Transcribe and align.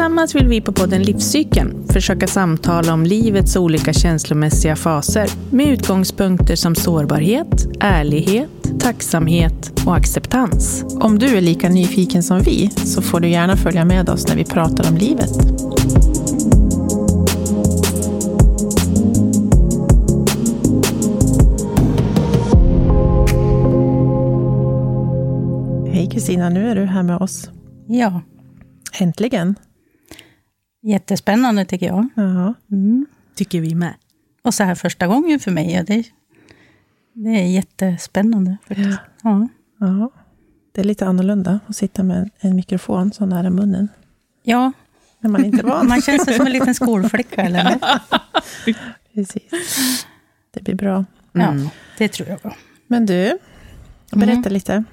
Tillsammans 0.00 0.34
vill 0.34 0.48
vi 0.48 0.60
på 0.60 0.72
podden 0.72 1.02
Livscykeln 1.02 1.88
försöka 1.88 2.26
samtala 2.26 2.94
om 2.94 3.04
livets 3.04 3.56
olika 3.56 3.92
känslomässiga 3.92 4.76
faser 4.76 5.28
med 5.50 5.66
utgångspunkter 5.66 6.56
som 6.56 6.74
sårbarhet, 6.74 7.66
ärlighet, 7.80 8.50
tacksamhet 8.80 9.72
och 9.86 9.96
acceptans. 9.96 10.84
Om 11.00 11.18
du 11.18 11.26
är 11.36 11.40
lika 11.40 11.68
nyfiken 11.68 12.22
som 12.22 12.40
vi 12.40 12.70
så 12.70 13.02
får 13.02 13.20
du 13.20 13.28
gärna 13.28 13.56
följa 13.56 13.84
med 13.84 14.08
oss 14.08 14.28
när 14.28 14.36
vi 14.36 14.44
pratar 14.44 14.90
om 14.90 14.96
livet. 14.96 15.30
Hej 25.94 26.10
Kristina, 26.12 26.48
nu 26.48 26.70
är 26.70 26.74
du 26.74 26.84
här 26.84 27.02
med 27.02 27.16
oss. 27.16 27.50
Ja, 27.86 28.20
Äntligen. 29.00 29.56
Jättespännande 30.82 31.64
tycker 31.64 31.86
jag. 31.86 32.08
Ja. 32.14 32.54
Mm. 32.70 33.06
Tycker 33.34 33.60
vi 33.60 33.74
med. 33.74 33.94
Och 34.42 34.54
så 34.54 34.64
här 34.64 34.74
första 34.74 35.06
gången 35.06 35.40
för 35.40 35.50
mig. 35.50 35.72
Ja, 35.72 35.82
det, 35.82 36.04
det 37.12 37.28
är 37.30 37.46
jättespännande. 37.46 38.56
faktiskt. 38.68 38.98
Ja. 39.22 39.48
ja. 39.78 40.10
Det 40.72 40.80
är 40.80 40.84
lite 40.84 41.06
annorlunda 41.06 41.60
att 41.66 41.76
sitta 41.76 42.02
med 42.02 42.30
en 42.40 42.56
mikrofon 42.56 43.12
så 43.12 43.26
nära 43.26 43.50
munnen. 43.50 43.88
ja, 44.42 44.72
När 45.20 45.30
man 45.30 45.44
inte 45.44 45.58
är 45.58 45.62
van. 45.66 45.88
man 45.88 46.00
känns 46.02 46.36
som 46.36 46.46
en 46.46 46.52
liten 46.52 46.74
skolflicka. 46.74 47.42
Eller? 47.42 47.78
Precis. 49.14 50.06
Det 50.50 50.62
blir 50.62 50.74
bra. 50.74 51.04
Ja, 51.32 51.54
det 51.98 52.08
tror 52.08 52.28
jag. 52.28 52.54
Men 52.86 53.06
du, 53.06 53.38
berätta 54.12 54.48
lite. 54.48 54.84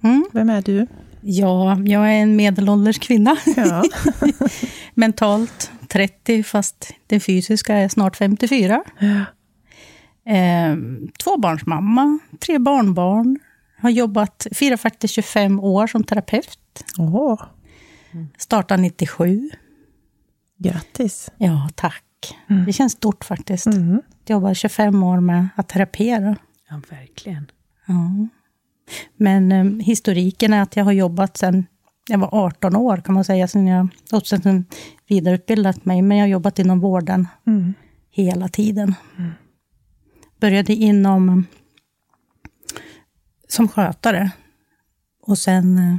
Mm. 0.00 0.24
Vem 0.32 0.50
är 0.50 0.62
du? 0.62 0.86
Ja, 1.30 1.78
jag 1.84 2.08
är 2.14 2.22
en 2.22 2.36
medelålders 2.36 2.98
kvinna. 2.98 3.36
Ja. 3.56 3.82
Mentalt 4.94 5.70
30, 5.88 6.42
fast 6.42 6.92
det 7.06 7.20
fysiska 7.20 7.74
är 7.76 7.88
snart 7.88 8.16
54. 8.16 8.84
Eh, 10.26 10.76
tvåbarnsmamma, 11.24 12.18
tre 12.40 12.58
barnbarn. 12.58 13.38
Har 13.80 13.90
jobbat, 13.90 14.46
firar 14.52 14.76
faktiskt 14.76 15.14
25 15.14 15.60
år 15.60 15.86
som 15.86 16.04
terapeut. 16.04 16.84
Åh, 16.98 17.42
Startade 18.38 18.82
97. 18.82 19.50
grattis. 20.58 21.30
Ja, 21.38 21.68
tack. 21.74 22.04
Det 22.66 22.72
känns 22.72 22.92
stort 22.92 23.24
faktiskt. 23.24 23.66
Mm. 23.66 24.02
Jobbar 24.26 24.54
25 24.54 25.02
år 25.02 25.20
med 25.20 25.48
att 25.54 25.68
terapera. 25.68 26.36
Ja, 26.70 26.80
verkligen. 26.90 27.50
Ja. 27.86 28.28
Men 29.16 29.52
eh, 29.52 29.64
historiken 29.86 30.52
är 30.52 30.62
att 30.62 30.76
jag 30.76 30.84
har 30.84 30.92
jobbat 30.92 31.36
sedan 31.36 31.66
jag 32.10 32.18
var 32.18 32.28
18 32.32 32.76
år, 32.76 32.96
kan 32.96 33.14
man 33.14 33.24
säga, 33.24 33.48
sen 33.48 33.66
jag 33.66 33.88
sen 34.24 34.64
vidareutbildat 35.08 35.84
mig. 35.84 36.02
Men 36.02 36.16
jag 36.16 36.24
har 36.24 36.28
jobbat 36.28 36.58
inom 36.58 36.80
vården 36.80 37.28
Mm. 37.46 37.74
hela 38.10 38.48
tiden. 38.48 38.94
Började 40.40 40.72
inom 40.72 41.46
som 43.48 43.68
skötare. 43.68 44.30
Och 45.22 45.38
sen 45.38 45.78
eh, 45.78 45.96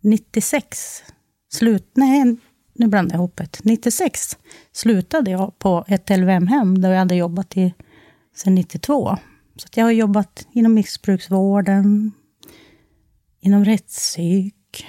96, 0.00 1.02
slut, 1.52 1.90
nej, 1.94 2.36
nu 2.74 2.86
blandade 2.86 3.14
jag 3.14 3.18
ihop 3.18 3.40
ett. 3.40 3.60
96 3.64 4.38
slutade 4.72 5.30
jag 5.30 5.58
på 5.58 5.84
ett 5.88 6.10
LVM-hem 6.10 6.80
där 6.80 6.90
jag 6.90 6.98
hade 6.98 7.14
jobbat 7.14 7.56
i 7.56 7.74
sedan 8.36 8.54
92. 8.54 9.16
Så 9.62 9.66
att 9.66 9.76
jag 9.76 9.84
har 9.84 9.90
jobbat 9.90 10.46
inom 10.52 10.74
missbruksvården, 10.74 12.12
inom 13.40 13.64
rättspsyk. 13.64 14.86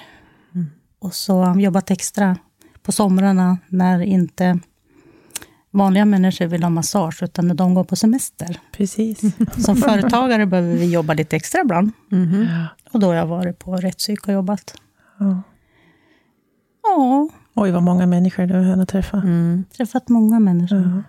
Och 0.99 1.13
så 1.13 1.37
har 1.37 1.47
jag 1.47 1.61
jobbat 1.61 1.91
extra 1.91 2.37
på 2.81 2.91
somrarna 2.91 3.57
när 3.67 3.99
inte 3.99 4.59
vanliga 5.71 6.05
människor 6.05 6.45
vill 6.45 6.63
ha 6.63 6.69
massage, 6.69 7.23
utan 7.23 7.47
när 7.47 7.55
de 7.55 7.73
går 7.73 7.83
på 7.83 7.95
semester. 7.95 8.59
Precis. 8.71 9.21
Som 9.65 9.75
företagare 9.75 10.45
behöver 10.45 10.73
vi 10.73 10.91
jobba 10.91 11.13
lite 11.13 11.35
extra 11.35 11.61
ibland. 11.61 11.91
Ja. 12.09 12.67
Och 12.91 12.99
då 12.99 13.07
har 13.07 13.13
jag 13.13 13.27
varit 13.27 13.59
på 13.59 13.75
rättspsyk 13.75 14.27
och 14.27 14.33
jobbat. 14.33 14.75
Ja. 15.19 15.41
Ja, 16.83 17.29
Oj, 17.53 17.71
vad 17.71 17.83
många 17.83 18.05
människor 18.05 18.45
du 18.45 18.53
har 18.53 18.63
hunnit 18.63 18.89
träffa. 18.89 19.17
Mm. 19.17 19.63
träffat 19.77 20.09
många 20.09 20.39
människor. 20.39 20.81
Ja. 20.81 21.03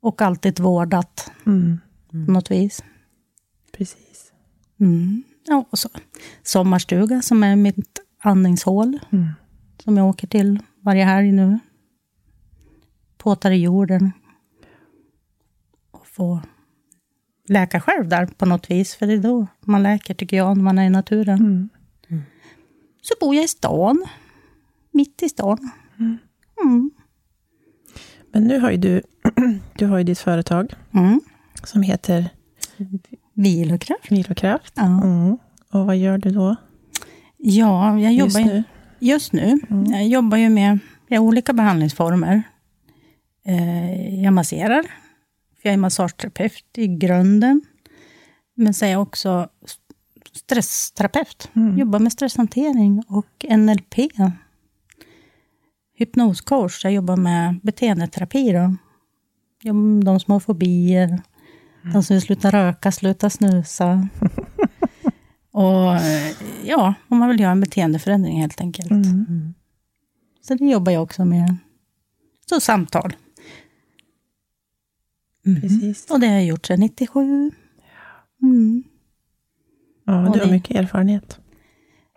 Och 0.00 0.22
alltid 0.22 0.60
vårdat 0.60 1.30
Mm. 1.46 1.78
På 2.10 2.32
något 2.32 2.50
vis. 2.50 2.84
Precis. 3.72 4.32
Mm. 4.80 5.22
Ja, 5.46 5.64
och 5.70 5.78
så. 5.78 5.88
Sommarstuga 6.42 7.22
som 7.22 7.42
är 7.42 7.56
mitt 7.56 8.00
andningshål. 8.18 8.98
Mm. 9.10 9.28
Som 9.78 9.96
jag 9.96 10.08
åker 10.08 10.26
till 10.26 10.62
varje 10.80 11.04
helg 11.04 11.32
nu. 11.32 11.58
Påtar 13.18 13.50
i 13.50 13.62
jorden. 13.62 14.12
Och 15.90 16.06
få 16.06 16.40
läka 17.48 17.80
själv 17.80 18.08
där 18.08 18.26
på 18.26 18.46
något 18.46 18.70
vis. 18.70 18.94
För 18.94 19.06
det 19.06 19.12
är 19.12 19.18
då 19.18 19.46
man 19.60 19.82
läker 19.82 20.14
tycker 20.14 20.36
jag, 20.36 20.56
när 20.56 20.64
man 20.64 20.78
är 20.78 20.86
i 20.86 20.90
naturen. 20.90 21.38
Mm. 21.38 21.68
Så 23.02 23.14
bor 23.20 23.34
jag 23.34 23.44
i 23.44 23.48
stan. 23.48 24.06
Mitt 24.90 25.22
i 25.22 25.28
stan. 25.28 25.70
Mm. 26.62 26.90
Men 28.32 28.44
nu 28.44 28.60
har 28.60 28.70
ju 28.70 28.76
du, 28.76 29.02
du 29.76 29.86
har 29.86 29.98
ju 29.98 30.04
ditt 30.04 30.18
företag 30.18 30.74
Mm. 30.92 31.20
Som 31.66 31.82
heter 31.82 32.30
Vilokraft. 33.34 34.10
Vilokraft. 34.12 34.72
Ja. 34.76 35.02
Mm. 35.02 35.38
Och 35.72 35.86
vad 35.86 35.96
gör 35.96 36.18
du 36.18 36.30
då 36.30 36.56
ja, 37.38 37.98
jag 37.98 38.12
just 38.12 38.38
jobbar 38.38 38.50
ju- 38.50 38.54
nu? 38.54 38.64
Just 38.98 39.32
nu. 39.32 39.58
Jag 39.90 40.06
jobbar 40.08 40.36
ju 40.38 40.48
med, 40.48 40.78
med 41.08 41.20
olika 41.20 41.52
behandlingsformer. 41.52 42.42
Eh, 43.46 44.22
jag 44.24 44.32
masserar. 44.32 44.82
För 45.62 45.68
jag 45.68 45.72
är 45.72 45.76
massageterapeut 45.78 46.64
i 46.76 46.86
grunden. 46.86 47.62
Men 48.54 48.74
så 48.74 48.84
är 48.84 48.88
jag 48.88 49.02
också 49.02 49.48
stressterapeut. 50.32 51.50
Jobbar 51.76 51.98
med 51.98 52.12
stresshantering 52.12 53.02
och 53.08 53.44
NLP. 53.58 53.94
Hypnoscoach. 55.94 56.84
Jag 56.84 56.92
jobbar 56.92 57.16
med 57.16 57.60
beteendeterapi. 57.62 58.52
Då. 58.52 58.76
De 60.04 60.20
har 60.26 60.40
fobier. 60.40 61.22
De 61.92 62.02
som 62.02 62.14
vill 62.14 62.22
sluta 62.22 62.50
röka, 62.50 62.92
sluta 62.92 63.30
snusa. 63.30 64.08
Och 65.50 65.94
eh, 65.96 66.32
ja, 66.64 66.94
om 67.08 67.18
man 67.18 67.28
vill 67.28 67.40
göra 67.40 67.52
en 67.52 67.60
beteendeförändring 67.60 68.40
helt 68.40 68.60
enkelt. 68.60 68.90
Mm. 68.90 69.54
Så 70.40 70.54
det 70.54 70.64
jobbar 70.64 70.92
jag 70.92 71.02
också 71.02 71.24
med. 71.24 71.56
Så 72.48 72.60
samtal. 72.60 73.16
Mm. 75.46 75.60
Precis. 75.60 76.10
Och 76.10 76.20
det 76.20 76.26
har 76.26 76.34
jag 76.34 76.44
gjort 76.44 76.66
sedan 76.66 76.80
97. 76.80 77.50
Mm. 78.42 78.82
Ja, 80.04 80.30
du 80.34 80.40
har 80.40 80.50
mycket 80.50 80.76
erfarenhet. 80.76 81.38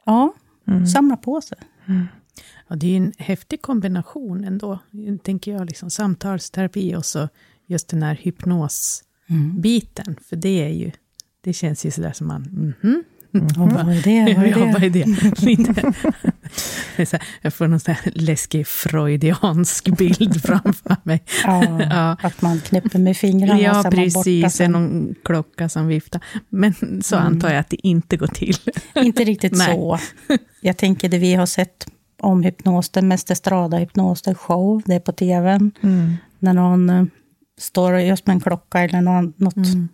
Ja, 0.05 0.33
Mm. 0.67 0.87
samla 0.87 1.17
på 1.17 1.41
sig. 1.41 1.57
Ja, 2.67 2.75
det 2.75 2.87
är 2.87 2.91
ju 2.91 2.97
en 2.97 3.13
häftig 3.17 3.61
kombination 3.61 4.43
ändå, 4.43 4.79
tänker 5.23 5.51
jag. 5.53 5.65
Liksom, 5.65 5.89
samtalsterapi 5.89 6.95
och 6.95 7.05
så 7.05 7.29
just 7.67 7.87
den 7.87 8.03
här 8.03 8.15
hypnosbiten. 9.31 10.15
För 10.29 10.35
det 10.35 10.63
är 10.63 10.69
ju, 10.69 10.91
det 11.43 11.53
känns 11.53 11.85
ju 11.85 11.91
sådär 11.91 12.11
som 12.13 12.27
man, 12.27 12.41
mhm. 12.81 13.03
Och 13.33 13.71
vad 13.71 13.89
är 13.89 14.01
det? 14.03 14.35
Vad 14.35 14.45
är 14.45 14.49
Ja, 14.49 14.65
vad 14.79 14.91
det? 14.91 15.01
är 17.01 17.05
så 17.05 17.17
här, 17.17 17.27
jag 17.41 17.53
får 17.53 17.67
någon 17.67 17.79
sån 17.79 17.93
här 17.93 18.11
läskig 18.15 18.67
freudiansk 18.67 19.97
bild 19.97 20.41
framför 20.45 20.95
mig. 21.03 21.23
Ja, 21.43 21.81
Ja. 21.89 22.17
Att 22.21 22.41
man 22.41 22.59
knäpper 22.59 22.99
med 22.99 23.17
fingrarna 23.17 23.61
Ja, 23.61 23.69
så 23.73 23.75
man 23.75 23.83
borta 23.83 24.01
precis. 24.01 24.61
Är 24.61 24.67
någon 24.67 25.15
klocka 25.23 25.69
som 25.69 25.87
viftar. 25.87 26.21
Men 26.49 26.73
så 27.03 27.15
Mm. 27.15 27.27
antar 27.27 27.49
jag 27.49 27.59
att 27.59 27.69
det 27.69 27.87
inte 27.87 28.17
går 28.17 28.27
till. 28.27 28.55
Inte 28.95 29.23
riktigt 29.23 29.57
så. 29.57 29.99
Jag 30.61 30.77
tänker 30.77 31.09
det 31.09 31.17
vi 31.17 31.33
har 31.33 31.45
sett 31.45 31.87
om 32.21 32.43
hypnos, 32.43 32.89
det 32.89 33.01
mest 33.01 33.31
estrada-hypnos, 33.31 34.21
det 34.21 34.31
är 34.31 34.35
show, 34.35 34.81
det 34.85 34.93
är 34.95 34.99
på 34.99 35.11
tvn. 35.11 35.71
Mm. 35.81 36.13
När 36.39 36.53
någon 36.53 36.89
eh, 36.89 37.03
står 37.59 37.99
just 37.99 38.27
med 38.27 38.33
en 38.33 38.39
klocka 38.39 38.79
eller 38.79 39.01
något 39.43 39.55
Mm. 39.57 39.89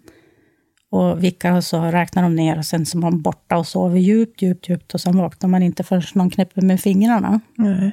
och 0.92 1.24
vickar 1.24 1.51
och 1.51 1.63
så 1.63 1.81
räknar 1.81 2.24
de 2.24 2.36
ner 2.36 2.57
och 2.57 2.65
sen 2.65 2.86
så 2.86 2.98
är 2.98 3.01
man 3.01 3.21
borta 3.21 3.57
och 3.57 3.68
sover 3.68 4.00
djupt, 4.00 4.42
djupt, 4.42 4.69
djupt 4.69 4.94
och 4.94 5.01
sen 5.01 5.18
vaknar 5.18 5.50
man 5.50 5.63
inte 5.63 5.83
förrän 5.83 6.04
någon 6.15 6.30
knäpper 6.30 6.62
med 6.62 6.80
fingrarna. 6.81 7.39
Nej. 7.56 7.92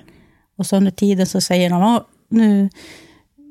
Och 0.56 0.66
så 0.66 0.76
under 0.76 0.90
tiden 0.90 1.26
så 1.26 1.40
säger 1.40 1.70
de, 1.70 1.82
"Åh, 1.82 2.00
nu 2.30 2.68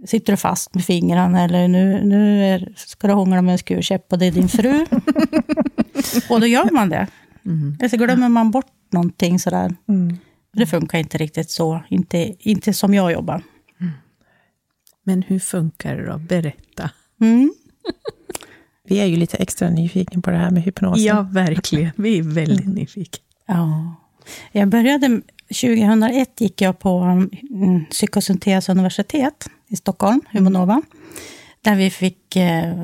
sitter 0.05 0.33
du 0.33 0.37
fast 0.37 0.73
med 0.75 0.85
fingrarna 0.85 1.43
eller 1.43 1.67
nu, 1.67 2.01
nu 2.05 2.45
är, 2.45 2.73
ska 2.75 3.07
du 3.07 3.13
hångla 3.13 3.41
med 3.41 3.51
en 3.51 3.57
skurkäpp 3.57 4.11
och 4.13 4.19
det 4.19 4.25
är 4.25 4.31
din 4.31 4.47
fru. 4.49 4.85
och 6.29 6.39
då 6.41 6.47
gör 6.47 6.71
man 6.71 6.89
det. 6.89 7.07
Mm. 7.45 7.75
Eller 7.79 7.89
så 7.89 7.97
glömmer 7.97 8.29
man 8.29 8.51
bort 8.51 8.71
någonting 8.91 9.39
sådär. 9.39 9.75
Mm. 9.87 10.17
Det 10.53 10.65
funkar 10.65 10.97
inte 10.99 11.17
riktigt 11.17 11.49
så, 11.51 11.83
inte, 11.89 12.33
inte 12.39 12.73
som 12.73 12.93
jag 12.93 13.11
jobbar. 13.11 13.41
Men 15.03 15.23
hur 15.23 15.39
funkar 15.39 15.97
det 15.97 16.05
då? 16.05 16.17
Berätta. 16.17 16.89
Mm. 17.21 17.53
Vi 18.87 18.99
är 18.99 19.05
ju 19.05 19.15
lite 19.15 19.37
extra 19.37 19.69
nyfiken 19.69 20.21
på 20.21 20.31
det 20.31 20.37
här 20.37 20.51
med 20.51 20.63
hypnosen. 20.63 21.03
Ja, 21.03 21.27
verkligen. 21.31 21.91
Vi 21.95 22.19
är 22.19 22.23
väldigt 22.23 22.67
nyfikna. 22.67 23.23
Ja. 23.47 23.95
Jag 24.51 24.67
började 24.67 25.21
2001 25.47 26.41
gick 26.41 26.61
jag 26.61 26.79
på 26.79 26.99
mm, 26.99 27.85
psykosyntes 27.85 28.69
universitet 28.69 29.49
i 29.67 29.75
Stockholm, 29.75 30.21
Humanova. 30.31 30.81
Där 31.61 31.75
vi 31.75 31.89
fick... 31.89 32.35
Eh, 32.35 32.83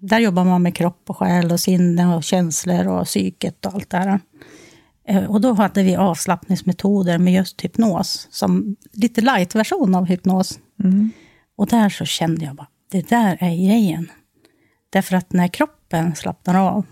där 0.00 0.18
jobbar 0.18 0.44
man 0.44 0.62
med 0.62 0.74
kropp 0.74 1.02
och 1.06 1.16
själ 1.16 1.52
och 1.52 1.60
sinne 1.60 2.16
och 2.16 2.24
känslor 2.24 2.86
och 2.88 3.06
psyket 3.06 3.66
och 3.66 3.74
allt 3.74 3.90
det 3.90 3.96
här. 3.96 4.20
Eh, 5.08 5.24
och 5.24 5.40
då 5.40 5.52
hade 5.52 5.82
vi 5.82 5.96
avslappningsmetoder 5.96 7.18
med 7.18 7.34
just 7.34 7.60
hypnos, 7.60 8.28
som 8.30 8.76
lite 8.92 9.20
light-version 9.20 9.94
av 9.94 10.04
hypnos. 10.04 10.58
Mm. 10.84 11.10
Och 11.56 11.66
där 11.66 11.88
så 11.88 12.04
kände 12.04 12.44
jag 12.44 12.56
bara, 12.56 12.68
det 12.90 13.08
där 13.08 13.36
är 13.40 13.66
grejen. 13.66 14.10
Därför 14.90 15.16
att 15.16 15.32
när 15.32 15.48
kroppen 15.48 16.14
slappnar 16.14 16.54
av, 16.54 16.86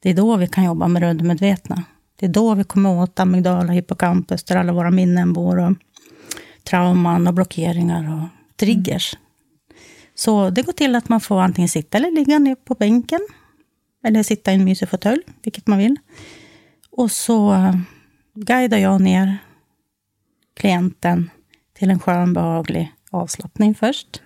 det 0.00 0.10
är 0.10 0.14
då 0.14 0.36
vi 0.36 0.46
kan 0.46 0.64
jobba 0.64 0.88
med 0.88 1.02
det 1.02 1.10
undermedvetna. 1.10 1.82
Det 2.16 2.26
är 2.26 2.30
då 2.30 2.54
vi 2.54 2.64
kommer 2.64 3.02
åt 3.02 3.20
amygdala, 3.20 3.72
hippocampus, 3.72 4.44
där 4.44 4.56
alla 4.56 4.72
våra 4.72 4.90
minnen 4.90 5.32
bor, 5.32 5.58
och 5.58 5.76
trauman 6.64 7.26
och 7.26 7.34
blockeringar 7.34 8.14
och 8.14 8.28
triggers. 8.56 9.14
Mm. 9.14 9.24
Så 10.14 10.50
det 10.50 10.62
går 10.62 10.72
till 10.72 10.94
att 10.94 11.08
man 11.08 11.20
får 11.20 11.40
antingen 11.40 11.68
sitta 11.68 11.98
eller 11.98 12.10
ligga 12.10 12.38
ner 12.38 12.54
på 12.54 12.74
bänken, 12.74 13.20
eller 14.04 14.22
sitta 14.22 14.52
i 14.52 14.54
en 14.54 14.64
mysig 14.64 14.88
fåtölj, 14.88 15.22
vilket 15.42 15.66
man 15.66 15.78
vill. 15.78 15.96
Och 16.90 17.10
så 17.10 17.72
guidar 18.34 18.78
jag 18.78 19.00
ner 19.00 19.38
klienten 20.56 21.30
till 21.72 21.90
en 21.90 22.00
skön, 22.00 22.32
behaglig 22.32 22.92
avslappning 23.10 23.74
först. 23.74 24.22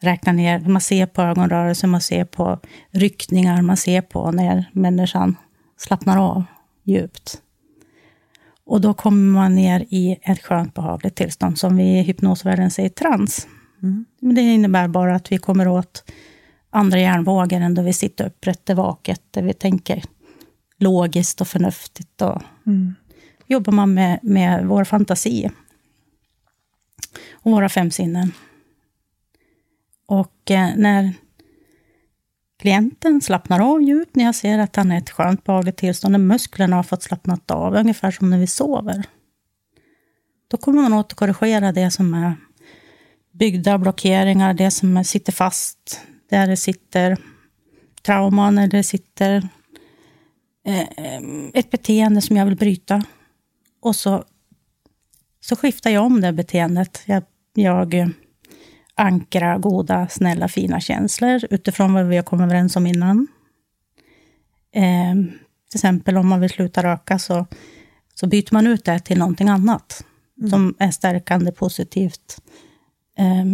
Räkna 0.00 0.32
ner, 0.32 0.60
man 0.60 0.80
ser 0.80 1.06
på 1.06 1.22
ögonrörelser, 1.22 1.88
man 1.88 2.00
ser 2.00 2.24
på 2.24 2.58
ryckningar, 2.90 3.62
man 3.62 3.76
ser 3.76 4.02
på 4.02 4.30
när 4.30 4.70
människan 4.72 5.36
slappnar 5.76 6.18
av 6.18 6.44
djupt. 6.82 7.42
Och 8.66 8.80
då 8.80 8.94
kommer 8.94 9.32
man 9.32 9.54
ner 9.54 9.80
i 9.88 10.18
ett 10.22 10.42
skönt, 10.42 10.74
behagligt 10.74 11.14
tillstånd 11.14 11.58
som 11.58 11.76
vi 11.76 11.98
i 11.98 12.02
hypnosvärlden 12.02 12.70
säger 12.70 12.88
trans. 12.88 13.46
Mm. 13.82 14.04
det 14.20 14.40
innebär 14.40 14.88
bara 14.88 15.14
att 15.14 15.32
vi 15.32 15.38
kommer 15.38 15.68
åt 15.68 16.04
andra 16.70 16.98
hjärnvågor 16.98 17.60
än 17.60 17.74
då 17.74 17.82
vi 17.82 17.92
sitter 17.92 18.26
upprätt, 18.26 18.70
vaket, 18.70 19.22
där 19.30 19.42
vi 19.42 19.52
tänker 19.52 20.02
logiskt 20.78 21.40
och 21.40 21.48
förnuftigt. 21.48 22.22
Och 22.22 22.42
mm. 22.66 22.94
jobbar 23.46 23.72
man 23.72 23.94
med, 23.94 24.18
med 24.22 24.66
vår 24.66 24.84
fantasi 24.84 25.50
och 27.32 27.52
våra 27.52 27.68
fem 27.68 27.90
sinnen. 27.90 28.32
Och 30.06 30.50
eh, 30.50 30.76
när 30.76 31.12
klienten 32.58 33.20
slappnar 33.20 33.60
av 33.60 33.82
djupt, 33.82 34.16
när 34.16 34.24
jag 34.24 34.34
ser 34.34 34.58
att 34.58 34.76
han 34.76 34.92
är 34.92 34.98
ett 34.98 35.10
skönt 35.10 35.44
behagligt 35.44 35.76
tillstånd, 35.76 36.12
när 36.12 36.18
musklerna 36.18 36.76
har 36.76 36.82
fått 36.82 37.02
slappnat 37.02 37.50
av, 37.50 37.74
ungefär 37.74 38.10
som 38.10 38.30
när 38.30 38.38
vi 38.38 38.46
sover. 38.46 39.04
Då 40.48 40.56
kommer 40.56 40.82
man 40.82 40.92
åt 40.92 41.12
att 41.12 41.18
korrigera 41.18 41.72
det 41.72 41.90
som 41.90 42.14
är 42.14 42.34
byggda 43.32 43.78
blockeringar, 43.78 44.54
det 44.54 44.70
som 44.70 45.04
sitter 45.04 45.32
fast, 45.32 46.00
där 46.30 46.46
det 46.46 46.56
sitter 46.56 47.16
trauman, 48.02 48.58
eller 48.58 48.68
det 48.68 48.82
sitter 48.82 49.48
eh, 50.66 50.80
eh, 50.80 51.22
ett 51.54 51.70
beteende 51.70 52.20
som 52.20 52.36
jag 52.36 52.46
vill 52.46 52.56
bryta. 52.56 53.04
Och 53.80 53.96
så, 53.96 54.24
så 55.44 55.56
skiftar 55.56 55.90
jag 55.90 56.04
om 56.04 56.20
det 56.20 56.32
beteendet. 56.32 57.02
Jag, 57.06 57.22
jag 57.54 58.10
ankrar 58.94 59.58
goda, 59.58 60.08
snälla, 60.08 60.48
fina 60.48 60.80
känslor 60.80 61.40
utifrån 61.50 61.92
vad 61.92 62.06
vi 62.06 62.16
har 62.16 62.22
kommit 62.22 62.44
överens 62.44 62.76
om 62.76 62.86
innan. 62.86 63.28
Eh, 64.74 65.14
till 65.70 65.78
exempel 65.78 66.16
om 66.16 66.28
man 66.28 66.40
vill 66.40 66.50
sluta 66.50 66.82
röka 66.82 67.18
så, 67.18 67.46
så 68.14 68.26
byter 68.26 68.52
man 68.52 68.66
ut 68.66 68.84
det 68.84 69.00
till 69.00 69.18
någonting 69.18 69.48
annat 69.48 70.04
mm. 70.38 70.50
som 70.50 70.74
är 70.78 70.90
stärkande, 70.90 71.52
positivt. 71.52 72.42
Eh, 73.18 73.44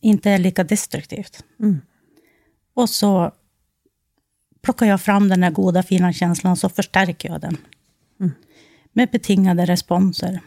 inte 0.00 0.30
är 0.30 0.38
lika 0.38 0.64
destruktivt. 0.64 1.44
Mm. 1.60 1.80
Och 2.74 2.90
så 2.90 3.32
plockar 4.62 4.86
jag 4.86 5.00
fram 5.00 5.28
den 5.28 5.42
här 5.42 5.50
goda, 5.50 5.82
fina 5.82 6.12
känslan 6.12 6.56
så 6.56 6.68
förstärker 6.68 7.28
jag 7.28 7.40
den. 7.40 7.56
Mm. 8.20 8.32
Med 8.96 9.10
betingade 9.10 9.64
responser. 9.64 10.40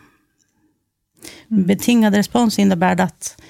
Mm. 1.51 1.65
Betingad 1.65 2.15
respons 2.15 2.59
innebär 2.59 3.01
att 3.01 3.41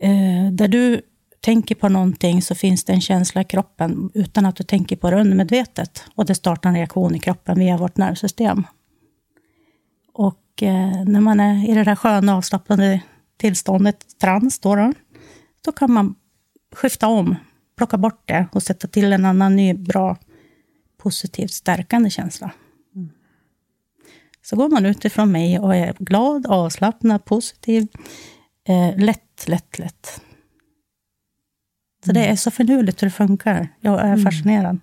eh, 0.00 0.52
där 0.52 0.68
du 0.68 1.02
tänker 1.40 1.74
på 1.74 1.88
någonting 1.88 2.42
så 2.42 2.54
finns 2.54 2.84
det 2.84 2.92
en 2.92 3.00
känsla 3.00 3.40
i 3.40 3.44
kroppen 3.44 4.10
utan 4.14 4.46
att 4.46 4.56
du 4.56 4.64
tänker 4.64 4.96
på 4.96 5.10
det 5.10 5.20
undermedvetet. 5.20 6.04
Och 6.14 6.26
det 6.26 6.34
startar 6.34 6.68
en 6.68 6.76
reaktion 6.76 7.14
i 7.14 7.18
kroppen 7.18 7.58
via 7.58 7.76
vårt 7.76 7.96
nervsystem. 7.96 8.66
Och 10.12 10.62
eh, 10.62 11.04
när 11.04 11.20
man 11.20 11.40
är 11.40 11.70
i 11.70 11.74
det 11.74 11.84
där 11.84 11.96
sköna 11.96 12.36
avslappnade 12.36 13.00
tillståndet, 13.36 14.18
trans, 14.18 14.58
då, 14.58 14.76
då, 14.76 14.92
då 15.64 15.72
kan 15.72 15.92
man 15.92 16.14
skifta 16.74 17.06
om 17.06 17.36
plocka 17.76 17.96
bort 17.96 18.22
det 18.24 18.46
och 18.52 18.62
sätta 18.62 18.88
till 18.88 19.12
en 19.12 19.24
annan 19.24 19.56
ny, 19.56 19.74
bra, 19.74 20.16
positivt 20.98 21.52
stärkande 21.52 22.10
känsla. 22.10 22.50
Så 24.42 24.56
går 24.56 24.68
man 24.68 24.86
utifrån 24.86 25.32
mig 25.32 25.58
och 25.58 25.76
är 25.76 25.94
glad, 25.98 26.46
avslappnad, 26.46 27.24
positiv, 27.24 27.88
eh, 28.68 28.98
lätt, 29.04 29.44
lätt, 29.48 29.78
lätt. 29.78 30.20
Så 32.04 32.10
mm. 32.10 32.22
det 32.22 32.28
är 32.28 32.36
så 32.36 32.50
finurligt 32.50 33.02
hur 33.02 33.06
det 33.06 33.12
funkar. 33.12 33.68
Jag 33.80 34.00
är 34.00 34.12
mm. 34.12 34.22
fascinerad. 34.22 34.80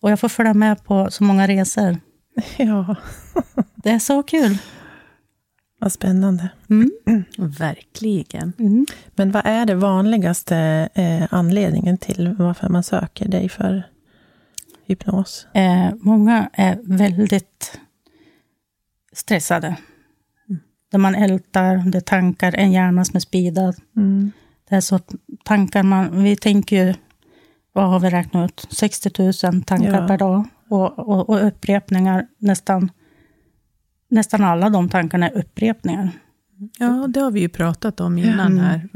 Och 0.00 0.10
jag 0.10 0.20
får 0.20 0.28
följa 0.28 0.54
med 0.54 0.84
på 0.84 1.10
så 1.10 1.24
många 1.24 1.48
resor. 1.48 1.96
Ja. 2.56 2.96
det 3.74 3.90
är 3.90 3.98
så 3.98 4.22
kul. 4.22 4.58
Vad 5.78 5.92
spännande. 5.92 6.48
Mm. 6.70 6.90
Verkligen. 7.38 8.52
Mm. 8.58 8.86
Men 9.14 9.30
vad 9.30 9.46
är 9.46 9.66
det 9.66 9.74
vanligaste 9.74 10.88
eh, 10.94 11.26
anledningen 11.30 11.98
till 11.98 12.34
varför 12.38 12.68
man 12.68 12.82
söker 12.82 13.28
dig 13.28 13.48
för 13.48 13.82
hypnos? 14.86 15.46
Eh, 15.54 15.90
många 16.00 16.50
är 16.52 16.78
väldigt 16.82 17.80
stressade. 19.12 19.66
Mm. 20.48 20.60
Där 20.90 20.98
man 20.98 21.14
ältar, 21.14 21.90
det 21.90 21.98
är 21.98 22.02
tankar, 22.02 22.54
en 22.56 22.72
hjärna 22.72 23.04
som 23.04 23.16
är 23.16 23.20
speedad. 23.20 23.74
Mm. 23.96 24.32
Det 24.68 24.76
är 24.76 24.80
så 24.80 25.00
tankar 25.44 25.82
man, 25.82 26.22
vi 26.22 26.36
tänker 26.36 26.86
ju, 26.86 26.94
vad 27.72 27.88
har 27.88 28.00
vi 28.00 28.10
räknat 28.10 28.50
ut, 28.50 28.66
60 28.70 29.10
000 29.18 29.62
tankar 29.62 30.00
ja. 30.00 30.06
per 30.06 30.18
dag. 30.18 30.44
Och, 30.68 30.98
och, 30.98 31.30
och 31.30 31.46
upprepningar 31.46 32.26
nästan 32.38 32.90
nästan 34.10 34.44
alla 34.44 34.70
de 34.70 34.88
tankarna 34.88 35.28
är 35.28 35.38
upprepningar. 35.38 36.10
Ja, 36.78 37.06
det 37.08 37.20
har 37.20 37.30
vi 37.30 37.40
ju 37.40 37.48
pratat 37.48 38.00
om 38.00 38.18
innan 38.18 38.52
mm. 38.52 38.58
här. 38.58 38.88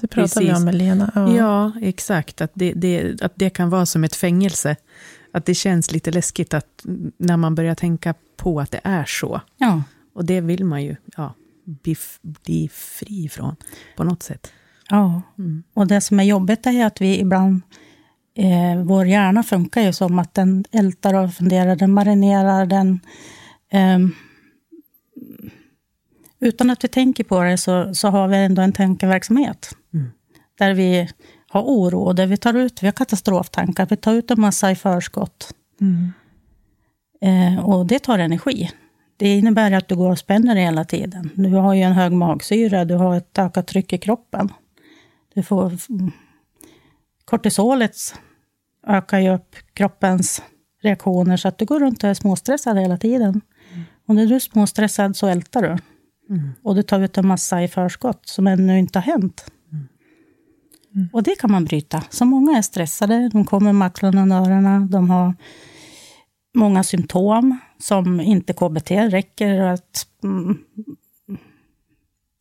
Det 0.00 0.06
pratade 0.06 0.46
vi 0.46 0.52
om 0.52 0.64
med 0.64 0.74
Lena. 0.74 1.12
Ja, 1.14 1.36
ja 1.36 1.72
exakt. 1.82 2.40
Att 2.40 2.50
det, 2.54 2.72
det, 2.72 3.22
att 3.22 3.32
det 3.36 3.50
kan 3.50 3.70
vara 3.70 3.86
som 3.86 4.04
ett 4.04 4.16
fängelse. 4.16 4.76
Att 5.36 5.46
det 5.46 5.54
känns 5.54 5.92
lite 5.92 6.10
läskigt 6.10 6.54
att 6.54 6.86
när 7.16 7.36
man 7.36 7.54
börjar 7.54 7.74
tänka 7.74 8.14
på 8.36 8.60
att 8.60 8.70
det 8.70 8.80
är 8.84 9.04
så. 9.04 9.40
Ja. 9.56 9.82
Och 10.14 10.24
det 10.24 10.40
vill 10.40 10.64
man 10.64 10.84
ju 10.84 10.96
ja, 11.16 11.34
bli, 11.64 11.96
bli 12.22 12.68
fri 12.72 13.28
från 13.28 13.56
på 13.96 14.04
något 14.04 14.22
sätt. 14.22 14.52
Ja, 14.90 15.22
mm. 15.38 15.62
och 15.74 15.86
det 15.86 16.00
som 16.00 16.20
är 16.20 16.24
jobbigt 16.24 16.66
är 16.66 16.86
att 16.86 17.00
vi 17.00 17.20
ibland 17.20 17.62
eh, 18.34 18.84
vår 18.84 19.06
hjärna 19.06 19.42
funkar 19.42 19.82
ju 19.82 19.92
som 19.92 20.18
att 20.18 20.34
den 20.34 20.64
ältar 20.72 21.14
och 21.14 21.34
funderar, 21.34 21.76
den 21.76 21.92
marinerar, 21.92 22.66
den 22.66 23.00
eh, 23.70 23.98
utan 26.40 26.70
att 26.70 26.84
vi 26.84 26.88
tänker 26.88 27.24
på 27.24 27.42
det 27.42 27.58
så, 27.58 27.94
så 27.94 28.08
har 28.08 28.28
vi 28.28 28.36
ändå 28.36 28.62
en 28.62 28.72
tankeverksamhet. 28.72 29.76
Mm. 29.94 30.06
Där 30.58 30.74
vi 30.74 31.08
har 31.48 31.62
oro, 31.62 32.12
där 32.12 32.26
vi 32.26 32.36
tar 32.36 32.54
ut, 32.54 32.82
vi 32.82 32.86
har 32.86 32.92
katastroftankar, 32.92 33.86
vi 33.90 33.96
tar 33.96 34.14
ut 34.14 34.30
en 34.30 34.40
massa 34.40 34.70
i 34.70 34.74
förskott. 34.74 35.54
Mm. 35.80 36.12
Eh, 37.20 37.64
och 37.64 37.86
det 37.86 37.98
tar 37.98 38.18
energi. 38.18 38.70
Det 39.16 39.38
innebär 39.38 39.72
att 39.72 39.88
du 39.88 39.96
går 39.96 40.10
och 40.10 40.18
spänner 40.18 40.56
hela 40.56 40.84
tiden. 40.84 41.30
Du 41.34 41.48
har 41.48 41.74
ju 41.74 41.82
en 41.82 41.92
hög 41.92 42.12
magsyra, 42.12 42.84
du 42.84 42.94
har 42.94 43.16
ett 43.16 43.38
ökat 43.38 43.66
tryck 43.66 43.92
i 43.92 43.98
kroppen. 43.98 44.52
Du 45.34 45.42
får... 45.42 45.72
Kortisolet 47.24 47.96
ökar 48.86 49.18
ju 49.18 49.34
upp 49.34 49.56
kroppens 49.72 50.42
reaktioner 50.82 51.36
så 51.36 51.48
att 51.48 51.58
du 51.58 51.64
går 51.64 51.80
runt 51.80 52.04
och 52.04 52.10
är 52.10 52.14
småstressad 52.14 52.78
hela 52.78 52.96
tiden. 52.96 53.40
Mm. 53.72 53.84
Och 54.06 54.14
när 54.14 54.26
du 54.26 54.34
är 54.34 54.38
småstressad 54.38 55.16
så 55.16 55.26
ältar 55.26 55.62
du. 55.62 55.68
Mm. 56.34 56.50
Och 56.62 56.74
du 56.74 56.82
tar 56.82 57.00
ut 57.00 57.18
en 57.18 57.26
massa 57.26 57.62
i 57.62 57.68
förskott 57.68 58.28
som 58.28 58.46
ännu 58.46 58.78
inte 58.78 58.98
har 58.98 59.04
hänt. 59.04 59.46
Mm. 60.96 61.02
Mm. 61.02 61.10
Och 61.12 61.22
det 61.22 61.36
kan 61.36 61.52
man 61.52 61.64
bryta. 61.64 62.02
Så 62.10 62.24
många 62.24 62.58
är 62.58 62.62
stressade, 62.62 63.28
de 63.28 63.44
kommer 63.44 63.72
med 63.72 63.86
axlarna 63.86 64.40
och 64.40 64.46
öronen, 64.46 64.90
de 64.90 65.10
har 65.10 65.34
många 66.54 66.82
symptom 66.82 67.58
som 67.78 68.20
inte 68.20 68.52
KBT 68.52 68.90
räcker 68.90 69.60
att, 69.60 70.06
mm, 70.22 70.58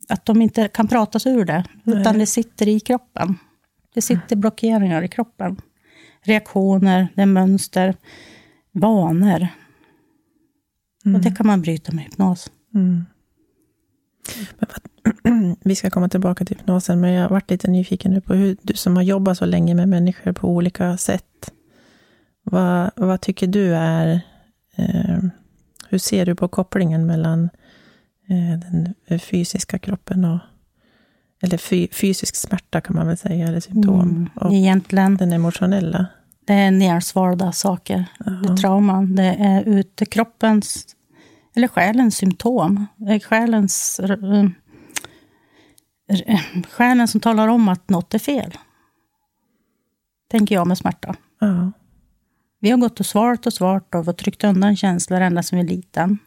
att 0.10 0.26
de 0.26 0.42
inte 0.42 0.68
kan 0.68 0.88
prata 0.88 1.20
sig 1.20 1.34
ur 1.34 1.46
det, 1.46 1.64
Nej. 1.84 2.02
utan 2.02 2.20
det 2.20 2.26
sitter 2.26 2.68
i 2.68 2.80
kroppen. 2.80 3.38
Det 3.94 4.02
sitter 4.02 4.36
blockeringar 4.36 5.02
i 5.02 5.08
kroppen. 5.08 5.58
Reaktioner, 6.22 7.08
det 7.16 7.22
är 7.22 7.26
mönster, 7.26 7.96
vanor. 8.72 9.48
Och 11.14 11.22
det 11.22 11.32
kan 11.32 11.48
man 11.48 11.62
bryta 11.62 11.92
med 11.92 12.04
hypnos. 12.04 12.52
Mm. 12.74 13.06
Men 14.60 14.68
vad, 14.70 14.95
vi 15.64 15.76
ska 15.76 15.90
komma 15.90 16.10
tillbaka 16.10 16.46
till 16.46 16.58
hypnosen, 16.58 17.00
men 17.02 17.14
jag 17.14 17.22
har 17.22 17.30
varit 17.30 17.52
lite 17.52 17.68
nyfiken 17.68 18.12
nu 18.12 18.22
på 18.22 18.34
hur 18.34 18.58
du 18.62 18.74
som 18.74 18.96
har 18.96 19.04
jobbat 19.04 19.38
så 19.38 19.46
länge 19.46 19.76
med 19.76 19.90
människor 19.90 20.32
på 20.32 20.48
olika 20.50 20.98
sätt. 20.98 21.52
Vad, 22.44 22.92
vad 22.96 23.22
tycker 23.22 23.48
du 23.48 23.76
är... 23.76 24.22
Eh, 24.76 25.18
hur 25.90 25.98
ser 25.98 26.26
du 26.26 26.36
på 26.36 26.48
kopplingen 26.48 27.06
mellan 27.06 27.50
eh, 28.30 28.60
den 28.60 29.20
fysiska 29.20 29.80
kroppen 29.80 30.26
och... 30.26 30.40
Eller 31.42 31.58
fy, 31.58 31.88
fysisk 31.92 32.36
smärta 32.36 32.82
kan 32.82 32.96
man 32.96 33.08
väl 33.08 33.18
säga, 33.18 33.48
eller 33.48 33.60
symptom. 33.60 34.02
Mm. 34.02 34.30
Och 34.36 34.54
Egentligen, 34.54 35.18
den 35.18 35.34
emotionella. 35.34 36.06
det 36.46 36.54
är 36.54 36.72
nersvalda 36.72 37.52
saker. 37.52 38.06
Det 38.20 38.54
är 38.54 38.58
trauman. 38.58 39.16
Det 39.16 39.36
är 39.40 39.64
ute 39.64 40.06
kroppens, 40.06 40.86
eller 41.56 41.68
själens 41.68 42.18
symptom. 42.18 42.86
Det 42.96 43.14
är 43.14 43.20
själens, 43.20 44.00
själen 46.70 47.08
som 47.08 47.22
talar 47.22 47.48
om 47.48 47.68
att 47.68 47.90
något 47.90 48.14
är 48.14 48.20
fel. 48.20 48.58
Tänker 50.32 50.56
jag 50.56 50.68
med 50.68 50.78
smärta. 50.78 51.16
Ja. 51.40 51.72
Vi 52.60 52.72
har 52.72 52.78
gått 52.78 53.00
och 53.00 53.06
svalt 53.06 53.46
och 53.46 53.54
svalt 53.54 53.96
och 53.96 54.18
tryckt 54.18 54.44
undan 54.44 54.76
känslor 54.76 55.22
ända 55.22 55.44
sedan 55.44 55.60
vi 55.60 55.66
är 55.66 55.70
liten. 55.70 56.18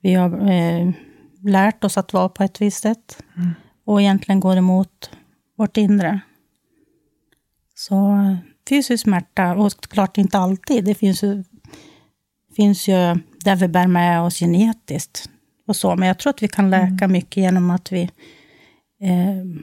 Vi 0.00 0.14
har 0.14 0.50
eh, 0.50 0.92
lärt 1.42 1.84
oss 1.84 1.98
att 1.98 2.12
vara 2.12 2.28
på 2.28 2.42
ett 2.42 2.60
visst 2.60 2.82
sätt. 2.82 3.22
Och 3.84 4.02
egentligen 4.02 4.40
går 4.40 4.56
emot 4.56 5.10
vårt 5.56 5.76
inre. 5.76 6.20
Så 7.74 7.94
eh, 7.94 8.36
fysisk 8.68 9.02
smärta, 9.02 9.54
och 9.54 9.80
klart 9.80 10.18
inte 10.18 10.38
alltid. 10.38 10.84
Det 10.84 10.94
finns 10.94 11.22
ju, 11.22 11.44
finns 12.56 12.88
ju 12.88 12.94
där 13.44 13.56
vi 13.56 13.68
bär 13.68 13.86
med 13.86 14.22
oss 14.22 14.38
genetiskt. 14.38 15.30
Och 15.66 15.76
så. 15.76 15.96
Men 15.96 16.08
jag 16.08 16.18
tror 16.18 16.30
att 16.30 16.42
vi 16.42 16.48
kan 16.48 16.70
läka 16.70 17.08
mycket 17.08 17.36
genom 17.36 17.70
att 17.70 17.92
vi 17.92 18.10
eh, 19.00 19.62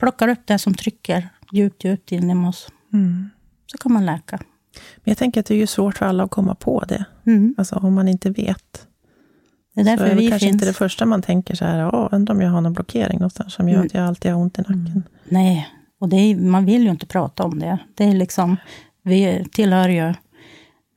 plockar 0.00 0.28
upp 0.28 0.40
det 0.46 0.58
som 0.58 0.74
trycker 0.74 1.28
djupt, 1.52 1.84
djupt 1.84 2.12
inom 2.12 2.44
oss. 2.44 2.68
Mm. 2.92 3.30
Så 3.66 3.78
kan 3.78 3.92
man 3.92 4.06
läka. 4.06 4.36
Men 4.96 5.02
jag 5.10 5.18
tänker 5.18 5.40
att 5.40 5.46
det 5.46 5.54
är 5.54 5.58
ju 5.58 5.66
svårt 5.66 5.98
för 5.98 6.06
alla 6.06 6.24
att 6.24 6.30
komma 6.30 6.54
på 6.54 6.84
det. 6.88 7.04
Mm. 7.26 7.54
Alltså 7.58 7.76
om 7.76 7.94
man 7.94 8.08
inte 8.08 8.30
vet. 8.30 8.86
Det 9.74 9.80
är 9.80 9.84
Så 9.84 9.90
därför 9.90 10.04
är 10.04 10.08
det 10.08 10.14
vi 10.16 10.28
kanske 10.30 10.46
finns. 10.46 10.54
inte 10.54 10.66
det 10.66 10.72
första 10.72 11.06
man 11.06 11.22
tänker 11.22 11.54
så 11.54 11.64
här, 11.64 12.14
undrar 12.14 12.34
om 12.34 12.40
jag 12.40 12.50
har 12.50 12.60
någon 12.60 12.72
blockering 12.72 13.18
någonstans 13.18 13.54
som 13.54 13.68
gör 13.68 13.74
Mm. 13.76 13.86
att 13.86 13.94
jag 13.94 14.04
alltid 14.06 14.32
har 14.32 14.40
ont 14.40 14.58
i 14.58 14.62
nacken. 14.62 15.02
Nej, 15.28 15.68
och 16.00 16.08
det 16.08 16.16
är, 16.16 16.36
man 16.36 16.64
vill 16.64 16.82
ju 16.82 16.90
inte 16.90 17.06
prata 17.06 17.42
om 17.44 17.58
det. 17.58 17.78
Det 17.94 18.04
är 18.04 18.12
liksom, 18.14 18.56
vi 19.02 19.44
tillhör 19.52 19.88
ju 19.88 20.14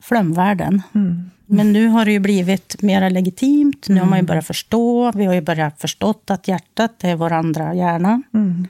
flömvärlden. 0.02 0.82
Mm. 0.96 1.30
Men 1.48 1.74
nu 1.74 1.88
har 1.88 2.06
det 2.06 2.12
ju 2.12 2.20
blivit 2.20 2.82
mer 2.82 3.10
legitimt. 3.10 3.90
Nu 3.90 4.00
har 4.00 4.08
man 4.08 4.20
ju 4.20 4.26
börjat 4.26 4.48
förstå. 4.48 5.12
Vi 5.12 5.26
har 5.26 5.34
ju 5.34 5.42
börjat 5.42 5.82
förstått 5.82 6.30
att 6.30 6.48
hjärtat 6.48 7.04
är 7.04 7.16
vår 7.16 7.32
andra 7.32 7.74
hjärna. 7.74 8.22
Mm. 8.34 8.68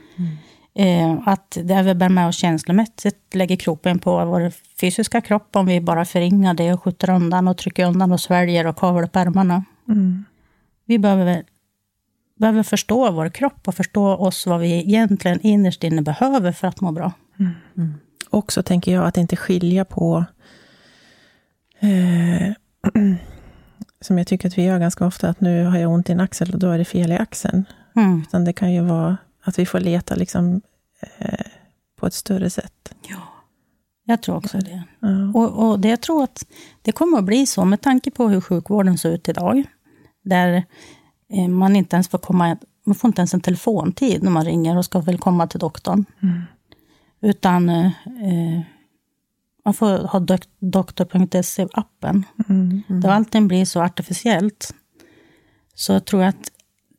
Eh, 0.77 1.27
att 1.27 1.57
det 1.63 1.83
vi 1.83 1.95
bär 1.95 2.09
med 2.09 2.27
oss 2.27 2.35
känslomässigt 2.35 3.35
lägger 3.35 3.55
kroppen 3.55 3.99
på 3.99 4.25
vår 4.25 4.51
fysiska 4.81 5.21
kropp 5.21 5.55
om 5.55 5.65
vi 5.65 5.81
bara 5.81 6.05
förringar 6.05 6.53
det 6.53 6.73
och 6.73 6.83
skjuter 6.83 7.09
undan 7.09 7.47
och 7.47 7.57
trycker 7.57 7.87
undan 7.87 8.11
och 8.11 8.21
sväljer 8.21 8.67
och 8.67 8.77
kavlar 8.77 9.03
upp 9.03 9.15
ärmarna. 9.15 9.63
Mm. 9.87 10.25
Vi 10.85 10.99
behöver, 10.99 11.43
behöver 12.39 12.63
förstå 12.63 13.11
vår 13.11 13.29
kropp 13.29 13.67
och 13.67 13.75
förstå 13.75 14.15
oss 14.15 14.47
vad 14.47 14.59
vi 14.59 14.73
egentligen 14.73 15.41
innerst 15.41 15.83
inne 15.83 16.01
behöver 16.01 16.51
för 16.51 16.67
att 16.67 16.81
må 16.81 16.91
bra. 16.91 17.13
Också 18.29 18.63
tänker 18.63 18.93
jag 18.93 19.05
att 19.05 19.17
inte 19.17 19.35
skilja 19.35 19.85
på, 19.85 20.25
eh, 21.79 22.53
som 24.01 24.17
jag 24.17 24.27
tycker 24.27 24.47
att 24.47 24.57
vi 24.57 24.63
gör 24.63 24.79
ganska 24.79 25.05
ofta, 25.05 25.29
att 25.29 25.41
nu 25.41 25.65
har 25.65 25.77
jag 25.77 25.91
ont 25.91 26.09
i 26.09 26.11
en 26.11 26.19
axel 26.19 26.53
och 26.53 26.59
då 26.59 26.71
är 26.71 26.77
det 26.77 26.85
fel 26.85 27.11
i 27.11 27.17
axeln. 27.17 27.65
Mm. 27.95 28.21
Utan 28.27 28.45
det 28.45 28.53
kan 28.53 28.73
ju 28.73 28.81
vara 28.81 29.17
att 29.43 29.59
vi 29.59 29.65
får 29.65 29.79
leta 29.79 30.15
liksom, 30.15 30.61
eh, 31.17 31.45
på 31.95 32.07
ett 32.07 32.13
större 32.13 32.49
sätt. 32.49 32.95
Jag 34.05 34.21
tror 34.21 34.35
också 34.35 34.57
det. 34.57 34.83
Ja. 34.99 35.31
Och, 35.33 35.69
och 35.69 35.79
det, 35.79 35.87
jag 35.87 36.01
tror 36.01 36.23
att 36.23 36.45
det 36.81 36.91
kommer 36.91 37.17
att 37.17 37.23
bli 37.23 37.45
så 37.45 37.65
med 37.65 37.81
tanke 37.81 38.11
på 38.11 38.27
hur 38.27 38.41
sjukvården 38.41 38.97
ser 38.97 39.09
ut 39.09 39.29
idag. 39.29 39.63
Där 40.23 40.63
eh, 41.33 41.47
man 41.47 41.75
inte 41.75 41.95
ens 41.95 42.07
får 42.07 42.17
komma, 42.17 42.57
man 42.85 42.95
får 42.95 43.07
inte 43.07 43.21
ens 43.21 43.33
en 43.33 43.41
telefontid 43.41 44.23
när 44.23 44.31
man 44.31 44.45
ringer 44.45 44.77
och 44.77 44.85
ska 44.85 44.99
väl 44.99 45.17
komma 45.17 45.47
till 45.47 45.59
doktorn. 45.59 46.05
Mm. 46.21 46.41
Utan 47.21 47.69
eh, 47.69 47.85
eh, 48.05 48.61
man 49.65 49.73
får 49.73 50.07
ha 50.07 50.19
dok- 50.19 50.49
doktor.se-appen. 50.59 52.23
Mm. 52.49 52.83
Där 52.87 53.09
allting 53.09 53.47
blir 53.47 53.65
så 53.65 53.81
artificiellt. 53.81 54.73
Så 55.75 55.93
jag 55.93 56.05
tror 56.05 56.23
att 56.23 56.51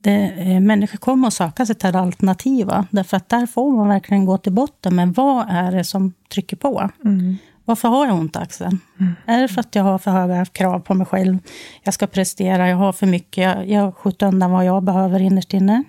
det, 0.03 0.33
eh, 0.37 0.61
människor 0.61 0.99
kommer 0.99 1.29
att 1.29 1.35
söka 1.35 1.67
sig 1.67 1.75
till 1.75 1.93
det 1.93 1.99
alternativa. 1.99 2.87
Därför 2.91 3.17
att 3.17 3.29
där 3.29 3.47
får 3.47 3.77
man 3.77 3.89
verkligen 3.89 4.25
gå 4.25 4.39
till 4.39 4.53
botten 4.53 4.95
med 4.95 5.15
vad 5.15 5.47
är 5.49 5.73
det 5.73 5.85
som 5.85 6.13
trycker 6.33 6.57
på. 6.57 6.91
Mm. 7.05 7.37
Varför 7.65 7.89
har 7.89 8.07
jag 8.07 8.17
ont 8.19 8.37
i 8.37 8.39
axeln? 8.39 8.81
Är 9.27 9.43
det 9.43 9.49
för 9.49 9.61
att 9.61 9.75
jag 9.75 9.83
har 9.83 9.99
för 9.99 10.11
höga 10.11 10.45
krav 10.45 10.81
på 10.81 10.95
mig 10.95 11.07
själv? 11.07 11.39
Jag 11.83 11.95
ska 11.95 12.07
prestera, 12.07 12.69
jag 12.69 12.77
har 12.77 12.93
för 12.93 13.07
mycket, 13.07 13.45
jag, 13.45 13.69
jag 13.69 13.95
skjuter 13.97 14.27
undan 14.27 14.51
vad 14.51 14.65
jag 14.65 14.83
behöver 14.83 15.21
innerst 15.21 15.55
inne. 15.55 15.85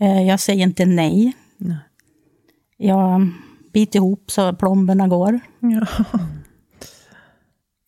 Eh, 0.00 0.22
jag 0.22 0.40
säger 0.40 0.62
inte 0.62 0.86
nej. 0.86 1.32
Nej. 1.56 1.76
Jag 2.76 3.30
biter 3.76 3.98
ihop 3.98 4.30
så 4.30 4.52
plomberna 4.52 5.08
går. 5.08 5.40
Ja. 5.58 5.86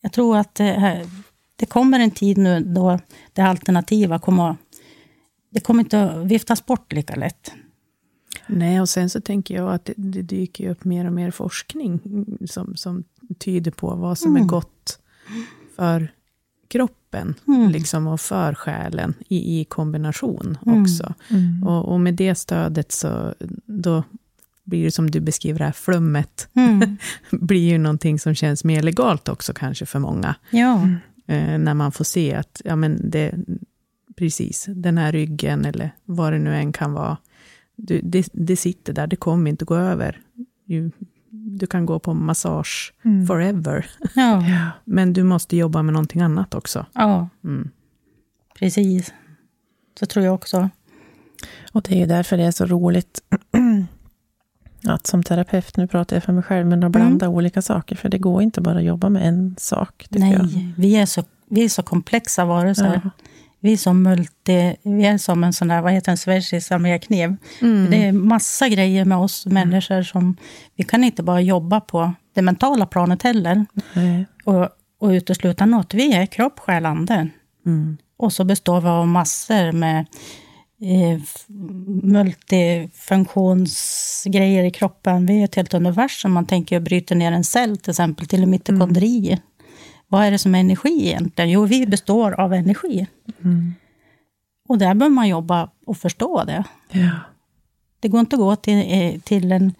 Jag 0.01 0.11
tror 0.11 0.37
att 0.37 0.55
det, 0.55 1.05
det 1.55 1.65
kommer 1.65 1.99
en 1.99 2.11
tid 2.11 2.37
nu 2.37 2.59
då 2.59 2.99
det 3.33 3.41
alternativa 3.41 4.19
kommer 4.19 4.49
att, 4.49 4.57
det 5.49 5.59
kommer 5.59 5.83
inte 5.83 6.03
att 6.03 6.25
viftas 6.25 6.65
bort 6.65 6.93
lika 6.93 7.15
lätt. 7.15 7.51
Nej, 8.47 8.81
och 8.81 8.89
sen 8.89 9.09
så 9.09 9.21
tänker 9.21 9.55
jag 9.55 9.73
att 9.73 9.85
det, 9.85 9.93
det 9.97 10.21
dyker 10.21 10.69
upp 10.69 10.83
mer 10.83 11.05
och 11.05 11.13
mer 11.13 11.31
forskning 11.31 11.99
som, 12.49 12.75
som 12.75 13.03
tyder 13.39 13.71
på 13.71 13.95
vad 13.95 14.17
som 14.17 14.35
är 14.35 14.43
gott 14.43 14.99
för 15.75 16.11
kroppen 16.67 17.35
liksom, 17.71 18.07
och 18.07 18.21
för 18.21 18.53
själen 18.53 19.13
i, 19.27 19.59
i 19.59 19.65
kombination 19.65 20.57
också. 20.61 21.13
Mm. 21.29 21.63
Och, 21.67 21.93
och 21.93 21.99
med 21.99 22.13
det 22.13 22.35
stödet 22.35 22.91
så 22.91 23.33
då 23.65 24.03
blir 24.69 24.83
det 24.83 24.91
som 24.91 25.11
du 25.11 25.19
beskriver 25.19 25.59
det 25.59 25.65
här 25.65 25.71
flummet, 25.71 26.47
Mm. 26.53 26.97
blir 27.31 27.69
ju 27.71 27.77
någonting 27.77 28.19
som 28.19 28.35
känns 28.35 28.63
mer 28.63 28.81
legalt 28.81 29.29
också 29.29 29.53
kanske 29.53 29.85
för 29.85 29.99
många. 29.99 30.35
Ja, 30.51 30.87
Eh, 31.27 31.57
när 31.57 31.73
man 31.73 31.91
får 31.91 32.03
se 32.05 32.33
att, 32.33 32.61
ja 32.65 32.75
men 32.75 33.09
det, 33.09 33.31
precis, 34.17 34.65
den 34.69 34.97
här 34.97 35.11
ryggen 35.11 35.65
eller 35.65 35.91
vad 36.05 36.33
det 36.33 36.39
nu 36.39 36.55
än 36.55 36.71
kan 36.73 36.93
vara, 36.93 37.17
du, 37.75 38.01
det, 38.03 38.29
det 38.33 38.55
sitter 38.55 38.93
där, 38.93 39.07
det 39.07 39.15
kommer 39.15 39.49
inte 39.49 39.65
gå 39.65 39.75
över. 39.75 40.21
Du, 40.65 40.91
du 41.31 41.67
kan 41.67 41.85
gå 41.85 41.99
på 41.99 42.13
massage 42.13 42.93
Mm. 43.05 43.27
forever, 43.27 43.85
ja, 44.15 44.47
Ja. 44.49 44.67
men 44.85 45.13
du 45.13 45.23
måste 45.23 45.57
jobba 45.57 45.81
med 45.83 45.93
någonting 45.93 46.21
annat 46.21 46.53
också. 46.55 46.85
ja, 46.93 47.29
Mm. 47.43 47.69
precis. 48.59 49.13
Så 49.99 50.05
tror 50.05 50.25
jag 50.25 50.33
också. 50.33 50.69
Och 51.71 51.81
det 51.81 51.93
är 51.95 51.99
ju 51.99 52.05
därför 52.05 52.37
det 52.37 52.43
är 52.43 52.51
så 52.51 52.65
roligt 52.65 53.21
att 54.83 55.07
som 55.07 55.23
terapeut, 55.23 55.77
nu 55.77 55.87
pratar 55.87 56.15
jag 56.15 56.23
för 56.23 56.33
mig 56.33 56.43
själv, 56.43 56.67
men 56.67 56.83
att 56.83 56.91
blanda 56.91 57.29
olika 57.29 57.61
saker. 57.61 57.95
För 57.95 58.09
det 58.09 58.17
går 58.17 58.41
inte 58.41 58.61
bara 58.61 58.77
att 58.77 58.83
jobba 58.83 59.09
med 59.09 59.27
en 59.27 59.55
sak, 59.59 60.05
tycker 60.09 60.25
jag. 60.25 60.53
Nej, 60.53 60.73
vi 60.77 60.95
är, 60.95 61.05
så, 61.05 61.23
vi 61.49 61.63
är 61.63 61.69
så 61.69 61.83
komplexa 61.83 62.45
varelser. 62.45 63.01
Ja. 63.03 63.09
Vi 63.59 63.73
är 63.73 63.77
så 63.77 63.93
multi, 63.93 64.75
vi 64.83 65.05
är 65.05 65.17
som 65.17 65.43
en 65.43 65.53
sån 65.53 65.67
där, 65.67 65.81
vad 65.81 65.93
heter 65.93 66.11
en 66.11 66.17
schweizisk 66.17 66.71
armékniv. 66.71 67.35
Mm. 67.61 67.91
Det 67.91 68.05
är 68.05 68.11
massa 68.11 68.69
grejer 68.69 69.05
med 69.05 69.17
oss 69.17 69.45
människor 69.45 70.03
som, 70.03 70.37
vi 70.75 70.83
kan 70.83 71.03
inte 71.03 71.23
bara 71.23 71.41
jobba 71.41 71.79
på 71.79 72.13
det 72.33 72.41
mentala 72.41 72.85
planet 72.85 73.23
heller. 73.23 73.65
Nej. 73.93 74.25
Och, 74.45 74.69
och 74.99 75.07
utesluta 75.09 75.65
något. 75.65 75.93
Vi 75.93 76.13
är 76.13 76.25
kropp, 76.25 76.59
själ, 76.59 76.85
ande. 76.85 77.29
Mm. 77.65 77.97
Och 78.17 78.33
så 78.33 78.43
består 78.43 78.81
vi 78.81 78.87
av 78.87 79.07
massor 79.07 79.71
med 79.71 80.05
eh, 80.81 81.19
multifunktionsgrejer 82.03 84.63
i 84.63 84.71
kroppen. 84.71 85.25
Vi 85.25 85.39
är 85.39 85.45
ett 85.45 85.55
helt 85.55 85.73
universum. 85.73 86.31
Man 86.31 86.45
tänker 86.45 86.77
att 86.77 86.83
bryta 86.83 87.15
ner 87.15 87.31
en 87.31 87.43
cell 87.43 87.77
till 87.77 87.89
exempel 87.89 88.27
till 88.27 88.43
en 88.43 88.49
mitokondri. 88.49 89.41
Vad 90.07 90.25
är 90.25 90.31
det 90.31 90.37
som 90.37 90.55
är 90.55 90.59
energi 90.59 91.07
egentligen? 91.07 91.49
Jo, 91.49 91.65
vi 91.65 91.87
består 91.87 92.31
av 92.31 92.53
energi. 92.53 93.07
Mm. 93.43 93.73
Och 94.69 94.77
där 94.77 94.93
behöver 94.93 95.15
man 95.15 95.27
jobba 95.27 95.69
och 95.85 95.97
förstå 95.97 96.43
det. 96.43 96.63
Ja. 96.91 97.09
Det 97.99 98.07
går 98.07 98.19
inte 98.19 98.35
att 98.35 98.39
gå 98.39 98.55
till, 98.55 98.85
eh, 98.91 99.19
till 99.21 99.51
en... 99.51 99.73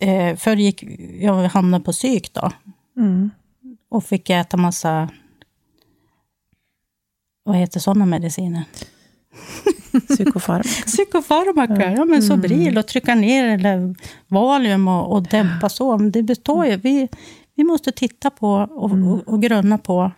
Eh, 0.00 0.36
förr 0.36 0.56
gick 0.56 0.82
jag 1.20 1.44
hamnade 1.44 1.84
på 1.84 1.92
psyk 1.92 2.34
då 2.34 2.50
Mm. 2.96 3.30
och 3.88 4.04
fick 4.04 4.30
äta 4.30 4.56
massa... 4.56 5.08
Vad 7.44 7.56
heter 7.56 7.80
sådana 7.80 8.06
mediciner? 8.06 8.64
Psykofarmaka. 10.08 10.68
Psykofarmaka, 10.86 11.92
ja 11.92 12.04
men 12.04 12.22
Sobril 12.22 12.78
och 12.78 12.86
trycka 12.86 13.14
ner 13.14 13.44
eller 13.44 13.94
Valium 14.28 14.88
och, 14.88 15.12
och 15.12 15.22
dämpa 15.22 15.68
så. 15.68 15.98
Men 15.98 16.10
det 16.10 16.22
består 16.22 16.66
ju, 16.66 16.76
vi, 16.76 17.08
vi 17.54 17.64
måste 17.64 17.92
titta 17.92 18.30
på 18.30 18.48
och, 18.70 18.92
och, 18.92 19.28
och 19.28 19.42
grunna 19.42 19.78
på 19.78 20.10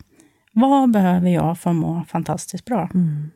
Vad 0.52 0.90
behöver 0.90 1.28
jag 1.30 1.58
för 1.58 1.70
att 1.70 1.76
må 1.76 2.04
fantastiskt 2.08 2.64
bra? 2.64 2.90
Mm. 2.94 3.30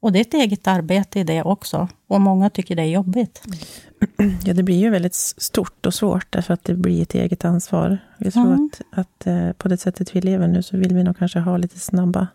Och 0.00 0.12
det 0.12 0.18
är 0.18 0.20
ett 0.20 0.34
eget 0.34 0.66
arbete 0.66 1.20
i 1.20 1.24
det 1.24 1.42
också. 1.42 1.88
Och 2.08 2.20
många 2.20 2.50
tycker 2.50 2.76
det 2.76 2.82
är 2.82 2.86
jobbigt. 2.86 3.42
Ja, 4.44 4.54
det 4.54 4.62
blir 4.62 4.78
ju 4.78 4.90
väldigt 4.90 5.14
stort 5.14 5.86
och 5.86 5.94
svårt, 5.94 6.26
därför 6.32 6.54
att 6.54 6.64
det 6.64 6.74
blir 6.74 7.02
ett 7.02 7.14
eget 7.14 7.44
ansvar. 7.44 7.98
Jag 8.18 8.32
tror 8.32 8.46
Mm. 8.46 8.70
att, 8.90 8.98
att 8.98 9.26
eh, 9.26 9.52
på 9.52 9.68
det 9.68 9.76
sättet 9.76 10.16
vi 10.16 10.20
lever 10.20 10.48
nu, 10.48 10.62
så 10.62 10.76
vill 10.76 10.94
vi 10.94 11.02
nog 11.02 11.18
kanske 11.18 11.38
ha 11.38 11.56
lite 11.56 11.78
snabba 11.78 12.28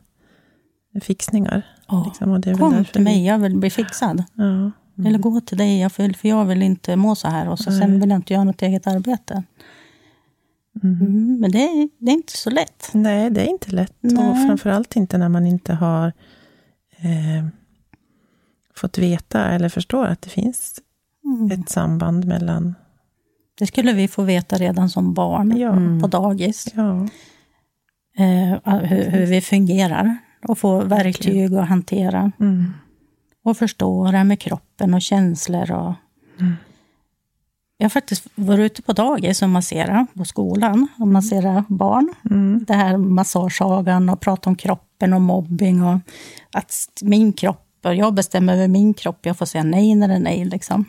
fixningar. 1.01 1.62
Ja. 1.88 2.03
Liksom, 2.07 2.57
Kom 2.57 2.86
till 2.86 3.01
mig, 3.01 3.25
jag 3.25 3.39
vill 3.39 3.57
bli 3.57 3.69
fixad. 3.69 4.24
Ja, 4.33 4.71
Eller 5.07 5.19
gå 5.19 5.41
till 5.41 5.57
dig, 5.57 5.79
jag 5.79 5.91
vill, 5.98 6.15
för 6.15 6.27
jag 6.29 6.45
vill 6.45 6.62
inte 6.62 6.95
må 6.95 7.15
så 7.15 7.27
här. 7.27 7.50
Och 7.50 7.60
så 7.60 7.71
sen 7.71 8.00
vill 8.00 8.10
jag 8.10 8.17
inte 8.17 8.33
göra 8.33 8.43
något 8.43 8.62
eget 8.62 8.88
arbete. 8.88 9.43
mm. 10.83 11.01
Mm, 11.01 11.39
men 11.39 11.51
det 11.51 11.63
är, 11.63 11.89
det 11.98 12.12
är 12.12 12.15
inte 12.15 12.38
så 12.38 12.50
lätt. 12.50 12.89
Nej, 12.93 13.29
det 13.29 13.41
är 13.41 13.50
inte 13.50 13.71
lätt. 13.71 13.93
Nej. 14.00 14.29
Och 14.29 14.36
framförallt 14.48 14.95
inte 14.95 15.17
när 15.17 15.29
man 15.29 15.48
inte 15.48 15.74
har 15.74 16.07
eh, 16.98 17.45
fått 18.75 18.98
veta 18.98 19.45
eller 19.45 19.69
förstår 19.69 20.05
att 20.05 20.21
det 20.21 20.29
finns 20.29 20.79
Mm. 21.25 21.51
ett 21.62 21.69
samband 21.69 22.25
mellan... 22.25 22.75
Det 23.60 23.67
skulle 23.67 23.93
vi 23.93 24.07
få 24.07 24.24
veta 24.24 24.55
redan 24.55 24.89
som 24.89 25.13
barn 25.13 25.57
Ja. 25.57 25.75
på 26.01 26.07
dagis. 26.07 26.67
Ja, 26.75 27.07
Eh, 28.17 28.79
hur, 28.83 29.10
hur 29.10 29.25
vi 29.25 29.41
fungerar. 29.41 30.17
Och 30.48 30.57
få 30.57 30.83
verktyg 30.83 31.53
att 31.53 31.69
hantera. 31.69 32.31
mm. 32.39 32.74
Och 33.43 33.57
förstå 33.57 34.12
det 34.12 34.17
här 34.17 34.24
med 34.24 34.39
kroppen 34.39 34.93
och 34.93 35.01
känslor. 35.01 35.71
Och... 35.71 35.93
Mm. 36.39 36.53
Jag 37.77 37.86
har 37.86 37.89
faktiskt 37.89 38.27
varit 38.36 38.71
ute 38.71 38.81
på 38.81 38.93
dagis 38.93 39.41
och 39.41 39.50
masserat 39.50 40.13
på 40.13 40.25
skolan. 40.25 40.88
Och 41.00 41.07
masserat 41.07 41.67
barn. 41.67 42.13
Mm. 42.29 42.63
Det 42.67 42.74
här 42.74 42.98
massagesagan 42.98 44.10
och 44.10 44.19
prata 44.19 44.50
om 44.50 44.55
kroppen 44.55 45.13
och 45.13 45.21
mobbing. 45.21 45.83
Och 45.83 46.00
att 46.51 46.74
min 47.01 47.33
kropp, 47.33 47.67
och 47.83 47.95
jag 47.95 48.13
bestämmer 48.13 48.53
över 48.53 48.67
min 48.67 48.93
kropp. 48.93 49.25
Jag 49.25 49.38
får 49.38 49.45
säga 49.45 49.63
nej 49.63 49.95
när 49.95 50.07
det 50.07 50.13
är 50.13 50.19
nej. 50.19 50.45
Liksom. 50.45 50.86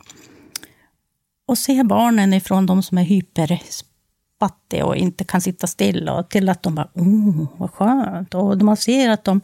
Och 1.46 1.58
se 1.58 1.84
barnen 1.84 2.34
ifrån 2.34 2.66
de 2.66 2.82
som 2.82 2.98
är 2.98 3.02
hyperspattiga 4.42 4.86
och 4.86 4.96
inte 4.96 5.24
kan 5.24 5.40
sitta 5.40 5.66
still 5.66 6.08
och 6.08 6.28
till 6.28 6.48
att 6.48 6.62
de 6.62 6.74
bara, 6.74 6.88
oh, 6.94 7.46
vad 7.56 7.70
skönt. 7.70 8.34
Och 8.34 8.62
man 8.62 8.76
ser 8.76 9.10
att 9.10 9.24
de, 9.24 9.40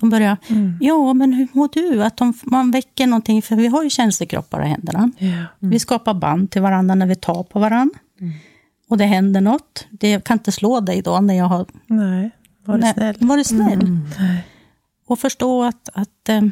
de 0.00 0.10
börjar, 0.10 0.36
Mm. 0.50 0.78
ja 0.80 1.12
men 1.14 1.32
hur 1.32 1.48
mår 1.52 1.68
du? 1.72 2.02
Att 2.04 2.16
de, 2.16 2.32
man 2.44 2.70
väcker 2.70 3.06
någonting, 3.06 3.42
för 3.42 3.56
vi 3.56 3.66
har 3.66 3.82
ju 3.84 3.90
känslokroppar 3.90 4.64
i 4.64 4.68
händerna. 4.68 5.10
Ja. 5.18 5.46
Vi 5.58 5.78
skapar 5.78 6.14
band 6.14 6.50
till 6.50 6.62
varandra 6.62 6.94
när 6.94 7.06
vi 7.06 7.14
tar 7.16 7.42
på 7.44 7.58
varandra. 7.58 7.98
Och 8.88 8.98
det 8.98 9.04
händer 9.06 9.40
något. 9.40 9.86
Det, 9.90 10.10
jag 10.10 10.24
kan 10.24 10.38
inte 10.38 10.52
slå 10.52 10.80
dig 10.80 11.02
då 11.02 11.20
när 11.20 11.34
jag 11.34 11.44
har... 11.44 11.66
Nej, 11.86 12.30
var 12.64 12.78
Nej, 12.78 12.92
snäll. 12.94 13.16
Var 13.20 13.36
du 13.36 13.44
snäll. 13.44 13.80
Mm. 13.82 14.00
Och 15.06 15.18
förstå 15.18 15.62
att, 15.64 15.88
att 15.94 16.28
eh, 16.28 16.42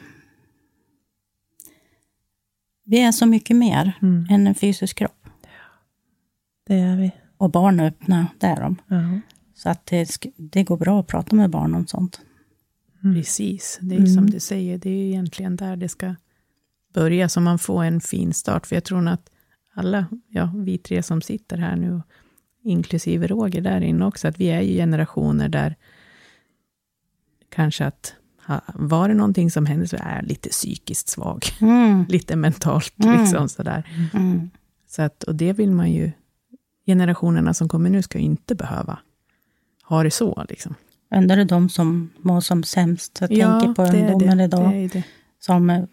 vi 2.85 2.99
är 3.03 3.13
så 3.13 3.27
mycket 3.27 3.57
mer 3.57 3.93
Mm. 4.03 4.27
än 4.31 4.47
en 4.47 4.55
fysisk 4.55 4.99
kropp. 4.99 5.27
Det 6.67 6.75
är 6.75 6.97
vi. 6.97 7.13
Och 7.43 7.51
barn 7.51 7.81
är 7.81 7.87
öppna, 7.89 8.27
det 8.39 8.47
är 8.47 8.61
de. 8.61 8.77
Ja. 8.89 9.21
Så 9.55 9.69
att 9.69 9.87
det, 9.87 10.19
det 10.37 10.65
går 10.65 10.77
bra 10.77 11.01
att 11.01 11.07
prata 11.07 11.37
med 11.37 11.51
barn 11.51 11.75
om 11.75 11.87
sånt. 11.87 12.21
Precis, 13.15 13.79
det 13.83 13.95
är 13.95 13.99
Mm. 13.99 14.15
som 14.15 14.31
du 14.31 14.41
säger, 14.41 14.79
det 14.79 14.91
är 14.91 15.07
egentligen 15.07 15.57
där 15.57 15.77
det 15.77 15.89
ska 15.89 16.15
börja, 16.95 17.29
så 17.29 17.41
man 17.41 17.59
får 17.59 17.85
en 17.85 18.01
fin 18.01 18.33
start. 18.35 18.67
För 18.67 18.77
jag 18.77 18.85
tror 18.85 19.09
att 19.09 19.31
alla, 19.75 20.07
ja, 20.29 20.53
vi 20.57 20.79
tre 20.79 21.03
som 21.03 21.23
sitter 21.23 21.57
här 21.57 21.77
nu, 21.77 22.03
inklusive 22.63 23.27
Roger 23.27 23.61
där 23.61 23.81
inne 23.81 24.07
också, 24.07 24.29
att 24.29 24.41
vi 24.41 24.47
är 24.47 24.61
ju 24.61 24.75
generationer 24.75 25.49
där 25.49 25.77
kanske 27.49 27.85
att 27.87 28.15
ha, 28.47 28.61
var 28.75 29.09
det 29.09 29.15
någonting 29.15 29.51
som 29.51 29.67
hände 29.67 29.89
så 29.89 29.97
är 29.97 30.17
jag 30.17 30.25
lite 30.25 30.49
psykiskt 30.49 31.09
svag, 31.09 31.45
Mm. 31.61 32.05
lite 32.09 32.37
mentalt 32.37 33.05
Mm. 33.05 33.21
liksom 33.21 33.49
sådär. 33.49 34.11
Mm. 34.15 34.51
Så 34.89 35.03
att, 35.03 35.23
och 35.23 35.35
det 35.35 35.53
vill 35.53 35.71
man 35.71 35.93
ju, 35.93 36.13
generationerna 36.87 37.55
som 37.55 37.69
kommer 37.69 37.91
nu 37.91 38.03
ska 38.03 38.19
inte 38.19 38.55
behöva 38.55 38.99
ha 39.85 40.03
det 40.03 40.11
så 40.11 40.45
liksom. 40.49 40.75
Ändå 41.11 41.33
är 41.33 41.37
det 41.39 41.45
de 41.45 41.69
som 41.69 42.11
mår 42.19 42.41
som 42.41 42.63
sämst. 42.65 43.19
Jag 43.21 43.29
tänker 43.29 43.75
på 43.75 43.83
är 43.83 44.11
ungdomen 44.13 44.41
idag. 44.41 44.71
Det 44.71 44.77
är 44.77 44.89
det. 44.89 45.03
Som 45.41 45.71
eh, 45.71 45.85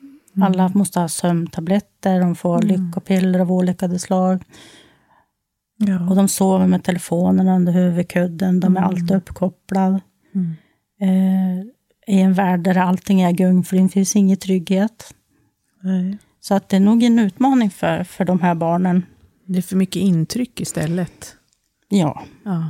alla 0.42 0.70
måste 0.74 1.00
ha 1.00 1.08
sömntabletter, 1.10 2.20
de 2.20 2.36
får 2.36 2.64
Mm. 2.64 2.68
lyckopiller 2.86 3.40
av 3.40 3.52
olika 3.52 4.00
slag. 4.00 4.44
Ja. 5.78 6.10
Och 6.10 6.16
de 6.16 6.28
sover 6.28 6.68
med 6.68 6.84
telefonen 6.84 7.48
under 7.48 7.72
huvudkudden, 7.74 8.60
de 8.60 8.78
är 8.78 8.82
Mm. 8.82 8.90
alltid 8.90 9.12
uppkopplade. 9.12 10.02
Mm. 10.36 10.56
Eh, 11.02 11.66
I 12.16 12.22
en 12.22 12.34
värld 12.34 12.60
där 12.60 12.78
allting 12.78 13.22
är 13.22 13.32
gungfly, 13.32 13.80
det 13.82 13.90
finns 13.90 14.16
ingen 14.16 14.38
trygghet. 14.38 15.14
Nej. 15.82 16.18
Så 16.42 16.54
att 16.56 16.70
det 16.70 16.76
är 16.76 16.80
nog 16.80 17.04
en 17.04 17.20
utmaning 17.20 17.70
för, 17.70 18.04
för 18.04 18.26
de 18.26 18.40
här 18.42 18.56
barnen. 18.56 19.06
Det 19.52 19.58
är 19.58 19.62
för 19.62 19.76
mycket 19.76 19.96
intryck 19.96 20.60
istället. 20.62 21.36
Ja, 21.88 22.24
Ja, 22.46 22.70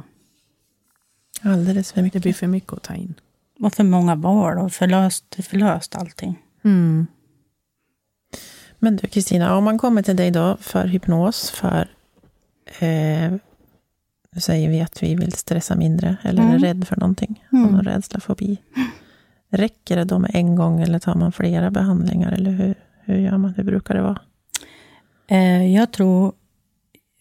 Alldeles 1.42 1.92
för 1.92 1.96
det 2.02 2.04
mycket. 2.04 2.22
blir 2.22 2.34
för 2.34 2.48
mycket 2.48 2.74
att 2.74 2.84
ta 2.84 2.96
in. 2.96 3.14
och 3.60 3.74
för 3.74 3.84
många 3.84 4.16
val 4.16 4.58
och 4.58 4.72
förlöst, 4.74 5.36
förlöst 5.44 5.96
allting. 5.96 6.40
Mm. 6.64 7.08
Men 8.80 8.96
du 8.96 9.08
Kristina, 9.08 9.56
om 9.58 9.64
man 9.64 9.78
kommer 9.78 10.02
till 10.02 10.16
dig 10.16 10.32
då 10.32 10.58
för 10.62 10.86
hypnos, 10.88 11.50
för 11.52 11.82
eh, 12.80 13.32
nu 14.32 14.42
säger 14.42 14.70
vi 14.70 14.82
att 14.82 15.04
vi 15.04 15.16
vill 15.16 15.32
stressa 15.34 15.76
mindre 15.76 16.18
eller 16.24 16.42
är 16.44 16.48
Mm. 16.48 16.60
rädd 16.60 16.88
för 16.88 16.96
någonting, 16.96 17.46
har 17.52 17.58
Mm. 17.60 17.72
någon 17.72 17.86
rädsla, 17.86 18.20
fobi. 18.20 18.58
Räcker 19.50 19.96
det 19.98 20.04
då 20.04 20.20
med 20.20 20.32
en 20.34 20.56
gång 20.56 20.82
eller 20.82 21.00
tar 21.00 21.16
man 21.16 21.32
flera 21.32 21.72
behandlingar 21.72 22.32
eller 22.32 22.52
hur, 22.52 22.76
hur 23.04 23.18
gör 23.18 23.38
man? 23.38 23.54
Hur 23.54 23.64
brukar 23.64 23.96
det 23.96 24.02
vara? 24.02 24.22
Eh, 25.28 25.74
jag 25.76 25.92
tror 25.94 26.34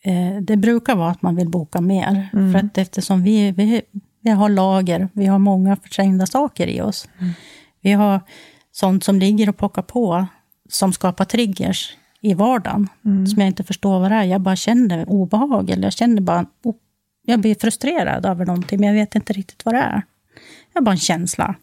eh, 0.02 0.37
det 0.40 0.56
brukar 0.56 0.96
vara 0.96 1.11
att 1.11 1.22
man 1.22 1.37
vill 1.37 1.48
boka 1.48 1.80
mer. 1.80 2.28
Mm. 2.32 2.52
För 2.52 2.58
att 2.58 2.78
eftersom 2.78 3.22
vi, 3.22 3.52
vi, 3.52 3.82
vi 4.20 4.30
har 4.30 4.48
lager, 4.48 5.08
vi 5.12 5.26
har 5.26 5.38
många 5.38 5.76
förträngda 5.76 6.26
saker 6.26 6.66
i 6.66 6.80
oss. 6.80 7.08
Mm. 7.18 7.32
Vi 7.80 7.92
har 7.92 8.20
sånt 8.72 9.04
som 9.04 9.18
ligger 9.18 9.48
och 9.48 9.56
pockar 9.56 9.82
på, 9.82 10.26
som 10.68 10.92
skapar 10.92 11.24
triggers 11.24 11.96
i 12.20 12.34
vardagen. 12.34 12.88
Mm. 13.04 13.26
Som 13.26 13.38
jag 13.40 13.46
inte 13.46 13.64
förstår 13.64 14.00
vad 14.00 14.11
det 14.11 14.16
är. 14.16 14.24
Jag 14.24 14.40
bara 14.40 14.56
känner 14.56 15.11
obehag, 15.11 15.70
eller 15.70 15.82
jag 15.82 15.92
känner 15.92 16.20
bara... 16.20 16.46
Jag 17.22 17.40
blir 17.40 17.54
frustrerad 17.54 18.26
över 18.26 18.46
någonting, 18.46 18.80
men 18.80 18.88
jag 18.88 18.94
vet 18.94 19.14
inte 19.14 19.32
riktigt 19.32 19.64
vad 19.64 19.74
det 19.74 19.78
är. 19.78 20.02
Jag 20.72 20.80
har 20.80 20.84
bara 20.84 20.90
en 20.90 20.98
känsla. 20.98 21.54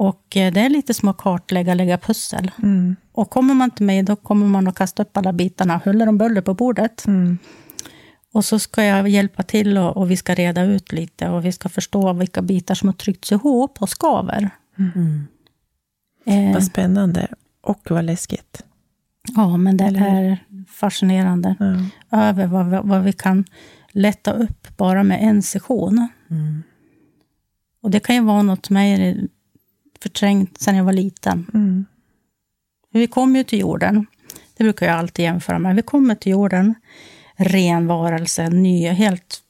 Och 0.00 0.36
eh, 0.36 0.52
det 0.52 0.60
är 0.60 0.68
lite 0.68 0.94
som 0.94 1.08
att 1.08 1.16
kartlägga, 1.16 1.74
lägga 1.74 1.98
pussel. 1.98 2.50
Mm. 2.62 2.96
Och 3.12 3.30
kommer 3.30 3.54
man 3.54 3.70
till 3.70 3.86
mig, 3.86 4.02
då 4.02 4.16
kommer 4.16 4.46
man 4.46 4.68
att 4.68 4.74
kasta 4.74 5.02
upp 5.02 5.16
alla 5.16 5.32
bitarna, 5.32 5.80
huller 5.84 6.08
om 6.08 6.18
buller 6.18 6.40
på 6.40 6.54
bordet. 6.54 7.06
Mm. 7.06 7.38
Och 8.32 8.44
så 8.44 8.58
ska 8.58 8.84
jag 8.84 9.08
hjälpa 9.08 9.42
till 9.42 9.78
och, 9.78 9.96
och 9.96 10.10
vi 10.10 10.16
ska 10.16 10.34
reda 10.34 10.62
ut 10.62 10.92
lite 10.92 11.28
och 11.28 11.44
vi 11.44 11.52
ska 11.52 11.68
förstå 11.68 12.12
vilka 12.12 12.42
bitar 12.42 12.74
som 12.74 12.88
har 12.88 12.92
tryckts 12.94 13.32
ihop 13.32 13.82
och 13.82 13.88
skaver. 13.88 14.50
Mm. 14.78 15.26
Eh, 16.26 16.54
Vad 16.54 16.64
spännande 16.64 17.28
och 17.62 17.90
vad 17.90 18.04
läskigt. 18.04 18.62
ja, 19.36 19.56
men 19.56 19.76
det 19.76 19.84
är 19.84 20.38
fascinerande. 20.68 21.54
Ja. 22.10 22.22
Över 22.28 22.46
vad, 22.46 22.66
vi- 22.70 22.80
vad 22.88 23.02
vi 23.04 23.12
kan 23.12 23.44
lätta 23.92 24.32
upp 24.32 24.76
bara 24.76 25.02
med 25.02 25.18
en 25.22 25.42
session. 25.42 26.08
Mm. 26.30 26.62
Och 27.82 27.90
det 27.90 28.00
kan 28.00 28.16
ju 28.16 28.22
vara 28.22 28.42
något 28.42 28.66
som 28.66 28.76
är 28.76 29.16
förträngt 30.02 30.60
sedan 30.60 30.76
jag 30.76 30.84
var 30.84 30.92
liten. 30.92 31.46
Mm. 31.54 31.84
Vi 32.92 33.06
kommer 33.06 33.38
ju 33.38 33.44
till 33.44 33.60
jorden, 33.60 34.06
det 34.56 34.64
brukar 34.64 34.86
jag 34.86 34.96
alltid 34.96 35.24
jämföra 35.24 35.58
med. 35.58 35.76
Vi 35.76 35.82
kommer 35.82 36.14
till 36.14 36.32
jorden, 36.32 36.74
ren 37.36 37.86
varelse, 37.86 38.48
ny, 38.48 38.88
helt 38.88 39.40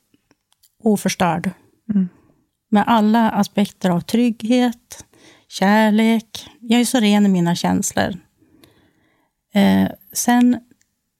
oförstörd. 0.83 1.51
Mm. 1.95 2.09
Med 2.71 2.85
alla 2.87 3.31
aspekter 3.31 3.91
av 3.91 4.01
trygghet, 4.01 5.05
kärlek. 5.49 6.47
Jag 6.61 6.81
är 6.81 6.85
så 6.85 7.01
ren 7.01 7.27
i 7.27 7.29
mina 7.29 7.55
känslor. 7.55 8.15
Eh, 9.55 9.89
sen 10.13 10.61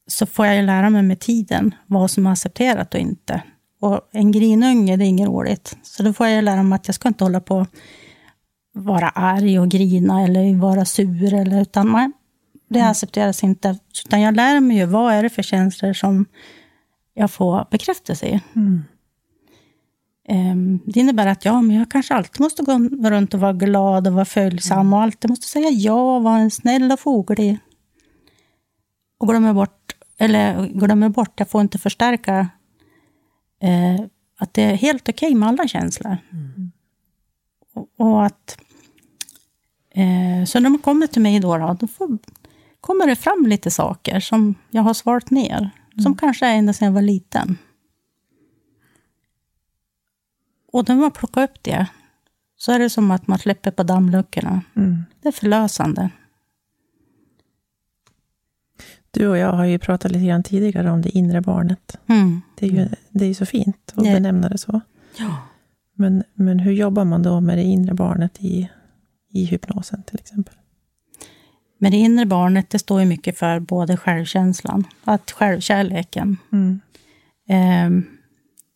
så 0.07 0.27
får 0.27 0.47
jag 0.47 0.57
ju 0.57 0.63
lära 0.63 0.91
mig 0.91 1.03
med 1.03 1.21
tiden 1.21 1.75
vad 1.87 2.11
som 2.11 2.27
är 2.27 2.33
accepterat 2.33 2.95
och 2.95 3.01
inte. 3.01 3.43
Och 3.81 4.01
en 4.13 4.33
grinunge, 4.33 4.97
det 4.97 5.05
är 5.05 5.09
inget 5.09 5.29
roligt. 5.29 5.77
Så 5.83 6.03
då 6.03 6.13
får 6.13 6.27
jag 6.27 6.45
lära 6.45 6.63
mig 6.63 6.77
att 6.77 6.89
jag 6.89 6.95
ska 6.95 7.09
inte 7.09 7.25
hålla 7.25 7.41
på 7.41 7.67
vara 8.81 9.09
arg 9.09 9.59
och 9.59 9.69
grina 9.69 10.23
eller 10.23 10.57
vara 10.57 10.85
sur. 10.85 11.35
Eller, 11.35 11.63
utan 11.63 11.89
man, 11.89 12.13
det 12.69 12.81
accepteras 12.81 13.45
inte. 13.45 13.79
Utan 14.07 14.21
jag 14.21 14.37
lär 14.37 14.61
mig 14.61 14.77
ju 14.77 14.87
vad 14.87 15.13
är 15.13 15.23
det 15.23 15.31
för 15.31 15.43
känslor 15.43 15.93
som 15.93 16.27
jag 17.15 17.31
får 17.31 17.67
bekräftelse 17.71 18.27
i. 18.27 18.41
Mm. 18.57 18.83
Ehm, 20.29 20.81
Det 20.85 21.01
innebär 21.01 21.27
att 21.27 21.45
ja, 21.45 21.63
men 21.63 21.77
jag 21.77 21.91
kanske 21.91 22.15
alltid 22.15 22.41
måste 22.41 22.63
gå 22.63 23.11
runt 23.11 23.35
och 23.35 23.41
vara 23.41 23.53
glad 23.53 24.07
och 24.07 24.13
vara 24.13 24.25
följsam 24.25 24.93
och 24.93 25.03
alltid 25.03 25.31
måste 25.31 25.47
säga 25.47 25.71
ja 25.71 26.17
och 26.17 26.23
vara 26.23 26.39
en 26.39 26.51
snäll 26.51 26.93
och 26.93 27.01
foglig. 27.01 27.59
Och 29.19 29.29
glömmer 29.29 29.55
bort, 29.55 29.97
eller 30.19 30.67
glömmer 30.67 31.09
bort, 31.09 31.33
jag 31.37 31.49
får 31.49 31.61
inte 31.61 31.79
förstärka 31.79 32.49
eh, 33.63 34.01
att 34.39 34.55
det 34.55 34.63
är 34.63 34.75
helt 34.75 35.09
okej 35.09 35.35
med 35.35 35.49
alla 35.49 35.69
känslor. 35.69 36.17
Och, 37.75 37.89
och 37.97 38.27
att... 38.27 38.59
Eh, 40.01 40.45
så 40.45 40.61
när 40.61 40.71
man 40.71 40.79
kommer 40.79 41.07
till 41.07 41.23
mig 41.23 41.41
då, 41.41 41.59
då, 41.59 41.77
då 41.81 41.87
får, 41.87 42.19
kommer 42.81 43.07
det 43.07 43.17
fram 43.17 43.47
lite 43.47 43.71
saker 43.71 44.21
som 44.21 44.55
jag 44.71 44.83
har 44.83 44.95
svalt 44.95 45.31
ner. 45.31 45.59
Mm. 45.93 46.03
Som 46.03 46.17
kanske 46.17 46.47
är 46.47 46.55
ända 46.57 46.73
sedan 46.73 46.87
jag 46.87 46.93
var 46.93 47.03
liten. 47.03 47.59
Och 50.73 50.89
när 50.89 50.97
man 50.97 51.11
plockar 51.11 51.43
upp 51.43 51.63
det, 51.63 51.87
så 52.57 52.73
är 52.73 52.79
det 52.79 52.91
som 52.91 53.11
att 53.11 53.27
man 53.27 53.39
släpper 53.39 53.71
på 53.71 53.83
dammluckorna. 53.83 54.61
Mm. 54.77 55.05
Det 55.23 55.29
är 55.29 55.33
förlösande. 55.33 56.11
Du 59.11 59.29
och 59.29 59.39
jag 59.39 59.53
har 59.53 59.65
ju 59.65 59.79
pratat 59.79 60.13
lite 60.13 60.27
grann 60.27 60.43
tidigare 60.43 60.91
om 60.91 61.03
det 61.03 61.19
inre 61.19 61.41
barnet. 61.41 61.97
Mm. 62.07 62.41
Det 62.55 62.67
är 62.67 62.71
ju 62.71 62.89
det 63.11 63.27
är 63.27 63.35
så 63.35 63.47
fint 63.47 63.93
att 63.95 64.05
benämna 64.05 64.49
det 64.49 64.59
så. 64.59 64.81
Ja. 65.17 65.37
Men, 65.95 66.25
men 66.35 66.59
hur 66.59 66.73
jobbar 66.73 67.05
man 67.05 67.23
då 67.23 67.41
med 67.41 67.59
det 67.59 67.63
inre 67.63 67.95
barnet 67.95 68.41
i, 68.41 68.71
i 69.31 69.45
hypnosen 69.45 70.03
till 70.03 70.19
exempel? 70.21 70.55
Men 71.79 71.93
det 71.93 71.99
inre 71.99 72.27
barnet, 72.27 72.71
det 72.71 72.79
står 72.79 73.01
ju 73.01 73.07
mycket 73.07 73.39
för 73.39 73.61
både 73.61 73.97
självkänslan, 73.97 74.85
att 75.05 75.31
självkärleken. 75.31 76.37
Mm. 76.53 76.81
Eh, 77.49 78.05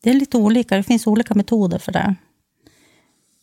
det 0.03 0.09
är 0.09 0.13
lite 0.13 0.37
olika, 0.37 0.77
det 0.77 0.83
finns 0.83 1.07
olika 1.07 1.33
metoder 1.33 1.77
för 1.77 1.91
det. 1.91 2.15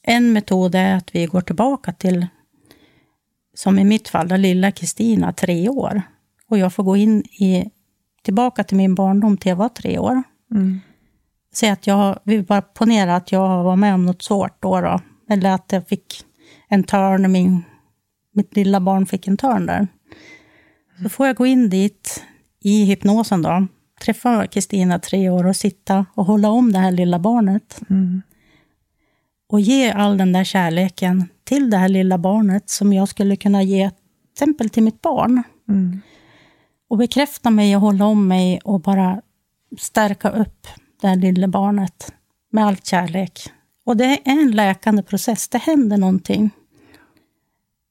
En 0.03 0.33
metod 0.33 0.75
är 0.75 0.97
att 0.97 1.15
vi 1.15 1.27
går 1.27 1.41
tillbaka 1.41 1.93
till, 1.93 2.27
som 3.55 3.79
i 3.79 3.85
mitt 3.85 4.09
fall, 4.09 4.29
den 4.29 4.43
lilla 4.43 4.71
Kristina, 4.71 5.33
tre 5.33 5.69
år. 5.69 6.03
Och 6.49 6.59
jag 6.59 6.73
får 6.73 6.83
gå 6.83 6.97
in 6.97 7.21
i, 7.23 7.71
tillbaka 8.23 8.65
till 8.65 8.77
min 8.77 8.95
barndom 8.95 9.37
till 9.37 9.49
jag 9.49 9.57
var 9.57 9.69
tre 9.69 9.99
år. 9.99 10.23
Mm. 10.51 10.81
Säg 11.55 11.71
att 11.71 11.87
jag, 11.87 12.19
vi 12.25 12.43
bara 12.43 12.63
ponera 12.63 13.17
att 13.17 13.33
jag 13.33 13.65
var 13.65 13.77
med 13.77 13.95
om 13.95 14.07
något 14.07 14.23
svårt 14.23 14.63
då, 14.63 14.81
då. 14.81 15.01
Eller 15.29 15.51
att 15.51 15.73
jag 15.73 15.89
fick 15.89 16.25
en 16.73 16.85
törn, 16.85 17.33
min, 17.33 17.65
mitt 18.35 18.57
lilla 18.57 18.81
barn 18.81 19.07
fick 19.07 19.27
en 19.29 19.37
törn 19.37 19.67
där. 19.67 19.89
Så 21.03 21.09
får 21.09 21.27
jag 21.27 21.37
gå 21.37 21.47
in 21.47 21.71
dit 21.71 22.25
i 22.61 22.85
hypnosen 22.85 23.43
då, 23.43 23.67
träffa 24.05 24.47
Kristina 24.47 24.99
tre 24.99 25.31
år 25.31 25.47
och 25.47 25.57
sitta 25.57 26.07
och 26.15 26.25
hålla 26.27 26.51
om 26.51 26.73
det 26.73 26.79
här 26.79 26.93
lilla 26.93 27.19
barnet. 27.19 27.81
Mm. 27.91 28.23
Och 29.49 29.61
ge 29.61 29.91
all 29.91 30.19
den 30.19 30.33
där 30.33 30.45
kärleken 30.45 31.29
till 31.45 31.71
det 31.71 31.77
här 31.77 31.89
lilla 31.89 32.19
barnet 32.19 32.71
som 32.71 32.93
jag 32.93 33.09
skulle 33.09 33.37
kunna 33.37 33.63
ge 33.63 33.91
till 33.91 33.99
exempel 34.33 34.71
till 34.71 34.83
mitt 34.83 35.03
barn. 35.03 35.43
Mm. 35.69 36.01
Och 36.89 36.99
bekräfta 36.99 37.51
mig 37.51 37.77
och 37.77 37.83
hålla 37.83 38.05
om 38.05 38.29
mig 38.29 38.61
och 38.65 38.81
bara 38.81 39.23
stärka 39.79 40.31
upp 40.31 40.67
det 41.01 41.09
här 41.09 41.17
lilla 41.17 41.49
barnet 41.49 42.13
med 42.51 42.67
all 42.67 42.77
kärlek. 42.77 43.41
Och 43.87 43.97
det 43.97 44.05
är 44.05 44.19
en 44.25 44.51
läkande 44.51 45.03
process, 45.03 45.49
det 45.49 45.59
händer 45.59 45.97
någonting. 45.97 46.51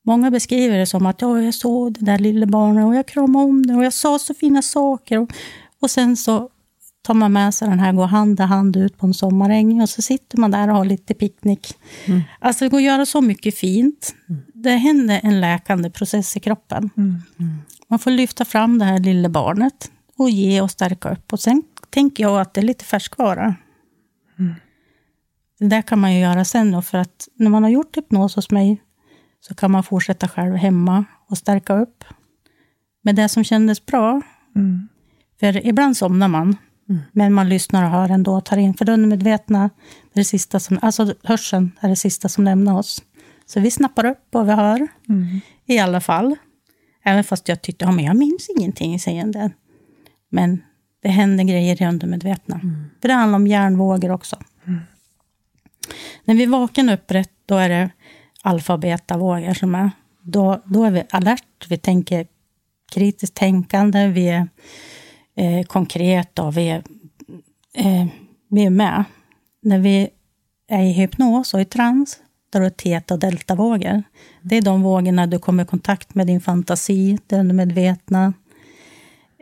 Många 0.04 0.32
beskriver 0.32 0.78
det 0.78 0.86
som 0.86 1.06
att 1.06 1.22
ja, 1.22 1.42
jag 1.42 1.54
såg 1.54 1.94
det 1.94 2.06
där 2.06 2.18
lilla 2.18 2.46
barnet 2.46 2.86
och 2.86 2.96
jag 2.96 3.08
kramade 3.08 3.46
om 3.46 3.66
det 3.66 3.74
och 3.74 3.86
jag 3.86 3.94
sa 3.94 4.20
så 4.20 4.34
fina 4.34 4.62
saker. 4.62 5.18
Och, 5.18 5.30
och 5.80 5.92
sen 5.92 6.18
så 6.18 6.50
tar 7.02 7.14
man 7.14 7.34
med 7.34 7.54
sig 7.54 7.68
den 7.68 7.80
här, 7.80 7.94
går 7.94 8.06
hand 8.06 8.40
i 8.40 8.44
hand 8.44 8.78
ut 8.78 8.98
på 8.98 9.06
en 9.06 9.14
sommaräng 9.14 9.82
och 9.82 9.90
så 9.90 10.02
sitter 10.02 10.38
man 10.38 10.52
där 10.52 10.68
och 10.70 10.76
har 10.76 10.86
lite 10.86 11.14
picknick. 11.14 11.76
Mm. 12.06 12.22
Alltså 12.40 12.66
det 12.66 12.70
går 12.70 12.78
att 12.78 12.84
göra 12.84 13.06
så 13.06 13.22
mycket 13.22 13.58
fint. 13.58 14.16
Mm. 14.30 14.42
Det 14.54 14.70
händer 14.70 15.20
en 15.24 15.42
läkande 15.42 15.90
process 15.90 16.38
i 16.38 16.40
kroppen. 16.40 16.90
Mm. 16.98 17.16
Man 17.88 18.00
får 18.00 18.12
lyfta 18.12 18.46
fram 18.46 18.80
det 18.80 18.86
här 18.86 19.00
lilla 19.00 19.30
barnet 19.30 19.92
och 20.18 20.30
ge 20.30 20.62
och 20.62 20.72
stärka 20.72 21.12
upp. 21.12 21.34
Och 21.34 21.40
sen 21.40 21.64
tänker 21.90 22.24
jag 22.24 22.42
att 22.42 22.54
det 22.54 22.62
är 22.62 22.66
lite 22.66 22.86
färskvara. 22.86 23.56
Mm. 24.40 24.54
Det 25.60 25.68
där 25.68 25.82
kan 25.82 26.00
man 26.00 26.14
ju 26.14 26.20
göra 26.20 26.46
sen 26.46 26.72
då, 26.72 26.82
för 26.82 26.98
att 26.98 27.28
när 27.36 27.50
man 27.50 27.64
har 27.64 27.70
gjort 27.70 27.98
hypnos 27.98 28.36
hos 28.36 28.52
mig 28.52 28.82
så 29.42 29.56
kan 29.56 29.72
man 29.72 29.84
fortsätta 29.84 30.28
själv 30.28 30.56
hemma 30.56 31.06
och 31.28 31.38
stärka 31.38 31.74
upp. 31.74 32.04
med 33.04 33.16
det 33.16 33.30
som 33.30 33.44
kändes 33.44 33.86
bra. 33.86 34.22
Mm. 34.56 34.88
För 35.40 35.66
ibland 35.68 35.98
somnar 35.98 36.28
man, 36.28 36.58
mm. 36.90 37.02
men 37.12 37.34
man 37.34 37.50
lyssnar 37.50 37.84
och 37.86 37.90
hör 37.90 38.10
ändå 38.10 38.36
och 38.36 38.46
tar 38.46 38.58
in. 38.58 38.74
För 38.74 38.86
det 38.86 38.94
undermedvetna, 38.94 39.70
det, 40.14 40.20
är 40.20 40.22
det 40.22 40.26
sista 40.26 40.60
som, 40.60 40.80
alltså 40.82 41.16
hörseln 41.24 41.72
är 41.80 41.90
det 41.90 41.96
sista 41.96 42.30
som 42.30 42.44
lämnar 42.44 42.78
oss. 42.78 43.04
Så 43.46 43.60
vi 43.60 43.72
snappar 43.72 44.06
upp 44.06 44.28
vad 44.32 44.46
vi 44.46 44.52
hör, 44.52 44.88
mm. 45.10 45.40
i 45.66 45.80
alla 45.80 46.02
fall. 46.02 46.36
Även 47.04 47.24
fast 47.24 47.48
jag 47.48 47.62
tyckte, 47.62 47.86
ja, 47.86 47.92
men 47.92 48.06
jag 48.06 48.16
minns 48.16 48.50
ingenting, 48.58 49.00
säger 49.00 49.26
den. 49.26 49.54
Men 50.30 50.64
det 51.02 51.10
händer 51.10 51.44
grejer 51.44 51.82
i 51.82 51.86
undermedvetna. 51.86 52.56
Mm. 52.56 52.86
För 53.02 53.08
det 53.08 53.14
handlar 53.14 53.36
om 53.36 53.48
hjärnvågor 53.48 54.12
också. 54.12 54.38
Mm. 54.66 54.80
När 56.26 56.36
vi 56.36 56.46
vaknar 56.46 56.94
upprätt, 56.94 57.32
då 57.46 57.56
är 57.56 57.70
det 57.70 57.90
alfa 58.44 58.78
som 59.54 59.76
är. 59.76 59.92
Då, 60.22 60.62
då 60.66 60.84
är 60.84 60.92
vi 60.92 61.04
alert, 61.10 61.66
vi 61.70 61.78
tänker 61.78 62.28
kritiskt 62.92 63.36
tänkande, 63.36 64.08
vi 64.08 64.28
är 64.28 64.48
eh, 65.36 65.66
konkreta 65.66 66.44
vi 66.58 66.70
är, 66.70 66.84
eh, 67.74 68.06
vi 68.48 68.66
är 68.66 68.70
med. 68.70 69.04
När 69.62 69.80
vi 69.80 70.10
är 70.68 70.84
i 70.84 70.92
hypnos 70.92 71.54
och 71.54 71.62
i 71.62 71.66
trans, 71.66 72.20
då 72.50 72.60
är 72.60 72.64
det 72.64 72.70
teta 72.70 73.14
och 73.14 73.20
deltavågor. 73.20 74.04
Det 74.42 74.58
är 74.58 74.62
de 74.62 74.82
vågorna 74.82 75.28
du 75.28 75.40
kommer 75.40 75.64
i 75.64 75.68
kontakt 75.68 76.16
med 76.16 76.28
din 76.28 76.42
fantasi, 76.42 77.18
det 77.28 77.36
undermedvetna. 77.36 78.34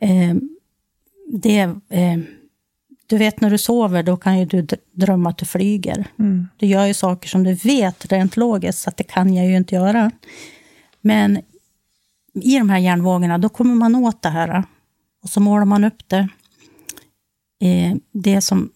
Eh, 0.01 0.35
det, 1.27 1.59
eh, 1.89 2.19
du 3.09 3.17
vet 3.17 3.41
när 3.41 3.49
du 3.49 3.57
sover, 3.57 4.03
då 4.03 4.17
kan 4.17 4.39
ju 4.39 4.45
du 4.45 4.67
drömma 4.91 5.29
att 5.29 5.37
du 5.37 5.45
flyger. 5.45 6.05
Mm. 6.19 6.47
Du 6.57 6.65
gör 6.65 6.85
ju 6.85 6.93
saker 6.93 7.29
som 7.29 7.43
du 7.43 7.53
vet 7.53 8.11
rent 8.11 8.37
logiskt, 8.37 8.79
så 8.79 8.89
att 8.89 8.97
det 8.97 9.03
kan 9.03 9.33
jag 9.33 9.47
ju 9.47 9.57
inte 9.57 9.75
göra. 9.75 10.11
Men 11.01 11.37
i 12.33 12.57
de 12.57 12.69
här 12.69 12.77
hjärnvågorna, 12.77 13.37
då 13.37 13.49
kommer 13.49 13.75
man 13.75 13.95
åt 13.95 14.21
det 14.21 14.29
här. 14.29 14.63
Och 15.23 15.29
så 15.29 15.39
målar 15.39 15.65
man 15.65 15.83
upp 15.83 16.07
det. 16.07 16.27
Eh, 17.61 17.95
det 18.11 18.41
som, 18.41 18.71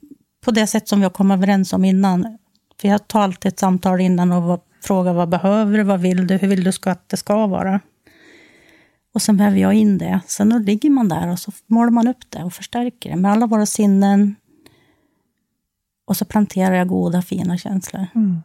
på 0.45 0.51
det 0.51 0.67
sätt 0.67 0.87
som 0.87 0.99
vi 0.99 1.03
har 1.03 1.11
kommit 1.11 1.35
överens 1.35 1.73
om 1.73 1.85
innan. 1.85 2.37
För 2.81 2.87
jag 2.87 3.07
tar 3.07 3.21
alltid 3.21 3.51
ett 3.51 3.59
samtal 3.59 4.01
innan 4.01 4.31
och 4.31 4.65
frågar 4.83 5.13
vad 5.13 5.29
behöver 5.29 5.77
du, 5.77 5.83
vad 5.83 5.99
vill 5.99 6.27
du, 6.27 6.37
hur 6.37 6.47
vill 6.47 6.63
du 6.63 6.71
att 6.85 7.09
det 7.09 7.17
ska 7.17 7.47
vara? 7.47 7.79
Och 9.13 9.21
sen 9.21 9.37
väver 9.37 9.57
jag 9.57 9.73
in 9.73 9.97
det. 9.97 10.19
Sen 10.27 10.49
då 10.49 10.57
ligger 10.57 10.89
man 10.89 11.09
där 11.09 11.31
och 11.31 11.39
så 11.39 11.51
målar 11.67 11.91
man 11.91 12.07
upp 12.07 12.29
det 12.29 12.43
och 12.43 12.53
förstärker 12.53 13.09
det 13.09 13.15
med 13.15 13.31
alla 13.31 13.47
våra 13.47 13.65
sinnen. 13.65 14.35
Och 16.05 16.17
så 16.17 16.25
planterar 16.25 16.75
jag 16.75 16.87
goda, 16.87 17.21
fina 17.21 17.57
känslor. 17.57 18.07
Mm. 18.15 18.41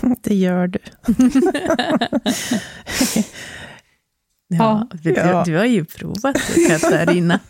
Det 0.22 0.34
gör 0.34 0.66
du. 0.66 0.78
ja, 4.48 4.88
du, 5.02 5.10
ja. 5.10 5.44
du 5.44 5.56
har 5.56 5.64
ju 5.64 5.84
provat 5.84 6.36
det, 6.54 6.68
Katarina. 6.68 7.40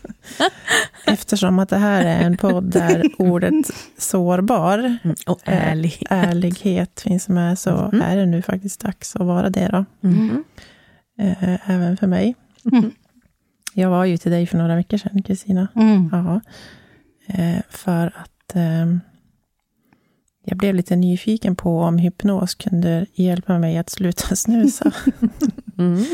Eftersom 1.07 1.59
att 1.59 1.69
det 1.69 1.79
här 1.79 2.05
är 2.05 2.21
en 2.21 2.37
podd 2.37 2.65
där 2.65 3.11
ordet 3.19 3.55
sårbar 3.99 4.79
mm, 4.79 5.17
och 5.27 5.41
ärlig. 5.45 6.07
ärlighet 6.11 7.01
finns 7.01 7.29
med, 7.29 7.59
så 7.59 7.71
mm. 7.71 8.03
är 8.03 8.17
det 8.17 8.27
nu 8.27 8.43
faktiskt 8.43 8.81
dags 8.81 9.17
att 9.17 9.27
vara 9.27 9.51
det. 9.51 9.69
Då. 9.69 9.85
Mm 10.09 10.45
eh, 11.19 11.71
även 11.71 11.97
för 11.97 12.07
mig. 12.07 12.35
Mm. 12.73 12.93
Jag 13.75 13.91
var 13.91 14.05
ju 14.05 14.17
till 14.17 14.33
dig 14.33 14.47
för 14.47 14.59
några 14.59 14.77
veckor 14.77 14.97
sedan, 14.97 15.23
Kristina. 15.23 15.69
Mm. 15.75 16.09
Ja. 16.13 16.41
Eh, 17.27 17.63
för 17.69 18.07
att 18.07 18.57
eh, 18.57 18.87
jag 20.45 20.59
blev 20.59 20.75
lite 20.75 20.97
nyfiken 20.97 21.57
på 21.57 21.81
om 21.81 21.99
hypnos 21.99 22.55
kunde 22.55 23.07
hjälpa 23.15 23.59
mig 23.59 23.79
att 23.79 23.91
sluta 23.91 24.37
snusa. 24.37 24.93
mm. 25.79 26.05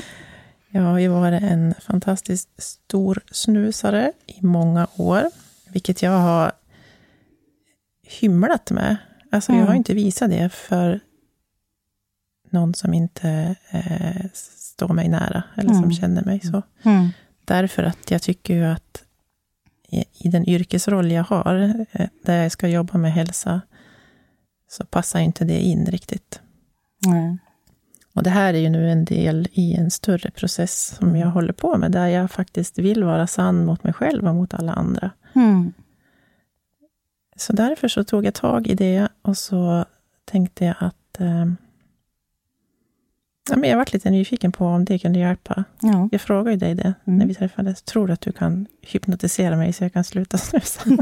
Jag 0.71 0.83
har 0.83 0.99
ju 0.99 1.09
varit 1.09 1.43
en 1.43 1.75
fantastiskt 1.81 2.63
stor 2.63 3.21
snusare 3.31 4.13
i 4.27 4.47
många 4.47 4.87
år, 4.97 5.23
vilket 5.73 6.03
jag 6.03 6.19
har 6.19 6.53
hymlat 8.03 8.71
med. 8.71 8.97
Alltså, 9.31 9.53
jag 9.53 9.59
har 9.59 9.67
mm. 9.67 9.77
inte 9.77 9.95
visat 9.95 10.31
det 10.31 10.49
för 10.49 11.01
någon 12.51 12.75
som 12.75 12.95
inte 12.95 13.57
eh, 13.71 14.27
står 14.73 14.95
mig 14.95 15.09
nära, 15.09 15.43
eller 15.57 15.71
mm. 15.71 15.83
som 15.83 15.93
känner 15.93 16.25
mig 16.25 16.41
så. 16.41 16.63
Mm. 16.83 17.09
Därför 17.45 17.83
att 17.83 18.11
jag 18.11 18.23
tycker 18.23 18.55
ju 18.55 18.65
att 18.65 19.05
i, 20.13 20.29
den 20.29 20.49
yrkesroll 20.49 21.11
jag 21.11 21.25
har, 21.25 21.85
eh, 21.93 22.09
där 22.23 22.43
jag 22.43 22.53
ska 22.53 22.69
jobba 22.69 22.99
med 22.99 23.13
hälsa, 23.13 23.61
så 24.69 24.85
passar 24.85 25.21
inte 25.21 25.45
det 25.45 25.61
in 25.61 25.87
riktigt. 25.87 26.41
Mm. 27.07 27.39
Och 28.15 28.23
det 28.23 28.31
här 28.31 28.55
är 28.55 28.59
ju 28.59 28.71
nu 28.71 28.91
en 28.91 29.05
del 29.05 29.49
i 29.53 29.75
en 29.75 29.91
större 29.91 30.31
process 30.31 30.97
som 30.99 31.17
jag 31.17 31.29
håller 31.29 31.53
på 31.53 31.77
med, 31.77 31.93
där 31.93 32.07
jag 32.07 32.31
faktiskt 32.31 32.79
vill 32.79 33.05
vara 33.05 33.27
sann 33.27 33.65
mot 33.65 33.85
mig 33.85 33.93
själv 33.93 34.29
och 34.29 34.35
mot 34.35 34.55
alla 34.55 34.73
andra. 34.73 35.11
Mm. 35.35 35.73
Så 37.37 37.53
därför 37.53 37.89
så 37.89 38.05
tog 38.05 38.25
jag 38.25 38.35
tag 38.35 38.67
i 38.67 38.75
det 38.75 39.09
och 39.23 39.37
så 39.37 39.85
tänkte 40.25 40.65
jag 40.65 40.75
att 40.79 41.21
eh, 41.21 41.47
Ja, 43.51 43.57
men 43.57 43.71
jag 43.71 43.77
varit 43.77 43.93
lite 43.93 44.11
nyfiken 44.11 44.53
på 44.53 44.67
om 44.67 44.85
det 44.85 44.99
kunde 44.99 45.19
hjälpa. 45.19 45.65
Ja. 45.81 46.09
Jag 46.13 46.21
frågade 46.21 46.51
ju 46.51 46.57
dig 46.57 46.75
det 46.75 46.95
mm. 47.05 47.19
när 47.19 47.27
vi 47.27 47.35
träffades. 47.35 47.83
Tror 47.83 48.07
du 48.07 48.13
att 48.13 48.21
du 48.21 48.33
kan 48.33 48.67
hypnotisera 48.81 49.57
mig 49.57 49.73
så 49.73 49.85
jag 49.85 49.93
kan 49.93 50.05
sluta 50.05 50.39
snusa? 50.39 50.81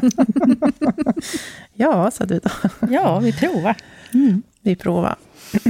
ja, 1.74 2.11
sa 2.11 2.24
du 2.24 2.38
då. 2.38 2.50
ja, 2.90 3.18
vi 3.18 3.33
provar. 3.33 3.76
Mm. 4.14 4.42
vi 4.62 4.76
prova. 4.76 5.16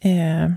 eh, 0.00 0.50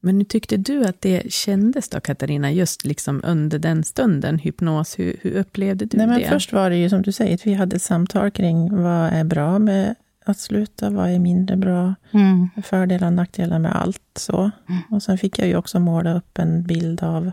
Men 0.00 0.16
hur 0.16 0.24
tyckte 0.24 0.56
du 0.56 0.84
att 0.84 1.00
det 1.00 1.32
kändes 1.32 1.88
då, 1.88 2.00
Katarina, 2.00 2.52
just 2.52 2.84
liksom 2.84 3.20
under 3.24 3.58
den 3.58 3.84
stunden, 3.84 4.38
hypnos? 4.38 4.98
Hur, 4.98 5.16
hur 5.22 5.32
upplevde 5.32 5.84
du 5.84 5.96
nej, 5.96 6.06
men 6.06 6.18
det? 6.18 6.28
Först 6.28 6.52
var 6.52 6.70
det 6.70 6.76
ju 6.76 6.90
som 6.90 7.02
du 7.02 7.12
säger, 7.12 7.34
att 7.34 7.46
vi 7.46 7.54
hade 7.54 7.76
ett 7.76 7.82
samtal 7.82 8.30
kring 8.30 8.82
vad 8.82 9.12
är 9.12 9.24
bra 9.24 9.58
med 9.58 9.94
att 10.28 10.38
sluta, 10.38 10.90
vad 10.90 11.10
är 11.10 11.18
mindre 11.18 11.56
bra, 11.56 11.94
Mm. 12.10 12.48
fördelar 12.62 13.06
och 13.06 13.12
nackdelar 13.12 13.58
med 13.58 13.76
allt. 13.76 14.02
så. 14.16 14.50
Och 14.90 15.02
sen 15.02 15.18
fick 15.18 15.38
jag 15.38 15.48
ju 15.48 15.56
också 15.56 15.80
måla 15.80 16.14
upp 16.14 16.38
en 16.38 16.62
bild 16.62 17.02
av 17.02 17.30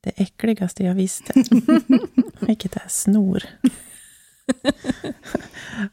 det 0.00 0.12
äckligaste 0.16 0.84
jag 0.84 0.94
visste, 0.94 1.32
vilket 2.40 2.76
är 2.76 2.82
snor. 2.88 3.42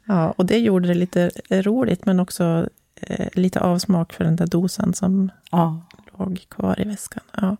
ja, 0.05 0.31
och 0.31 0.45
det 0.45 0.57
gjorde 0.59 0.87
det 0.87 0.93
lite 0.93 1.31
roligt, 1.49 2.05
men 2.05 2.19
också 2.19 2.69
eh, 2.95 3.27
lite 3.33 3.59
avsmak 3.59 4.13
för 4.13 4.23
den 4.23 4.35
där 4.35 4.47
dosan 4.47 4.93
som 4.93 5.31
Ja. 5.51 5.81
låg 6.19 6.45
kvar 6.49 6.81
i 6.81 6.83
väskan. 6.83 7.23
Ja. 7.37 7.57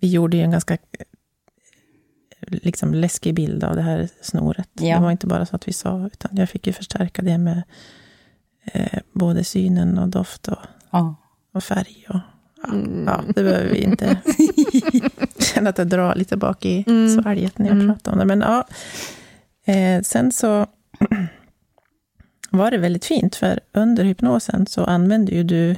Vi 0.00 0.08
gjorde 0.10 0.36
ju 0.36 0.42
en 0.42 0.50
ganska 0.50 0.78
liksom, 2.48 2.94
läskig 2.94 3.34
bild 3.34 3.64
av 3.64 3.76
det 3.76 3.82
här 3.82 4.08
snoret. 4.20 4.68
Ja. 4.72 4.96
Det 4.96 5.02
var 5.02 5.10
inte 5.10 5.26
bara 5.26 5.46
så 5.46 5.56
att 5.56 5.68
vi 5.68 5.72
sa, 5.72 6.06
utan 6.06 6.30
jag 6.36 6.48
fick 6.48 6.66
ju 6.66 6.72
förstärka 6.72 7.22
det 7.22 7.38
med 7.38 7.62
eh, 8.72 8.98
både 9.12 9.44
synen 9.44 9.98
och 9.98 10.08
doft 10.08 10.48
och, 10.48 10.58
ja. 10.90 11.14
och 11.54 11.64
färg. 11.64 12.06
Och, 12.08 12.14
ja, 12.14 12.20
Mm. 12.72 13.04
ja, 13.06 13.22
det 13.34 13.42
behöver 13.42 13.70
vi 13.70 13.78
inte. 13.82 14.18
känna 15.38 15.70
att 15.70 15.76
det 15.76 15.84
drar 15.84 16.14
lite 16.14 16.36
bak 16.36 16.64
i 16.64 16.84
Mm. 16.86 17.08
svalget 17.22 17.58
när 17.58 17.66
jag 17.66 17.74
Mm. 17.76 17.86
pratar 17.94 18.12
om 18.12 18.18
det. 18.18 18.24
Men 18.24 18.40
ja, 18.40 18.66
eh, 19.72 20.02
sen 20.02 20.32
så 20.32 20.66
var 22.50 22.70
det 22.70 22.78
väldigt 22.78 23.04
fint, 23.04 23.34
för 23.36 23.60
under 23.72 24.04
hypnosen 24.04 24.66
så 24.66 24.84
använde 24.84 25.32
ju 25.32 25.42
du 25.44 25.76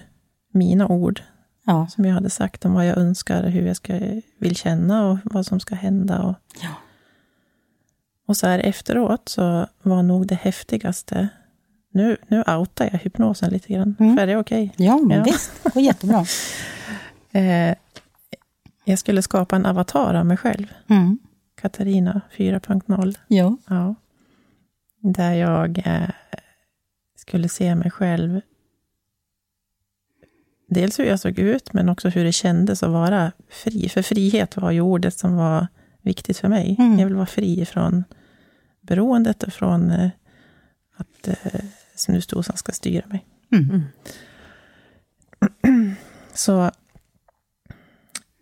mina 0.53 0.87
ord 0.89 1.23
ja. 1.69 1.87
som 1.91 2.05
jag 2.05 2.15
hade 2.15 2.31
sagt 2.31 2.65
om 2.65 2.75
vad 2.75 2.87
jag 2.87 2.99
önskar, 2.99 3.43
hur 3.43 3.67
jag 3.67 3.77
ska, 3.77 3.99
vill 4.39 4.57
känna 4.57 5.09
och 5.11 5.19
vad 5.25 5.47
som 5.47 5.61
ska 5.61 5.75
hända. 5.75 6.23
Och, 6.23 6.35
Ja. 6.63 6.69
och 8.27 8.37
så 8.37 8.47
här 8.47 8.59
efteråt 8.59 9.29
så 9.29 9.67
var 9.83 10.03
nog 10.03 10.27
det 10.27 10.35
häftigaste, 10.35 11.29
nu, 11.91 12.17
nu 12.29 12.43
outar 12.47 12.89
jag 12.93 12.99
hypnosen 12.99 13.51
lite 13.51 13.73
grann, 13.73 13.97
Mm. 14.01 14.17
för 14.17 14.23
är 14.23 14.27
det 14.27 14.37
okej? 14.37 14.73
Ja, 14.77 14.97
men 14.99 15.19
Ja. 15.19 15.25
visst. 15.25 15.53
Det 15.65 15.75
går 15.75 15.83
jättebra. 15.83 16.25
Eh, 17.33 17.75
jag 18.85 18.99
skulle 18.99 19.23
skapa 19.23 19.57
en 19.57 19.67
avatar 19.67 20.15
av 20.15 20.27
mig 20.27 20.37
själv, 20.37 20.67
Mm. 20.89 21.19
Katarina 21.61 22.21
4.0. 22.37 23.15
Ja. 23.29 23.57
Ja. 23.69 23.95
Där 25.01 25.33
jag 25.33 25.79
eh, 25.85 26.09
skulle 27.17 27.49
se 27.49 27.75
mig 27.75 27.91
själv, 27.91 28.41
dels 30.69 30.99
hur 30.99 31.05
jag 31.05 31.21
såg 31.21 31.39
ut, 31.39 31.73
men 31.73 31.89
också 31.89 32.09
hur 32.09 32.25
det 32.25 32.33
kändes 32.33 32.83
att 32.83 32.91
vara 32.91 33.33
fri. 33.49 33.89
För 33.89 34.03
frihet 34.03 34.57
var 34.57 34.71
ju 34.71 34.81
ordet 34.81 35.19
som 35.19 35.37
var 35.37 35.67
viktigt 36.03 36.39
för 36.39 36.49
mig. 36.49 36.77
Mm. 36.79 36.99
Jag 36.99 37.07
vill 37.07 37.17
vara 37.17 37.27
fri 37.27 37.67
från 37.67 38.05
beroendet 38.81 39.43
och 39.43 39.53
från 39.53 39.91
eh, 39.91 40.11
att 40.97 41.29
eh, 41.29 41.61
snusdosan 41.95 42.57
ska 42.57 42.73
styra 42.73 43.07
mig. 43.07 43.27
Mm. 43.53 43.83
Så 46.33 46.65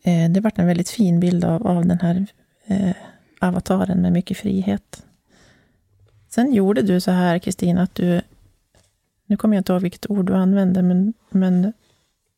eh, 0.02 0.30
det 0.30 0.40
vart 0.40 0.58
en 0.58 0.66
väldigt 0.66 0.90
fin 0.90 1.20
bild 1.20 1.44
av, 1.44 1.66
av 1.66 1.86
den 1.86 2.00
här 2.00 2.26
eh, 2.66 2.96
avataren 3.40 4.02
med 4.02 4.12
mycket 4.12 4.36
frihet. 4.36 5.02
Sen 6.28 6.52
gjorde 6.52 6.82
du 6.82 7.00
så 7.00 7.10
här, 7.10 7.38
Kristina, 7.38 7.82
att 7.82 7.94
du... 7.94 8.20
Nu 9.26 9.36
kommer 9.36 9.56
jag 9.56 9.60
inte 9.60 9.72
ihåg 9.72 9.82
vilket 9.82 10.10
ord 10.10 10.26
du 10.26 10.34
använde, 10.34 10.82
men, 10.82 11.14
men 11.30 11.72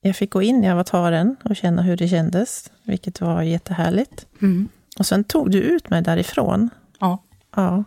jag 0.00 0.16
fick 0.16 0.30
gå 0.30 0.42
in 0.42 0.64
i 0.64 0.70
avataren 0.70 1.36
och 1.44 1.56
känna 1.56 1.82
hur 1.82 1.96
det 1.96 2.08
kändes, 2.08 2.70
vilket 2.84 3.20
var 3.20 3.42
jättehärligt. 3.42 4.26
Mm. 4.42 4.68
Och 4.98 5.06
sen 5.06 5.24
tog 5.24 5.50
du 5.50 5.58
ut 5.60 5.90
mig 5.90 6.02
därifrån. 6.02 6.70
Ja. 7.00 7.18
Ja. 7.56 7.84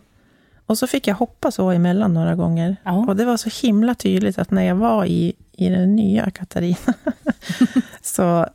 Och 0.66 0.78
så 0.78 0.86
fick 0.86 1.06
jag 1.06 1.14
hoppa 1.14 1.50
så 1.50 1.70
emellan 1.70 2.14
några 2.14 2.34
gånger. 2.34 2.76
Ja. 2.82 2.92
Och 3.08 3.16
det 3.16 3.24
var 3.24 3.36
så 3.36 3.66
himla 3.66 3.94
tydligt 3.94 4.38
att 4.38 4.50
när 4.50 4.62
jag 4.62 4.74
var 4.74 5.04
i, 5.04 5.32
i 5.52 5.68
den 5.68 5.96
nya 5.96 6.30
Katarina, 6.30 6.94
så, 8.02 8.46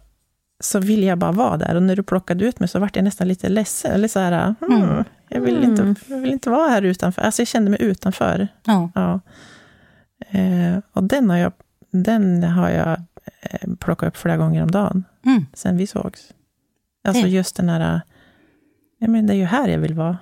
så 0.63 0.79
ville 0.79 1.05
jag 1.05 1.17
bara 1.17 1.31
vara 1.31 1.57
där. 1.57 1.75
Och 1.75 1.83
när 1.83 1.95
du 1.95 2.03
plockade 2.03 2.45
ut 2.45 2.59
mig 2.59 2.69
så 2.69 2.79
vart 2.79 2.95
jag 2.95 3.03
nästan 3.03 3.27
lite 3.27 3.49
ledsen. 3.49 3.91
Eller 3.91 4.07
så 4.07 4.19
här, 4.19 4.55
hmm, 4.59 4.83
Mm. 4.83 5.03
jag, 5.29 5.41
vill 5.41 5.63
inte, 5.63 5.95
jag 6.07 6.17
vill 6.17 6.31
inte 6.31 6.49
vara 6.49 6.69
här 6.69 6.81
utanför. 6.81 7.21
Alltså 7.21 7.41
jag 7.41 7.47
kände 7.47 7.71
mig 7.71 7.81
utanför. 7.81 8.47
Ja. 8.65 8.89
Ja. 8.95 9.19
Eh, 10.29 10.79
och 10.93 11.03
den 11.03 11.29
har 11.29 11.37
jag, 11.37 11.51
den 11.91 12.43
har 12.43 12.69
jag 12.69 13.01
eh, 13.41 13.69
plockat 13.79 14.07
upp 14.07 14.17
flera 14.17 14.37
gånger 14.37 14.63
om 14.63 14.71
dagen, 14.71 15.03
Mm. 15.25 15.45
sen 15.53 15.77
vi 15.77 15.87
sågs. 15.87 16.21
Alltså 17.07 17.23
Det. 17.23 17.29
just 17.29 17.55
den 17.55 17.69
här, 17.69 18.01
ja 18.99 19.07
men 19.07 19.27
det 19.27 19.33
är 19.33 19.37
ju 19.37 19.45
här 19.45 19.67
jag 19.67 19.79
vill 19.79 19.93
vara. 19.93 20.17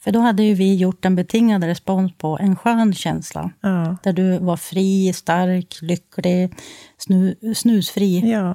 För 0.00 0.12
då 0.12 0.20
hade 0.20 0.42
ju 0.42 0.54
vi 0.54 0.74
gjort 0.76 1.04
en 1.04 1.16
betingad 1.16 1.64
respons 1.64 2.12
på 2.18 2.38
en 2.40 2.56
skön 2.56 2.94
känsla. 2.94 3.50
Ja, 3.60 3.96
Där 4.02 4.12
du 4.12 4.38
var 4.38 4.56
fri, 4.56 5.12
stark, 5.12 5.78
lycklig, 5.82 6.54
snu, 6.98 7.34
snusfri. 7.54 8.30
ja. 8.30 8.54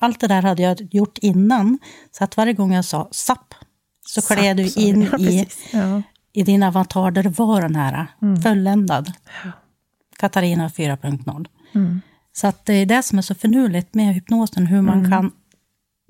Allt 0.00 0.20
det 0.20 0.26
där 0.28 0.42
hade 0.42 0.62
jag 0.62 0.88
gjort 0.94 1.18
innan. 1.18 1.78
Så 2.10 2.24
att 2.24 2.36
varje 2.36 2.52
gång 2.52 2.72
jag 2.74 2.84
sa 2.84 3.08
sapp, 3.10 3.54
så 4.06 4.22
kled 4.34 4.56
du 4.56 4.66
in 4.76 5.02
ja, 5.12 5.18
i, 5.18 5.46
i 6.32 6.42
din 6.42 6.62
avatar 6.62 7.10
där 7.10 7.22
det 7.22 7.38
var 7.38 7.60
den 7.62 7.74
här 7.76 8.06
Mm. 8.22 8.42
fulländad. 8.42 9.12
Katarina 10.18 10.68
4.0. 10.68 11.46
Mm. 11.74 12.00
Så 12.38 12.46
att 12.46 12.64
det 12.66 12.72
är 12.74 12.86
det 12.86 13.02
som 13.02 13.18
är 13.18 13.22
så 13.22 13.34
förnuligt 13.34 13.94
med 13.94 14.14
hypnosen, 14.14 14.66
hur 14.66 14.82
man 14.82 15.10
kan 15.10 15.32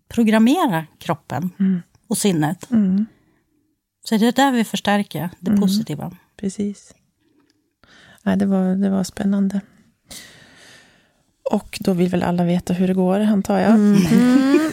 programmera 0.09 0.87
kroppen 0.99 1.51
Mm. 1.61 1.83
och 2.09 2.19
sinnet. 2.19 2.71
Mm. 2.71 3.07
Så 4.05 4.17
det 4.17 4.27
är 4.27 4.33
där 4.33 4.53
vi 4.53 4.65
förstärker 4.65 5.31
det 5.41 5.51
Mm. 5.51 5.61
positiva. 5.61 6.13
Precis. 6.37 6.95
Nej, 8.23 8.37
det, 8.37 8.47
var, 8.47 8.75
det 8.75 8.91
var 8.91 9.05
spännande. 9.05 9.61
Och 11.51 11.79
då 11.81 11.93
vill 11.93 12.09
väl 12.09 12.23
alla 12.23 12.45
veta 12.45 12.73
hur 12.75 12.89
det 12.89 12.95
går, 12.95 13.21
antar 13.21 13.59
jag. 13.59 13.71
Mm. 13.75 13.99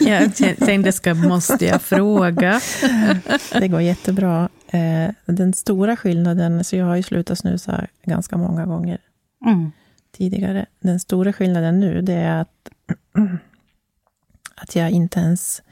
Jag 0.00 0.34
tänkte, 0.58 0.92
ska, 0.92 1.14
måste 1.14 1.66
jag 1.66 1.82
fråga? 1.82 2.60
Det 3.52 3.68
går 3.68 3.80
jättebra. 3.80 4.48
Eh, 4.68 5.10
den 5.26 5.52
stora 5.52 5.96
skillnaden, 5.96 6.64
så 6.64 6.76
jag 6.76 6.86
har 6.86 6.96
ju 6.96 7.02
slutat 7.02 7.38
snusa 7.38 7.86
ganska 8.04 8.36
många 8.36 8.66
gånger 8.66 8.98
Mm. 9.46 9.72
Tidigare. 10.16 10.66
Den 10.80 11.00
stora 11.00 11.32
skillnaden 11.32 11.80
nu, 11.80 12.02
det 12.02 12.12
är 12.12 12.40
att, 12.40 12.68
att 14.54 14.76
jag 14.76 14.90
inte 14.90 15.20
ens 15.20 15.62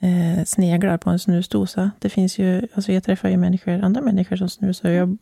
eh, 0.00 0.44
sneglar 0.44 0.98
på 0.98 1.10
en 1.10 1.18
snusdosa. 1.18 1.90
Det 1.98 2.08
finns 2.08 2.38
ju, 2.38 2.68
alltså 2.74 2.92
jag 2.92 3.04
träffar 3.04 3.28
ju 3.28 3.36
människor, 3.36 3.72
andra 3.84 4.00
människor 4.00 4.36
som 4.36 4.48
snusar. 4.48 4.90
Jag 4.90 5.18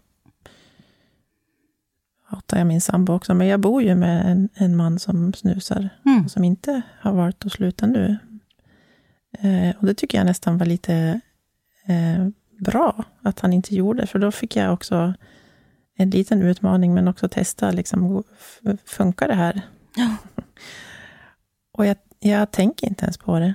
hatar 2.24 2.58
jag 2.58 2.66
min 2.66 2.80
sambo 2.80 3.12
också, 3.12 3.34
men 3.34 3.46
jag 3.46 3.60
bor 3.60 3.82
ju 3.82 3.94
med 3.94 4.26
en, 4.32 4.48
en 4.54 4.76
man 4.76 4.98
som 4.98 5.32
snusar, 5.32 5.88
Mm. 6.06 6.28
som 6.28 6.44
inte 6.44 6.82
har 7.00 7.12
valt 7.12 7.46
att 7.46 7.52
sluta 7.52 7.86
nu. 7.86 8.16
Eh, 9.38 9.76
och 9.76 9.86
det 9.86 9.94
tycker 9.94 10.18
jag 10.18 10.24
nästan 10.24 10.58
var 10.58 10.66
lite 10.66 11.20
eh, 11.86 12.28
bra 12.58 13.04
att 13.22 13.40
han 13.40 13.52
inte 13.52 13.74
gjorde, 13.74 14.06
för 14.06 14.18
då 14.18 14.32
fick 14.32 14.56
jag 14.56 14.72
också 14.72 15.14
en 16.02 16.10
liten 16.10 16.42
utmaning, 16.42 16.94
men 16.94 17.08
också 17.08 17.28
testa, 17.28 17.70
liksom, 17.70 18.24
funkar 18.84 19.28
det 19.28 19.34
här? 19.34 19.62
Ja. 19.96 20.16
Och 21.72 21.86
jag, 21.86 21.96
jag 22.20 22.50
tänker 22.50 22.86
inte 22.86 23.04
ens 23.04 23.18
på 23.18 23.38
det, 23.38 23.54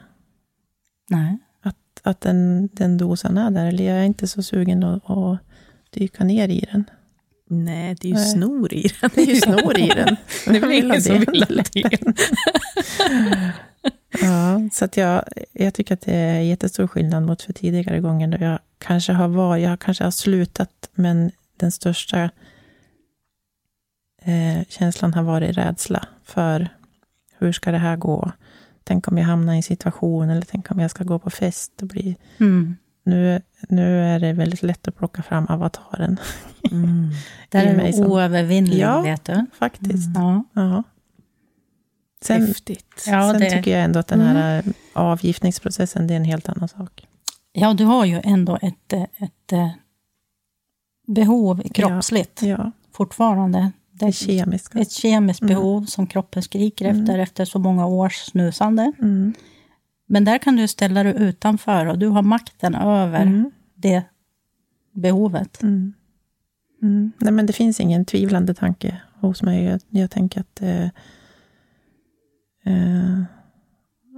Nej. 1.10 1.38
att, 1.62 2.02
att 2.04 2.22
den, 2.22 2.70
den 2.74 2.98
dosan 2.98 3.38
är 3.38 3.52
där, 3.52 3.66
eller 3.66 3.84
jag 3.84 3.98
är 3.98 4.04
inte 4.04 4.28
så 4.28 4.44
sugen 4.44 4.84
att, 4.84 5.10
att 5.10 5.40
dyka 5.90 6.24
ner 6.24 6.48
i 6.48 6.68
den. 6.72 6.84
Nej, 7.50 7.96
det 8.02 8.08
är 8.08 8.10
ju 8.10 8.16
Nej. 8.16 8.26
snor 8.26 8.74
i 8.74 8.92
den. 9.02 9.10
Det 9.16 9.22
är 9.22 9.26
ju 9.26 9.36
snor 9.36 9.80
i 9.80 9.88
den. 9.88 10.16
Det 10.46 10.58
är 10.58 10.62
väl 10.62 10.72
ingen 10.72 11.02
som 11.02 11.20
vill 11.20 11.44
ha 11.44 11.64
det. 11.74 12.00
Ja, 14.22 14.62
så 14.72 14.86
att 14.86 14.98
jag, 14.98 15.24
jag 15.52 15.74
tycker 15.74 15.94
att 15.94 16.02
det 16.02 16.16
är 16.16 16.40
jättestor 16.40 16.88
skillnad 16.88 17.24
mot 17.24 17.42
för 17.42 17.54
tidigare 17.54 18.00
gånger 18.00 18.28
då 18.28 18.46
jag 18.46 18.60
kanske 18.78 19.14
har 19.14 19.28
varit, 19.28 19.64
jag 19.64 19.80
kanske 19.80 20.04
har 20.04 20.12
slutat, 20.12 20.90
men 20.94 21.32
den 21.58 21.72
största 21.72 22.30
eh, 24.22 24.66
känslan 24.70 25.14
har 25.14 25.24
varit 25.24 25.58
rädsla 25.58 26.08
för 26.24 26.68
hur 27.38 27.52
ska 27.52 27.72
det 27.72 27.78
här 27.78 27.96
gå? 27.98 28.32
Tänk 28.84 29.08
om 29.08 29.18
jag 29.18 29.26
hamnar 29.26 29.54
i 29.54 29.58
en 29.58 29.64
situation, 29.64 30.30
eller 30.30 30.42
tänk 30.42 30.72
om 30.72 30.80
jag 30.80 30.92
ska 30.92 31.04
gå 31.04 31.20
på 31.20 31.30
fest 31.30 31.82
och 31.82 31.88
bli... 31.88 32.18
Mm. 32.40 32.76
Nu, 33.04 33.42
nu 33.70 34.00
är 34.04 34.20
det 34.20 34.34
väldigt 34.34 34.64
lätt 34.64 34.88
att 34.88 34.98
plocka 34.98 35.24
fram 35.24 35.46
avataren, 35.50 36.18
Mm. 36.72 37.10
Där 37.50 37.66
är 37.66 37.92
du 37.92 38.06
oövervinnlig, 38.06 38.80
Ja. 38.80 39.02
vet 39.02 39.24
du. 39.26 39.46
faktiskt. 39.54 40.10
Ja. 40.16 40.44
Ja. 40.54 40.84
Sen, 42.22 42.48
Häftigt. 42.48 43.06
Ja, 43.08 43.32
sen 43.32 43.40
det- 43.42 43.50
tycker 43.50 43.72
jag 43.72 43.84
ändå 43.84 44.00
att 44.00 44.08
den 44.08 44.22
här 44.22 44.58
eh, 44.66 44.74
avgiftningsprocessen, 44.94 46.08
det 46.08 46.14
är 46.14 46.16
en 46.16 46.24
helt 46.26 46.50
annan 46.50 46.68
sak. 46.68 47.08
ja, 47.52 47.74
du 47.74 47.86
har 47.86 48.06
ju 48.06 48.22
ändå 48.24 48.58
ett, 48.62 48.94
eh, 48.94 49.02
ett 49.04 49.52
eh, 49.52 49.70
behov 51.06 51.62
kroppsligt. 51.74 52.42
Ja, 52.44 52.72
fortfarande. 52.94 53.72
Det 53.92 54.06
Det 54.06 54.12
kemiska. 54.12 54.80
ett 54.80 54.92
kemiskt 54.92 55.42
Mm. 55.42 55.56
behov 55.56 55.86
som 55.86 56.08
kroppen 56.08 56.44
skriker 56.44 56.86
efter, 56.86 57.20
efter 57.20 57.46
så 57.46 57.60
många 57.60 57.86
års 57.86 58.16
snusande. 58.18 58.92
Mm. 59.02 59.34
Men 60.08 60.26
där 60.26 60.38
kan 60.38 60.56
du 60.56 60.68
ställa 60.68 61.04
dig 61.04 61.14
utanför 61.18 61.86
och 61.86 62.00
du 62.00 62.08
har 62.08 62.22
makten 62.22 62.76
över 62.76 63.22
Mm. 63.22 63.52
det 63.76 64.04
behovet. 64.94 65.64
Mm. 65.64 65.94
Mm. 66.82 67.12
Nej, 67.18 67.34
men 67.34 67.46
det 67.46 67.54
finns 67.54 67.80
ingen 67.80 68.06
tvivlande 68.06 68.54
tanke 68.54 69.02
hos 69.20 69.42
mig. 69.44 69.64
Jag, 69.64 69.82
jag 69.90 70.12
tänker 70.12 70.40
att 70.42 70.62
eh, 70.62 70.86
eh, 72.66 73.22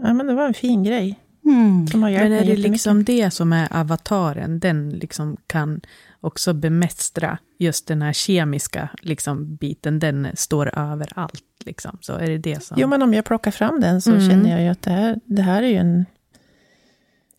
ja, 0.03 0.13
men 0.13 0.27
det 0.27 0.33
var 0.33 0.47
en 0.47 0.53
fin 0.53 0.83
grej 0.83 1.19
Mm. 1.47 1.85
Men 1.93 2.03
är 2.13 2.45
det 2.45 2.55
liksom 2.57 3.03
det 3.03 3.31
som 3.31 3.53
är 3.53 3.67
avataren? 3.75 4.59
Den 4.59 4.89
liksom 4.89 5.37
kan 5.47 5.81
också 6.21 6.53
bemästra 6.53 7.37
just 7.59 7.87
den 7.87 8.01
här 8.01 8.13
kemiska 8.13 8.89
liksom, 9.01 9.55
biten. 9.55 9.99
Den 9.99 10.27
står 10.33 10.79
över 10.79 11.07
allt. 11.15 11.43
Liksom. 11.65 11.97
Så 12.01 12.13
är 12.13 12.27
det 12.29 12.37
det 12.37 12.63
som... 12.63 12.77
Jo, 12.79 12.87
men 12.87 13.01
om 13.01 13.13
jag 13.13 13.25
plockar 13.25 13.51
fram 13.51 13.81
den 13.81 14.01
så 14.01 14.11
Mm. 14.11 14.29
känner 14.29 14.49
jag 14.51 14.61
ju 14.61 14.67
att 14.67 14.81
det 14.81 14.91
här, 14.91 15.19
det 15.25 15.41
här 15.41 15.63
är 15.63 15.67
ju 15.67 15.75
en 15.75 16.05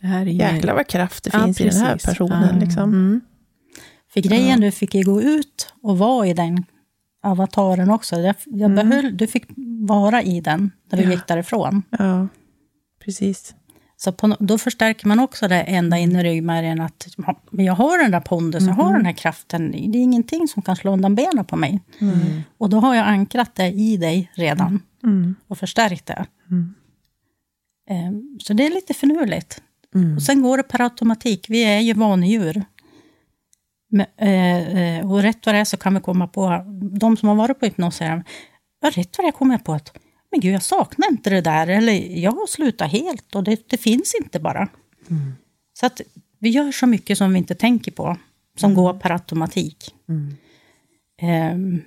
det 0.00 0.06
här 0.06 0.20
är 0.20 0.24
ju- 0.30 0.32
jäkla 0.38 0.74
vad 0.74 0.86
kraft 0.86 1.24
det 1.24 1.30
Ja, 1.32 1.44
finns 1.44 1.60
i 1.60 1.64
den 1.68 1.80
här 1.80 1.96
personen. 2.04 2.54
Ja. 2.54 2.60
Liksom. 2.64 2.82
Mm. 2.92 3.20
För 4.12 4.20
grejen, 4.20 4.60
du 4.60 4.70
fick 4.70 4.94
ju 4.94 5.02
gå 5.04 5.22
ut 5.22 5.72
och 5.82 5.98
vara 5.98 6.26
i 6.26 6.34
den 6.34 6.64
avataren 7.22 7.90
också. 7.90 8.16
Jag, 8.16 8.34
jag 8.46 8.70
Mm. 8.70 8.88
behöll, 8.88 9.16
du 9.16 9.26
fick 9.26 9.44
vara 9.88 10.22
i 10.22 10.40
den 10.40 10.70
när 10.90 10.98
du 10.98 11.04
Ja. 11.04 11.10
gick 11.10 11.26
därifrån. 11.26 11.82
Ja, 11.90 12.28
precis. 13.04 13.54
Så 14.00 14.12
på, 14.12 14.36
då 14.40 14.58
förstärker 14.58 15.06
man 15.08 15.20
också 15.20 15.48
det 15.48 15.60
ända 15.62 15.98
in 15.98 16.16
i 16.16 16.22
ryggmärgen 16.22 16.80
att 16.80 17.06
jag 17.50 17.72
har 17.74 17.98
den 18.02 18.10
där 18.10 18.20
pondusen, 18.20 18.68
jag 18.68 18.74
har 18.74 18.92
den 18.96 19.06
här 19.06 19.12
kraften. 19.12 19.70
Det 19.70 19.98
är 19.98 20.02
ingenting 20.02 20.48
som 20.48 20.62
kan 20.62 20.76
slå 20.76 20.92
undan 20.92 21.14
benen 21.14 21.44
på 21.44 21.56
mig. 21.56 21.80
Mm. 22.00 22.16
Och 22.58 22.70
då 22.70 22.80
har 22.80 22.94
jag 22.94 23.06
ankrat 23.06 23.54
det 23.54 23.66
i 23.66 23.96
dig 23.96 24.30
redan 24.34 24.82
Mm. 25.02 25.34
och 25.48 25.58
förstärkt 25.58 26.06
det. 26.06 26.26
Mm. 26.50 26.74
Ehm, 27.90 28.38
Så 28.42 28.52
det 28.52 28.66
är 28.66 28.70
lite 28.70 28.94
finurligt. 28.94 29.62
Mm. 29.94 30.16
Och 30.16 30.22
sen 30.22 30.42
går 30.42 30.56
det 30.56 30.62
per 30.62 30.80
automatik. 30.80 31.46
Vi 31.48 31.64
är 31.64 31.80
ju 31.80 31.92
vanedjur. 31.92 32.64
Eh, 34.16 34.58
eh, 34.78 35.10
och 35.10 35.22
rätt 35.22 35.46
vad 35.46 35.54
det 35.54 35.58
är 35.58 35.64
så 35.64 35.76
kan 35.76 35.94
vi 35.94 36.00
komma 36.00 36.26
på, 36.26 36.64
de 37.00 37.16
som 37.16 37.28
har 37.28 37.36
varit 37.36 37.60
på 37.60 37.66
hypnos 37.66 37.96
säger, 37.96 38.24
ja, 38.80 38.90
rätt 38.94 39.18
vad 39.18 39.24
det 39.24 39.28
är 39.28 39.32
kommer 39.32 39.54
jag 39.54 39.64
på 39.64 39.72
att, 39.72 39.98
men 40.30 40.40
gud 40.40 40.54
jag 40.54 40.62
saknar 40.62 41.08
inte 41.10 41.30
det 41.30 41.40
där, 41.40 41.66
eller 41.66 41.92
jag 42.18 42.32
har 42.32 42.46
slutat 42.46 42.92
helt 42.92 43.34
och 43.34 43.44
det, 43.44 43.68
det 43.68 43.76
finns 43.76 44.14
inte 44.20 44.40
bara. 44.40 44.68
Så 45.80 45.86
att 45.86 46.00
vi 46.38 46.48
gör 46.48 46.72
så 46.72 46.86
mycket 46.86 47.18
som 47.18 47.32
vi 47.32 47.38
inte 47.38 47.54
tänker 47.54 47.92
på, 47.92 48.16
som 48.56 48.74
går 48.74 48.94
per 48.94 49.10
automatik. 49.10 49.94
Mm. 50.08 50.36
Ehm, 51.20 51.82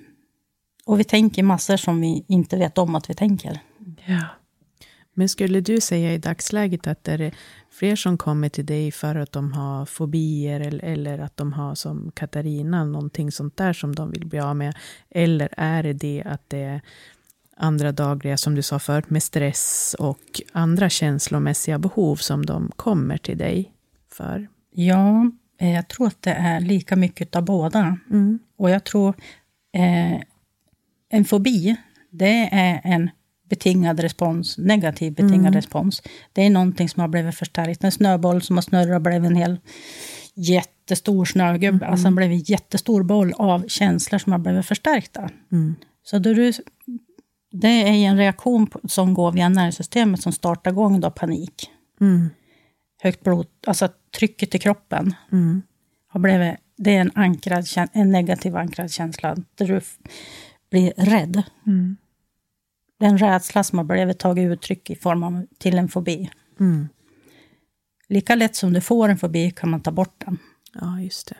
och 0.84 1.00
vi 1.00 1.04
tänker 1.04 1.42
massor 1.42 1.76
som 1.76 2.00
vi 2.00 2.24
inte 2.28 2.56
vet 2.56 2.78
om 2.78 2.94
att 2.94 3.10
vi 3.10 3.14
tänker. 3.14 3.60
Ja. 4.06 4.24
Men 5.14 5.28
skulle 5.28 5.60
du 5.60 5.80
säga 5.80 6.14
i 6.14 6.18
dagsläget 6.18 6.86
att 6.86 7.04
det 7.04 7.12
är 7.12 7.34
fler 7.70 7.96
som 7.96 8.18
kommer 8.18 8.48
till 8.48 8.66
dig 8.66 8.92
för 8.92 9.16
att 9.16 9.32
de 9.32 9.52
har 9.52 9.86
fobier 9.86 10.60
eller, 10.60 10.84
eller 10.84 11.18
att 11.18 11.36
de 11.36 11.52
har 11.52 11.74
som 11.74 12.12
Katarina, 12.14 12.84
någonting 12.84 13.32
sånt 13.32 13.56
där 13.56 13.72
som 13.72 13.94
de 13.94 14.10
vill 14.10 14.26
bli 14.26 14.40
av 14.40 14.56
med? 14.56 14.76
Eller 15.10 15.48
är 15.56 15.82
det 15.82 15.92
det 15.92 16.22
att 16.26 16.50
det 16.50 16.62
är 16.62 16.80
andra 17.56 17.92
dagliga, 17.92 18.36
som 18.36 18.54
du 18.54 18.62
sa 18.62 18.78
förut, 18.78 19.10
med 19.10 19.22
stress 19.22 19.96
och 19.98 20.40
andra 20.52 20.88
känslomässiga 20.88 21.78
behov 21.78 22.16
som 22.16 22.46
de 22.46 22.72
kommer 22.76 23.18
till 23.18 23.38
dig 23.38 23.72
för? 24.12 24.48
Ja, 24.74 25.30
eh, 25.60 25.72
jag 25.72 25.88
tror 25.88 26.06
att 26.06 26.22
det 26.22 26.30
är 26.32 26.60
lika 26.60 26.96
mycket 26.96 27.36
av 27.36 27.44
båda. 27.44 27.98
Mm. 28.10 28.38
Och 28.58 28.70
jag 28.70 28.84
tror 28.84 29.14
eh, 29.74 30.20
en 31.10 31.24
fobi, 31.24 31.76
det 32.10 32.48
är 32.52 32.80
en 32.84 33.10
betingad 33.50 34.00
respons, 34.00 34.58
negativ 34.58 35.12
betingad 35.12 35.40
Mm. 35.40 35.52
respons. 35.52 36.02
Det 36.32 36.42
är 36.42 36.50
någonting 36.50 36.88
som 36.88 37.00
har 37.00 37.08
blivit 37.08 37.34
förstärkt. 37.34 37.84
En 37.84 37.92
snöboll 37.92 38.42
som 38.42 38.56
har 38.56 38.62
snurrat 38.62 38.96
och 38.96 39.02
blivit 39.02 39.30
en 39.30 39.36
hel 39.36 39.58
jättestor 40.34 41.24
snögubbe. 41.24 41.86
Alltså 41.86 42.06
en 42.06 42.14
blivit 42.14 42.48
en 42.48 42.52
jättestor 42.54 43.02
boll 43.02 43.32
av 43.32 43.68
känslor 43.68 44.18
som 44.18 44.32
har 44.32 44.38
blivit 44.38 44.66
förstärkta. 44.66 45.30
Mm. 45.52 45.74
Så 46.04 46.18
då 46.18 46.34
du, 46.34 46.52
det 47.52 47.68
är 47.68 48.08
en 48.08 48.16
reaktion 48.16 48.70
som 48.84 49.14
går 49.14 49.32
via 49.32 49.48
nervsystemet 49.48 50.22
som 50.22 50.32
startar 50.32 50.70
igång 50.70 51.00
då 51.00 51.10
panik. 51.10 51.70
Mm. 52.00 52.30
Högt 53.02 53.24
blod, 53.24 53.46
alltså 53.66 53.88
trycket 54.18 54.54
i 54.54 54.58
kroppen 54.58 55.14
Mm. 55.32 55.62
har 56.08 56.20
blivit, 56.20 56.54
det 56.76 56.96
är 56.96 57.00
en, 57.00 57.10
ankrad, 57.14 57.66
en 57.92 58.12
negativ 58.12 58.56
ankrad 58.56 58.90
känsla 58.90 59.36
där 59.54 59.66
du 59.66 59.80
blir 60.70 60.92
rädd. 60.96 61.42
Mm. 61.66 61.96
Det 62.98 63.04
är 63.04 63.10
en 63.10 63.18
rädsla 63.18 63.64
som 63.64 63.78
har 63.78 63.84
blivit 63.84 64.18
tagit 64.18 64.52
uttryck 64.52 64.90
i 64.90 64.94
form 64.94 65.22
av 65.22 65.46
till 65.58 65.78
en 65.78 65.88
fobi. 65.88 66.30
Mm. 66.60 66.88
Lika 68.08 68.34
lätt 68.34 68.56
som 68.56 68.72
du 68.72 68.80
får 68.80 69.08
en 69.08 69.18
fobi 69.18 69.50
kan 69.50 69.70
man 69.70 69.80
ta 69.80 69.90
bort 69.90 70.14
den. 70.24 70.38
Ja, 70.80 71.00
just 71.00 71.28
det. 71.28 71.36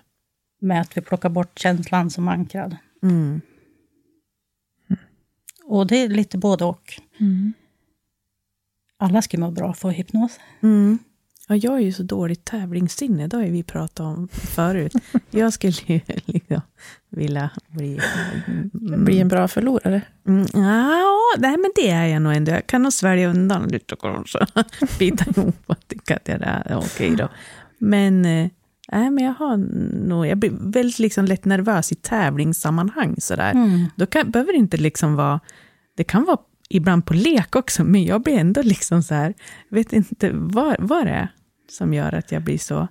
Med 0.60 0.80
att 0.80 0.96
vi 0.96 1.00
plockar 1.00 1.28
bort 1.28 1.58
känslan 1.58 2.10
som 2.10 2.28
ankrad. 2.28 2.76
Mm. 3.02 3.40
Och 5.72 5.86
det 5.86 5.96
är 5.96 6.08
lite 6.08 6.38
både 6.38 6.64
och. 6.64 7.00
Mm. 7.20 7.52
Alla 8.98 9.22
ska 9.22 9.38
må 9.38 9.50
bra 9.50 9.74
få 9.74 9.90
hypnos. 9.90 10.40
Mm. 10.62 10.98
Ja, 11.48 11.56
jag 11.56 11.74
är 11.74 11.80
ju 11.80 11.92
så 11.92 12.02
dåligt 12.02 12.44
tävlingssinne, 12.44 13.26
det 13.26 13.36
har 13.36 13.44
vi 13.44 13.62
pratat 13.62 14.00
om 14.00 14.28
förut. 14.32 14.92
Jag 15.30 15.52
skulle 15.52 15.72
ju 15.86 16.00
liksom 16.24 16.60
vilja 17.10 17.50
bli... 17.68 18.00
Mm, 18.46 19.04
Bli 19.04 19.20
en 19.20 19.28
bra 19.28 19.48
förlorare. 19.48 20.02
Mm, 20.26 20.46
ja, 20.52 21.18
nej, 21.38 21.56
men 21.56 21.70
det 21.74 21.90
är 21.90 22.06
jag 22.06 22.22
nog 22.22 22.32
ändå. 22.32 22.52
Jag 22.52 22.66
kan 22.66 22.82
nog 22.82 22.92
svälja 22.92 23.30
undan 23.30 23.68
lite 23.68 23.96
kanske. 23.96 24.38
Bita 24.98 25.24
ihop 25.30 25.56
och 25.66 25.88
tycka 25.88 26.16
att 26.16 26.24
det 26.24 26.32
är 26.32 26.76
okej 26.76 27.16
då. 27.16 27.28
Men, 27.78 28.24
eh, 28.24 28.48
nej, 28.92 29.10
men 29.10 29.24
jag 29.24 29.32
har 29.32 29.56
nog... 30.06 30.26
Jag 30.26 30.38
blir 30.38 30.52
väldigt 30.72 30.98
liksom 30.98 31.24
lätt 31.24 31.44
nervös 31.44 31.92
i 31.92 31.94
tävlingssammanhang 31.94 33.16
sådär. 33.18 33.50
Mm. 33.50 33.84
Då 33.96 34.06
kan, 34.06 34.30
behöver 34.30 34.52
det 34.52 34.58
inte 34.58 34.76
liksom 34.76 35.16
vara... 35.16 35.40
Det 35.96 36.04
kan 36.04 36.24
vara 36.24 36.38
ibland 36.68 37.06
på 37.06 37.14
lek 37.14 37.56
också, 37.56 37.84
men 37.84 38.04
jag 38.04 38.22
blir 38.22 38.38
ändå 38.38 38.62
liksom 38.62 39.02
så 39.02 39.14
här... 39.14 39.34
Vet 39.68 39.92
inte 39.92 40.30
vad, 40.32 40.76
vad 40.78 41.06
det 41.06 41.10
är 41.12 41.28
som 41.70 41.94
gör 41.94 42.12
att 42.14 42.32
jag 42.32 42.42
blir 42.42 42.58
så... 42.58 42.88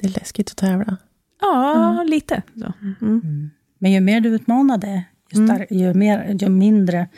Det 0.00 0.06
är 0.06 0.10
läskigt 0.10 0.50
att 0.50 0.56
tävla. 0.56 0.96
Ja, 1.40 2.02
lite. 2.08 2.42
Så. 2.54 2.72
Mm. 3.00 3.50
Men 3.78 3.92
ju 3.92 4.00
mer 4.00 4.20
du 4.20 4.28
utmanar 4.28 4.78
det, 4.78 5.04
ju, 5.32 5.38
Mm. 5.38 5.56
star- 5.56 5.66
ju, 5.70 5.94
mer, 5.94 6.36
ju 6.40 6.48
mindre 6.48 7.08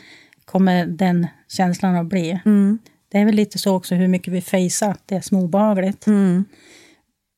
kommer 0.45 0.85
den 0.85 1.27
känslan 1.47 1.95
att 1.95 2.05
bli. 2.05 2.41
Mm. 2.45 2.79
Det 3.11 3.17
är 3.19 3.25
väl 3.25 3.35
lite 3.35 3.57
så 3.59 3.75
också 3.75 3.95
hur 3.95 4.07
mycket 4.07 4.33
vi 4.33 4.41
facear 4.41 4.95
det 5.05 5.21
som 5.21 5.37
är 5.37 5.41
obehagligt. 5.43 6.07
Mm. 6.07 6.45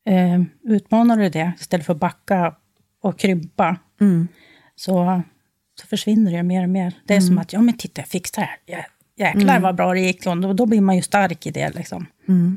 Eh, 0.08 0.42
utmanar 0.72 1.16
du 1.16 1.28
det 1.28 1.52
istället 1.60 1.86
för 1.86 1.92
att 1.92 2.00
backa 2.00 2.54
och 3.02 3.18
krympa 3.18 3.76
Mm. 4.00 4.28
så, 4.74 5.22
så 5.80 5.86
försvinner 5.86 6.32
det 6.32 6.42
mer 6.42 6.62
och 6.62 6.68
mer. 6.68 6.94
Det 7.06 7.14
är 7.14 7.20
som 7.20 7.38
att, 7.38 7.52
ja 7.52 7.60
men 7.60 7.76
titta 7.76 8.00
jag 8.00 8.08
fick 8.08 8.32
det 8.34 8.40
här. 8.40 8.56
Jä- 8.66 8.84
Jäklar 9.18 9.60
vad 9.60 9.76
bra 9.76 9.94
det 9.94 10.00
gick. 10.00 10.26
Och 10.26 10.36
då, 10.36 10.52
då 10.52 10.66
blir 10.66 10.80
man 10.80 10.96
ju 10.96 11.02
stark 11.02 11.46
i 11.46 11.50
det 11.50 11.70
liksom. 11.74 12.06
Mm. 12.28 12.56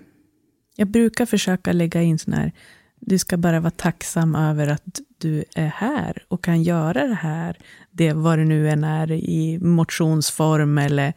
Jag 0.75 0.87
brukar 0.87 1.25
försöka 1.25 1.71
lägga 1.71 2.01
in 2.01 2.19
sån 2.19 2.33
här, 2.33 2.51
du 2.99 3.17
ska 3.17 3.37
bara 3.37 3.59
vara 3.59 3.71
tacksam 3.71 4.35
över 4.35 4.67
att 4.67 4.99
du 5.17 5.43
är 5.55 5.67
här 5.67 6.23
och 6.27 6.43
kan 6.43 6.63
göra 6.63 7.07
det 7.07 7.15
här, 7.21 7.57
det 7.91 8.13
vad 8.13 8.39
det 8.39 8.45
nu 8.45 8.69
än 8.69 8.83
är 8.83 9.11
i 9.11 9.59
motionsform 9.61 10.77
eller 10.77 11.13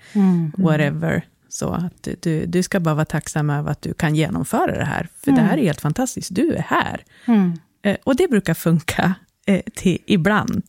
whatever. 0.63 1.25
Så 1.49 1.71
att 1.71 2.09
du, 2.21 2.47
du 2.47 2.63
ska 2.63 2.81
bara 2.81 2.95
vara 2.95 3.05
tacksam 3.05 3.51
över 3.51 3.71
att 3.71 3.83
du 3.83 3.95
kan 3.95 4.15
genomföra 4.15 4.79
det 4.79 4.85
här, 4.85 5.09
för 5.25 5.31
det 5.33 5.41
här 5.41 5.59
är 5.59 5.63
helt 5.63 5.81
fantastiskt, 5.81 6.35
du 6.35 6.55
är 6.55 6.63
här. 6.63 7.05
Mm. 7.27 7.59
Eh, 7.83 7.97
och 8.05 8.17
det 8.17 8.29
brukar 8.31 8.55
funka 8.55 9.15
eh, 9.47 9.61
till, 9.75 9.99
ibland. 10.07 10.63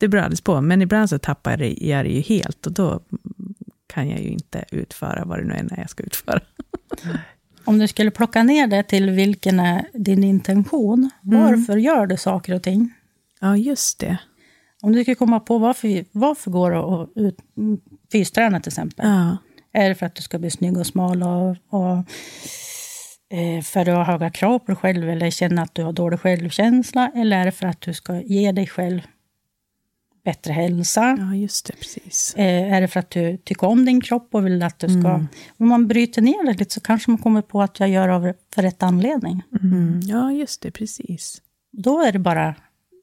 Det 0.00 0.08
beror 0.08 0.22
alldeles 0.22 0.40
på, 0.40 0.60
men 0.60 0.82
ibland 0.82 1.10
så 1.10 1.18
tappar 1.18 1.50
jag 1.80 2.04
det 2.04 2.10
ju 2.10 2.20
helt 2.20 2.66
och 2.66 2.72
då 2.72 3.00
kan 3.86 4.10
jag 4.10 4.20
ju 4.20 4.28
inte 4.28 4.64
utföra 4.70 5.24
vad 5.24 5.38
det 5.38 5.44
nu 5.44 5.54
är 5.54 5.78
jag 5.78 5.90
ska 5.90 6.02
utföra. 6.02 6.40
Om 7.64 7.78
du 7.78 7.88
skulle 7.88 8.10
plocka 8.10 8.42
ner 8.42 8.66
det 8.66 8.82
till 8.82 9.10
vilken 9.10 9.60
är 9.60 9.84
din 9.92 10.24
intention, 10.24 11.10
varför 11.22 11.76
gör 11.76 12.06
du 12.06 12.16
saker 12.16 12.54
och 12.54 12.62
ting? 12.62 12.92
Ja, 13.40 13.56
just 13.56 13.98
det. 13.98 14.18
Om 14.82 14.92
du 14.92 15.02
skulle 15.02 15.14
komma 15.14 15.40
på 15.40 15.58
varför, 15.58 16.04
varför 16.12 16.50
går 16.50 16.70
du 16.70 16.76
och 16.76 17.08
ut, 17.14 17.38
mm, 17.56 17.80
fysträna 18.12 18.60
till 18.60 18.70
exempel. 18.70 19.06
Ja. 19.08 19.36
Är 19.72 19.88
det 19.88 19.94
för 19.94 20.06
att 20.06 20.14
du 20.14 20.22
ska 20.22 20.38
bli 20.38 20.50
snygg 20.50 20.78
och 20.78 20.86
smal 20.86 21.22
och, 21.22 21.56
och 21.68 21.96
eh, 23.38 23.62
för 23.62 23.80
att 23.80 23.86
du 23.86 23.92
har 23.92 24.04
höga 24.04 24.30
krav 24.30 24.58
på 24.58 24.66
dig 24.66 24.76
själv 24.76 25.10
eller 25.10 25.30
känner 25.30 25.62
att 25.62 25.74
du 25.74 25.82
har 25.82 25.92
dålig 25.92 26.20
självkänsla? 26.20 27.12
Eller 27.14 27.38
är 27.38 27.44
det 27.44 27.52
för 27.52 27.66
att 27.66 27.80
du 27.80 27.94
ska 27.94 28.20
ge 28.20 28.52
dig 28.52 28.66
själv 28.66 29.00
bättre 30.24 30.52
hälsa? 30.52 31.16
Ja, 31.18 31.34
just 31.34 31.66
det, 31.66 31.72
precis. 31.72 32.34
Eh, 32.36 32.72
är 32.72 32.80
det 32.80 32.88
för 32.88 33.00
att 33.00 33.10
du 33.10 33.36
tycker 33.36 33.66
om 33.66 33.84
din 33.84 34.00
kropp 34.00 34.28
och 34.32 34.46
vill 34.46 34.62
att 34.62 34.78
du 34.78 35.00
ska... 35.00 35.26
Om 35.58 35.68
man 35.68 35.88
bryter 35.88 36.22
ner 36.22 36.46
det 36.46 36.58
lite 36.58 36.74
så 36.74 36.80
kanske 36.80 37.10
man 37.10 37.18
kommer 37.18 37.42
på 37.42 37.62
att 37.62 37.80
jag 37.80 37.88
gör 37.88 38.08
av 38.08 38.32
för 38.54 38.62
rätt 38.62 38.82
anledning. 38.82 39.42
Mm. 39.62 40.00
Ja, 40.04 40.32
just 40.32 40.62
det, 40.62 40.70
precis. 40.70 41.42
Då 41.72 42.00
är 42.00 42.12
det 42.12 42.18
bara 42.18 42.54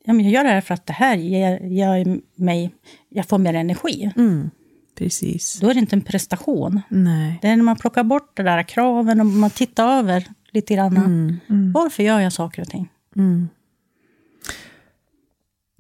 ja, 0.08 0.14
men 0.14 0.26
jag 0.26 0.34
gör 0.34 0.44
det 0.44 0.50
här 0.50 0.62
för 0.62 0.74
att 0.74 0.86
det 0.86 0.94
här 0.94 1.16
ger, 1.16 1.60
ger 1.60 2.20
mig, 2.36 2.72
jag 3.10 3.26
får 3.28 3.38
mer 3.38 3.54
energi. 3.54 4.12
Mm. 4.16 4.50
Precis. 4.98 5.60
Då 5.60 5.70
är 5.70 5.74
det 5.74 5.80
inte 5.80 5.96
en 5.96 6.02
prestation. 6.02 6.82
Nej. 6.90 7.40
Det 7.42 7.48
är 7.48 7.56
när 7.56 7.64
man 7.64 7.76
plockar 7.76 8.04
bort 8.04 8.38
de 8.38 8.44
där 8.44 8.64
kraven 8.64 9.20
och 9.20 9.26
man 9.26 9.50
tittar 9.50 10.00
över 10.00 10.28
lite 10.52 10.76
grann. 10.76 10.98
Mm. 10.98 11.72
Varför 11.74 12.04
gör 12.04 12.20
jag 12.20 12.34
saker 12.34 12.62
och 12.62 12.68
ting? 12.68 12.90
Mm. 13.16 13.50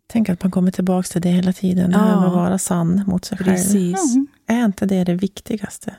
Tänk 0.07 0.29
att 0.29 0.43
man 0.43 0.51
kommer 0.51 0.71
tillbaka 0.71 1.07
till 1.07 1.21
det 1.21 1.29
hela 1.29 1.53
tiden. 1.53 1.91
Det 1.91 1.97
här 1.97 2.09
Ja. 2.11 2.19
med 2.19 2.27
att 2.29 2.33
vara 2.35 2.57
sann 2.57 3.03
mot 3.07 3.25
sig 3.25 3.37
själv. 3.37 3.47
Precis. 3.49 4.15
Mm. 4.15 4.27
Är 4.47 4.65
inte 4.65 4.85
det 4.85 5.03
det 5.03 5.13
viktigaste? 5.15 5.95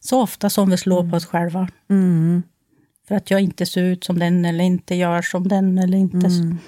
Så 0.00 0.22
ofta 0.22 0.50
som 0.50 0.70
vi 0.70 0.76
slår 0.76 1.10
på 1.10 1.16
oss 1.16 1.26
själva. 1.26 1.68
Mm. 1.90 2.42
För 3.08 3.14
att 3.14 3.30
jag 3.30 3.40
inte 3.40 3.66
ser 3.66 3.82
ut 3.82 4.04
som 4.04 4.18
den 4.18 4.44
eller 4.44 4.64
inte 4.64 4.94
gör 4.94 5.22
som 5.22 5.48
den 5.48 5.78
eller 5.78 5.98
inte 5.98 6.26
s- 6.26 6.38
Mm. 6.40 6.58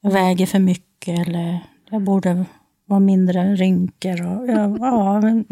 jag 0.00 0.10
väger 0.10 0.46
för 0.46 0.58
mycket 0.58 1.26
eller 1.28 1.60
jag 1.90 2.02
borde 2.02 2.44
vara 2.86 3.00
mindre 3.00 3.54
rynkor. 3.56 4.22
Och, 4.26 4.48
ja, 4.48 4.76
ja, 4.80 5.20
men 5.20 5.44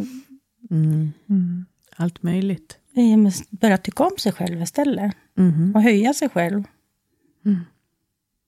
Mm. 0.71 1.65
Allt 1.97 2.23
möjligt. 2.23 2.79
börja 3.51 3.79
tycka 3.79 4.03
om 4.05 4.11
sig 4.19 4.33
själv 4.33 4.63
istället 4.63 5.15
Mm. 5.39 5.75
och 5.75 5.83
höja 5.83 6.15
sig 6.15 6.29
själv. 6.29 6.65
Mm. 7.45 7.61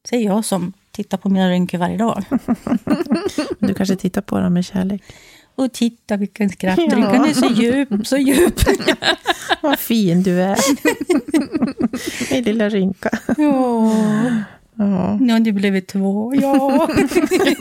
Säger 0.09 0.25
jag 0.27 0.45
som 0.45 0.73
tittar 0.97 1.19
på 1.19 1.29
mina 1.29 1.51
rynkor 1.51 1.79
varje 1.79 1.97
dag. 1.97 2.25
Du 3.59 3.75
kanske 3.75 3.97
tittar 3.97 4.21
på 4.23 4.39
dem 4.41 4.55
med 4.55 4.65
kärlek. 4.65 5.03
Och 5.55 5.73
titta 5.73 6.17
vilken 6.17 6.49
skratt, 6.49 6.79
Ja. 6.79 6.97
rynkan 6.97 7.25
är 7.25 7.33
så 7.35 7.47
djup, 7.47 8.07
så 8.07 8.17
djup. 8.17 8.55
Vad 9.63 9.79
fin 9.79 10.23
du 10.23 10.43
är. 10.43 10.57
Min 12.35 12.45
lilla 12.45 12.69
rynka. 12.69 13.11
Ja, 13.37 13.93
Ja. 14.79 15.19
nu 15.21 15.33
har 15.33 15.41
det 15.41 15.53
blivit 15.53 15.89
två. 15.89 16.35
Ja. 16.35 16.89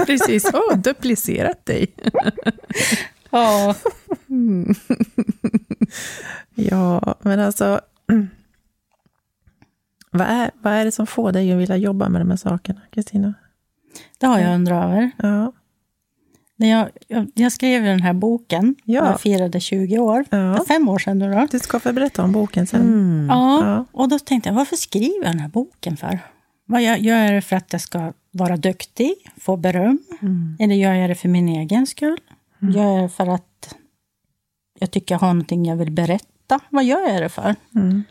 Precis. 0.06 0.46
Oh, 0.46 0.78
duplicerat 0.78 1.66
dig. 1.66 1.88
ja. 3.32 3.76
ja, 6.56 7.16
men 7.22 7.40
alltså. 7.40 7.82
Vad 10.18 10.28
är, 10.28 10.52
vad 10.62 10.74
är 10.74 10.86
det 10.86 10.92
som 10.92 11.08
får 11.08 11.32
dig 11.32 11.52
att 11.54 11.60
vilja 11.60 11.78
jobba 11.78 12.10
med 12.10 12.22
de 12.22 12.30
här 12.30 12.38
sakerna, 12.38 12.82
Kristina? 12.92 13.34
Det 14.20 14.26
har 14.28 14.40
jag 14.40 14.56
undrat 14.56 14.86
över. 14.86 15.12
Ja, 15.18 15.54
När 16.58 16.70
jag, 16.70 16.90
jag, 17.08 17.32
jag 17.34 17.52
skrev 17.52 17.84
den 17.84 18.02
här 18.02 18.14
boken, 18.14 18.76
Ja. 18.84 19.06
jag 19.06 19.22
firade 19.22 19.60
20 19.60 20.00
år. 20.00 20.26
Ja. 20.30 20.66
Fem 20.68 20.90
år 20.90 21.00
sedan 21.00 21.20
nu 21.20 21.32
då. 21.34 21.48
du 21.52 21.60
ska 21.60 21.80
få 21.80 21.94
berätta 21.94 22.24
om 22.24 22.32
boken 22.32 22.68
sen. 22.68 22.82
Mm. 22.82 23.28
Ja, 23.30 23.66
Ja. 23.66 23.86
och 23.92 24.10
då 24.10 24.20
tänkte 24.20 24.50
jag, 24.50 24.56
varför 24.56 24.76
skriver 24.76 25.24
jag 25.26 25.32
den 25.34 25.40
här 25.40 25.50
boken 25.50 25.98
för? 25.98 26.20
Vad 26.68 26.82
jag, 26.84 27.00
gör 27.00 27.18
jag 27.18 27.34
det 27.34 27.42
för 27.42 27.56
att 27.56 27.74
jag 27.74 27.82
ska 27.82 28.14
vara 28.32 28.58
duktig, 28.58 29.14
få 29.42 29.58
beröm? 29.58 30.00
Mm. 30.22 30.58
Eller 30.60 30.76
gör 30.76 30.94
jag 30.94 31.10
det 31.10 31.16
för 31.16 31.30
min 31.30 31.50
egen 31.50 31.88
skull? 31.88 32.18
Gör 32.60 32.84
jag 32.96 33.04
det 33.04 33.10
för 33.10 33.28
att 33.36 33.76
jag 34.80 34.92
tycker 34.92 35.16
jag 35.16 35.20
har 35.20 35.28
någonting 35.34 35.66
jag 35.66 35.76
vill 35.76 35.92
berätta? 35.92 36.60
Vad 36.70 36.84
gör 36.84 37.10
jag 37.10 37.22
det 37.22 37.30
för? 37.30 37.56
Mm. 37.76 38.04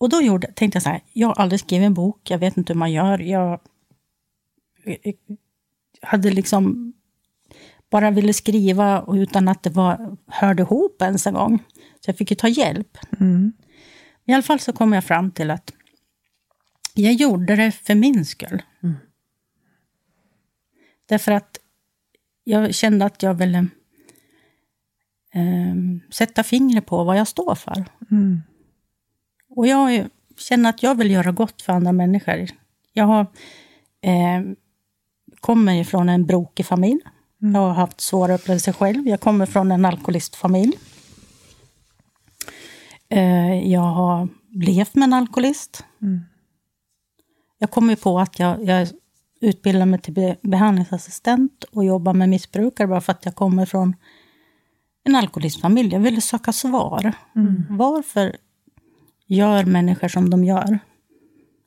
Och 0.00 0.08
då 0.08 0.22
gjorde, 0.22 0.52
tänkte 0.52 0.76
jag 0.76 0.82
så 0.82 0.88
här, 0.88 1.00
jag 1.12 1.28
har 1.28 1.34
aldrig 1.34 1.60
skrivit 1.60 1.86
en 1.86 1.94
bok, 1.94 2.30
jag 2.30 2.38
vet 2.38 2.56
inte 2.56 2.72
hur 2.72 2.78
man 2.78 2.92
gör. 2.92 3.18
Jag 3.18 3.60
hade 6.02 6.30
liksom 6.30 6.92
bara 7.90 8.10
ville 8.10 8.32
skriva 8.32 9.00
och 9.00 9.14
utan 9.14 9.48
att 9.48 9.62
det 9.62 9.70
var, 9.70 10.16
hörde 10.26 10.62
ihop 10.62 11.02
ens 11.02 11.26
en 11.26 11.34
gång. 11.34 11.58
Så 11.74 12.08
jag 12.08 12.16
fick 12.16 12.30
ju 12.30 12.34
ta 12.34 12.48
hjälp. 12.48 12.98
Mm. 13.20 13.52
I 14.24 14.32
alla 14.32 14.42
fall 14.42 14.60
så 14.60 14.72
kom 14.72 14.92
jag 14.92 15.04
fram 15.04 15.30
till 15.30 15.50
att 15.50 15.72
jag 16.94 17.12
gjorde 17.12 17.56
det 17.56 17.72
för 17.72 17.94
min 17.94 18.24
skull. 18.24 18.62
Mm. 18.82 18.96
Därför 21.06 21.32
att 21.32 21.58
jag 22.44 22.74
kände 22.74 23.04
att 23.04 23.22
jag 23.22 23.34
ville 23.34 23.66
ehm, 25.32 26.00
sätta 26.10 26.42
fingret 26.42 26.86
på 26.86 27.04
vad 27.04 27.18
jag 27.18 27.28
står 27.28 27.54
för. 27.54 27.84
Mm. 28.10 28.42
Och 29.50 29.66
jag 29.66 30.08
känner 30.36 30.70
att 30.70 30.82
jag 30.82 30.94
vill 30.94 31.10
göra 31.10 31.32
gott 31.32 31.62
för 31.62 31.72
andra 31.72 31.92
människor. 31.92 32.46
Jag 32.92 33.04
har, 33.04 33.20
eh, 34.00 34.42
kommer 35.40 35.80
ifrån 35.80 36.08
en 36.08 36.26
brokig 36.26 36.66
familj. 36.66 37.00
Jag 37.38 37.60
har 37.60 37.72
haft 37.72 38.00
svåra 38.00 38.34
upplevelser 38.34 38.72
själv. 38.72 39.08
Jag 39.08 39.20
kommer 39.20 39.46
från 39.46 39.72
en 39.72 39.84
alkoholistfamilj. 39.84 40.72
Eh, 43.08 43.70
jag 43.72 43.80
har 43.80 44.28
levt 44.50 44.94
med 44.94 45.06
en 45.06 45.12
alkoholist. 45.12 45.84
Mm. 46.02 46.20
Jag 47.58 47.70
kom 47.70 47.90
ju 47.90 47.96
på 47.96 48.18
att 48.20 48.38
jag, 48.38 48.64
jag 48.64 48.88
utbildar 49.40 49.86
mig 49.86 50.00
till 50.00 50.14
be, 50.14 50.36
behandlingsassistent 50.42 51.64
och 51.64 51.84
jobbar 51.84 52.14
med 52.14 52.28
missbrukare 52.28 52.86
bara 52.86 53.00
för 53.00 53.12
att 53.12 53.24
jag 53.24 53.34
kommer 53.34 53.66
från 53.66 53.96
en 55.04 55.16
alkoholistfamilj. 55.16 55.92
Jag 55.92 56.00
ville 56.00 56.20
söka 56.20 56.52
svar. 56.52 57.12
Varför 57.68 58.36
gör 59.30 59.64
människor 59.64 60.08
som 60.08 60.30
de 60.30 60.44
gör? 60.44 60.78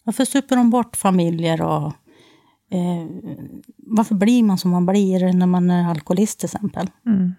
Varför 0.04 0.26
super 0.26 0.56
de 0.56 0.70
bort 0.70 0.96
familjer 0.96 1.62
och 1.62 1.86
eh, 2.70 3.08
varför 3.78 4.16
blir 4.16 4.44
man 4.44 4.58
som 4.58 4.72
man 4.72 4.86
blir 4.86 5.34
när 5.34 5.46
man 5.48 5.70
är 5.72 5.90
alkoholist 5.90 6.40
till 6.40 6.46
exempel? 6.48 6.90
Mm. 7.06 7.34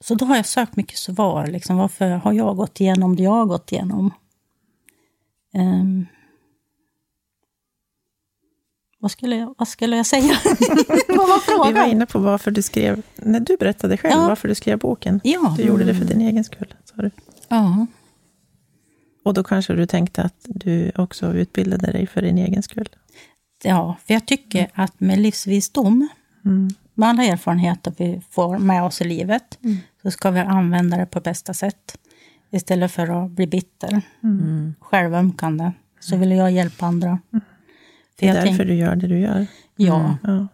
Så 0.00 0.14
då 0.14 0.24
har 0.24 0.36
jag 0.36 0.46
sökt 0.46 0.76
mycket 0.76 0.98
svar. 0.98 1.46
Liksom, 1.46 1.76
varför 1.76 2.10
har 2.10 2.32
jag 2.32 2.56
gått 2.56 2.80
igenom 2.80 3.16
det 3.16 3.22
jag 3.22 3.30
har 3.30 3.46
gått 3.46 3.72
igenom? 3.72 4.10
Ehm, 5.54 6.06
vad, 8.98 9.10
skulle 9.10 9.36
jag, 9.36 9.54
vad 9.58 9.68
skulle 9.68 9.96
jag 9.96 10.06
säga? 10.06 10.34
vad 11.08 11.16
var 11.28 11.46
Vi 11.46 11.58
var 11.58 11.64
frågan? 11.64 11.90
inne 11.90 12.06
på 12.06 12.18
varför 12.18 12.50
du 12.50 12.62
skrev, 12.62 13.02
när 13.16 13.40
du 13.40 13.56
berättade 13.56 13.96
själv 13.96 14.14
Ja. 14.20 14.28
varför 14.28 14.48
du 14.48 14.54
skrev 14.54 14.78
boken. 14.78 15.20
Ja. 15.24 15.54
Du 15.56 15.62
gjorde 15.62 15.84
det 15.84 15.94
för 15.94 16.04
din 16.04 16.20
egen 16.20 16.44
skull, 16.44 16.74
sa 16.84 17.02
du. 17.02 17.10
ja. 17.48 17.86
Och 19.26 19.34
då 19.34 19.44
kanske 19.44 19.74
du 19.74 19.86
tänkte 19.86 20.22
att 20.22 20.34
du 20.44 20.92
också 20.96 21.32
utbildade 21.34 21.92
dig 21.92 22.06
för 22.06 22.22
din 22.22 22.38
egen 22.38 22.62
skull. 22.62 22.88
ja, 23.64 23.96
för 24.06 24.14
jag 24.14 24.26
tycker 24.26 24.70
att 24.74 25.00
med 25.00 25.18
livsvisdom, 25.18 26.08
Mm. 26.44 26.68
med 26.94 27.08
alla 27.08 27.24
erfarenheter 27.24 27.92
vi 27.98 28.22
får 28.30 28.58
med 28.58 28.82
oss 28.84 29.00
i 29.00 29.04
livet, 29.04 29.58
Mm. 29.64 29.76
så 30.02 30.10
ska 30.10 30.30
vi 30.30 30.40
använda 30.40 30.96
det 30.96 31.06
på 31.06 31.20
bästa 31.20 31.54
sätt. 31.54 31.98
Istället 32.50 32.92
för 32.92 33.24
att 33.24 33.30
bli 33.30 33.46
bitter, 33.46 34.02
Mm. 34.22 34.74
självömkande, 34.80 35.72
så 36.00 36.16
vill 36.16 36.30
jag 36.30 36.50
hjälpa 36.52 36.86
andra. 36.86 37.18
För 37.30 37.40
Det 38.16 38.28
är 38.28 38.32
därför 38.34 38.46
tänk, 38.46 38.58
du 38.58 38.74
gör 38.74 38.96
det 38.96 39.06
du 39.06 39.18
gör. 39.18 39.46
ja, 39.76 40.16
Ja. 40.22 40.46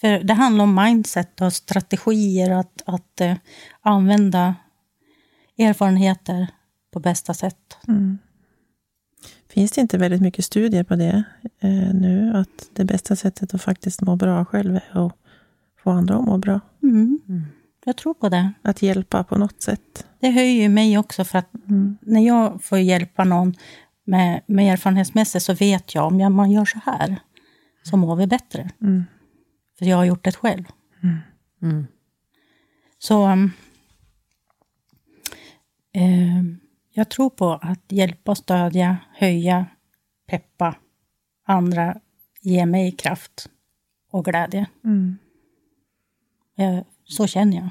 För 0.00 0.18
det 0.24 0.34
handlar 0.34 0.64
om 0.64 0.74
mindset 0.74 1.40
och 1.40 1.52
strategier, 1.52 2.50
att, 2.50 2.82
att 2.86 3.20
eh, 3.20 3.34
använda 3.80 4.54
erfarenheter 5.58 6.48
på 6.94 7.00
bästa 7.00 7.34
sätt. 7.34 7.78
Mm. 7.88 8.18
Finns 9.48 9.72
det 9.72 9.80
inte 9.80 9.98
väldigt 9.98 10.20
mycket 10.20 10.44
studier 10.44 10.84
på 10.84 10.96
det 10.96 11.24
eh, 11.60 11.94
nu? 11.94 12.32
Att 12.34 12.70
det 12.72 12.84
bästa 12.84 13.16
sättet 13.16 13.54
att 13.54 13.62
faktiskt 13.62 14.00
må 14.02 14.16
bra 14.16 14.44
själv 14.44 14.76
är 14.76 15.06
att 15.06 15.12
få 15.82 15.90
andra 15.90 16.16
att 16.16 16.24
må 16.24 16.38
bra. 16.38 16.60
Mm. 16.82 17.20
Mm. 17.28 17.42
Jag 17.84 17.96
tror 17.96 18.14
på 18.14 18.28
det. 18.28 18.52
Att 18.62 18.82
hjälpa 18.82 19.24
på 19.24 19.38
något 19.38 19.62
sätt. 19.62 20.06
Det 20.20 20.30
höjer 20.30 20.62
ju 20.62 20.68
mig 20.68 20.98
också, 20.98 21.24
för 21.24 21.38
att 21.38 21.50
Mm. 21.68 21.98
när 22.00 22.26
jag 22.26 22.64
får 22.64 22.78
hjälpa 22.78 23.24
någon 23.24 23.54
med, 24.04 24.40
med 24.46 24.72
erfarenhetsmässigt 24.72 25.44
så 25.44 25.54
vet 25.54 25.94
jag 25.94 26.06
om 26.06 26.20
jag, 26.20 26.32
man 26.32 26.50
gör 26.50 26.64
så 26.64 26.78
här, 26.84 27.16
så 27.82 27.96
mår 27.96 28.16
vi 28.16 28.26
bättre. 28.26 28.70
Mm. 28.80 29.04
För 29.78 29.84
jag 29.86 29.96
har 29.96 30.04
gjort 30.04 30.24
det 30.24 30.32
själv. 30.32 30.64
Mm. 31.62 31.86
Så 32.98 33.26
um, 33.26 33.50
jag 36.96 37.08
tror 37.08 37.30
på 37.30 37.52
att 37.52 37.80
hjälpa, 37.88 38.34
stödja, 38.34 38.96
höja, 39.12 39.66
peppa 40.26 40.76
andra, 41.46 42.00
ge 42.40 42.66
mig 42.66 42.92
kraft 42.92 43.50
och 44.10 44.24
glädje. 44.24 44.66
Mm. 44.84 45.16
Eh, 46.58 46.84
så 47.04 47.26
känner 47.26 47.56
jag. 47.56 47.68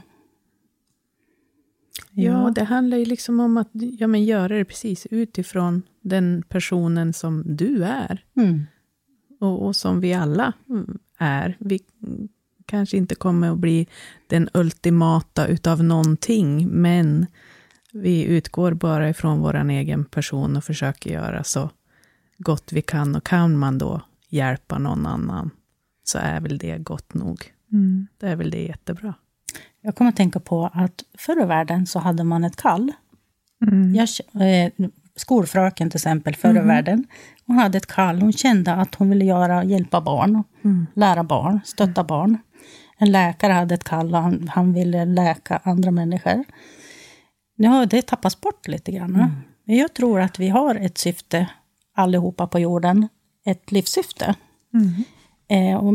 Ja, 2.11 2.51
det 2.55 2.63
handlar 2.63 2.97
ju 2.97 3.05
liksom 3.05 3.39
om 3.39 3.57
att 3.57 3.69
ja, 3.74 4.07
men 4.07 4.24
göra 4.24 4.57
det 4.57 4.65
precis 4.65 5.07
utifrån 5.11 5.82
den 6.01 6.43
personen 6.49 7.13
som 7.13 7.43
du 7.45 7.84
är. 7.84 8.26
Mm. 8.36 8.65
Och, 9.39 9.65
och 9.65 9.76
som 9.76 9.99
vi 9.99 10.13
alla 10.13 10.53
är. 11.17 11.57
Vi 11.59 11.80
kanske 12.65 12.97
inte 12.97 13.15
kommer 13.15 13.51
att 13.51 13.57
bli 13.57 13.88
den 14.28 14.49
ultimata 14.53 15.47
utav 15.47 15.84
någonting, 15.84 16.67
men 16.69 17.26
vi 17.94 18.24
utgår 18.24 18.74
bara 18.74 19.10
ifrån 19.10 19.39
vår 19.39 19.70
egen 19.70 20.06
person 20.06 20.58
och 20.58 20.64
försöker 20.64 21.10
göra 21.14 21.44
så 21.44 21.70
gott 22.38 22.72
vi 22.74 22.82
kan. 22.82 23.16
Och 23.16 23.24
kan 23.24 23.58
man 23.58 23.78
då 23.78 24.02
hjälpa 24.30 24.78
någon 24.78 25.06
annan, 25.06 25.50
så 26.04 26.18
är 26.18 26.39
väl 26.41 26.58
det 26.58 26.78
gott 26.78 27.14
nog. 27.14 27.44
Mm. 27.72 28.08
Det 28.18 28.28
är 28.28 28.36
väl 28.36 28.52
det 28.52 28.64
jättebra. 28.64 29.14
Jag 29.82 29.96
kommer 29.96 30.10
att 30.10 30.16
tänka 30.18 30.39
på 30.39 30.70
att 30.74 31.04
förr 31.18 31.44
i 31.44 31.46
världen 31.46 31.86
så 31.88 32.00
hade 32.00 32.24
man 32.24 32.44
ett 32.44 32.56
kall. 32.56 32.91
Mm. 33.68 33.96
Jag, 33.96 34.08
eh, 34.66 34.72
skolfröken 35.16 35.89
till 35.89 35.98
exempel 35.98 36.36
förr 36.36 36.50
i 36.54 36.58
Mm. 36.58 36.68
världen. 36.68 37.06
Hon 37.46 37.58
hade 37.58 37.78
ett 37.78 37.88
kall, 37.88 38.22
hon 38.22 38.34
kände 38.34 38.74
att 38.74 38.96
hon 38.96 39.10
ville 39.10 39.26
göra, 39.26 39.64
hjälpa 39.64 40.02
barn, 40.02 40.44
Mm. 40.64 40.88
lära 40.94 41.24
barn, 41.24 41.60
stötta 41.66 42.04
barn. 42.04 42.38
En 42.98 43.12
läkare 43.12 43.54
hade 43.54 43.74
ett 43.76 43.84
kall 43.84 44.16
och 44.16 44.22
han, 44.22 44.48
han 44.48 44.74
ville 44.74 45.06
läka 45.06 45.60
andra 45.64 45.91
människor. 45.91 46.44
Nu 47.56 47.68
har 47.68 47.86
det 47.86 48.01
tappats 48.01 48.41
bort 48.41 48.68
lite 48.68 48.91
grann. 48.91 49.16
Mm. 49.16 49.30
Men 49.64 49.76
jag 49.76 49.93
tror 49.93 50.20
att 50.22 50.39
vi 50.39 50.49
har 50.49 50.76
ett 50.76 50.97
syfte 50.97 51.49
allihopa 51.95 52.47
på 52.47 52.60
jorden, 52.60 53.08
ett 53.45 53.72
livssyfte. 53.72 54.36
Mm. 54.74 55.04
Eh, 55.47 55.78
och 55.78 55.93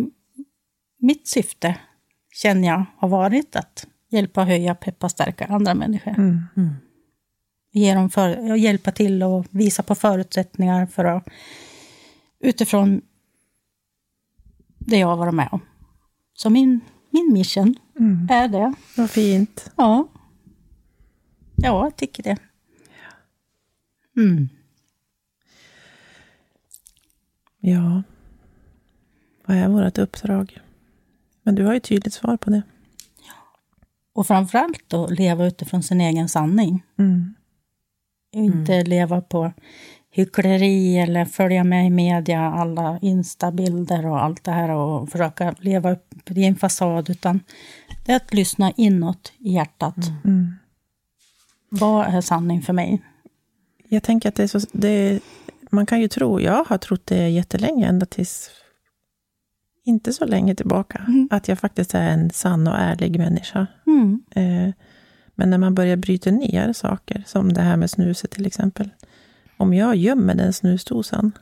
mitt 1.00 1.28
syfte 1.28 1.76
känner 2.32 2.68
jag 2.68 2.84
har 2.96 3.08
varit 3.08 3.56
att 3.56 3.86
hjälpa, 4.10 4.44
höja, 4.44 4.74
peppa, 4.74 5.08
stärka 5.08 5.46
andra 5.46 5.74
människor. 5.74 6.10
Mm. 6.18 6.40
Mm. 6.56 6.70
Ge 7.72 7.94
dem 7.94 8.10
för, 8.10 8.54
hjälpa 8.56 8.90
till 8.90 9.22
och 9.22 9.46
visa 9.50 9.82
på 9.82 9.94
förutsättningar 9.94 10.86
för 10.86 11.04
att 11.04 11.28
utifrån 12.40 13.00
det 14.78 14.96
jag 14.98 15.06
har 15.08 15.16
varit 15.16 15.34
med 15.34 15.48
om. 15.52 15.60
Så 16.34 16.50
min, 16.50 16.80
min 17.10 17.32
mission 17.32 17.74
Mm. 17.98 18.28
är 18.30 18.48
det. 18.48 18.74
Vad 18.96 19.10
fint. 19.10 19.70
Ja. 19.76 20.08
Ja, 21.62 21.84
jag 21.84 21.96
tycker 21.96 22.22
det. 22.22 22.36
Mm. 24.16 24.48
Ja. 27.60 28.02
Vad 29.46 29.56
är 29.56 29.68
vårt 29.68 29.98
uppdrag? 29.98 30.60
Men 31.42 31.54
du 31.54 31.64
har 31.64 31.74
ju 31.74 31.80
tydligt 31.80 32.14
svar 32.14 32.36
på 32.36 32.50
det. 32.50 32.62
Och 34.12 34.26
framförallt 34.26 34.92
att 34.92 35.10
leva 35.10 35.46
utifrån 35.46 35.82
sin 35.82 36.00
egen 36.00 36.28
sanning. 36.28 36.82
Mm. 36.98 37.34
Inte 38.32 38.84
leva 38.84 39.20
på 39.20 39.52
hyckleri 40.10 40.98
eller 40.98 41.24
följa 41.24 41.64
med 41.64 41.86
i 41.86 41.90
media, 41.90 42.40
alla 42.40 42.98
instabilder 43.02 44.06
och 44.06 44.22
allt 44.24 44.44
det 44.44 44.50
här 44.50 44.70
och 44.70 45.08
försöka 45.08 45.54
leva 45.58 45.92
upp 45.92 46.30
i 46.30 46.44
en 46.44 46.56
fasad, 46.56 47.10
utan 47.10 47.40
det 48.06 48.12
är 48.12 48.16
att 48.16 48.34
lyssna 48.34 48.72
inåt 48.76 49.32
i 49.38 49.52
hjärtat. 49.52 49.96
Mm. 50.24 50.57
Vad 51.68 52.06
är 52.06 52.20
sanning 52.20 52.62
för 52.62 52.72
mig? 52.72 53.02
Jag 53.88 54.02
tänker 54.02 54.28
att 54.28 54.34
det 54.34 54.42
är 54.42 54.46
så... 54.46 54.60
Det, 54.72 55.20
man 55.70 55.86
kan 55.86 56.00
ju 56.00 56.08
tro, 56.08 56.40
jag 56.40 56.64
har 56.64 56.78
trott 56.78 57.06
det 57.06 57.28
jättelänge, 57.28 57.86
ända 57.88 58.06
tills 58.06 58.50
inte 59.84 60.12
så 60.12 60.26
länge 60.26 60.54
tillbaka, 60.54 61.04
Mm. 61.08 61.28
att 61.30 61.48
jag 61.48 61.58
faktiskt 61.58 61.94
är 61.94 62.10
en 62.10 62.30
sann 62.30 62.66
och 62.66 62.78
ärlig 62.78 63.18
människa. 63.18 63.66
Mm. 63.86 64.22
Eh, 64.30 64.74
men 65.34 65.50
när 65.50 65.58
man 65.58 65.74
börjar 65.74 65.96
bryta 65.96 66.30
ner 66.30 66.72
saker, 66.72 67.22
som 67.26 67.52
det 67.52 67.60
här 67.60 67.76
med 67.76 67.90
snuset 67.90 68.30
till 68.30 68.46
exempel. 68.46 68.90
Om 69.56 69.74
jag 69.74 69.96
gömmer 69.96 70.34
den 70.34 70.52
snusdosan 70.52 71.32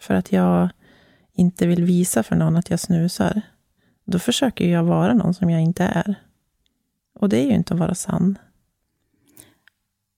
för 0.00 0.14
att 0.14 0.32
jag 0.32 0.68
inte 1.32 1.66
vill 1.66 1.84
visa 1.84 2.22
för 2.22 2.36
någon 2.36 2.56
att 2.56 2.70
jag 2.70 2.80
snusar, 2.80 3.40
då 4.04 4.18
försöker 4.18 4.68
jag 4.68 4.84
vara 4.84 5.14
någon 5.14 5.34
som 5.34 5.50
jag 5.50 5.62
inte 5.62 5.84
är. 5.84 6.14
Och 7.14 7.28
det 7.28 7.38
är 7.38 7.46
ju 7.46 7.54
inte 7.54 7.74
att 7.74 7.80
vara 7.80 7.94
sann. 7.94 8.38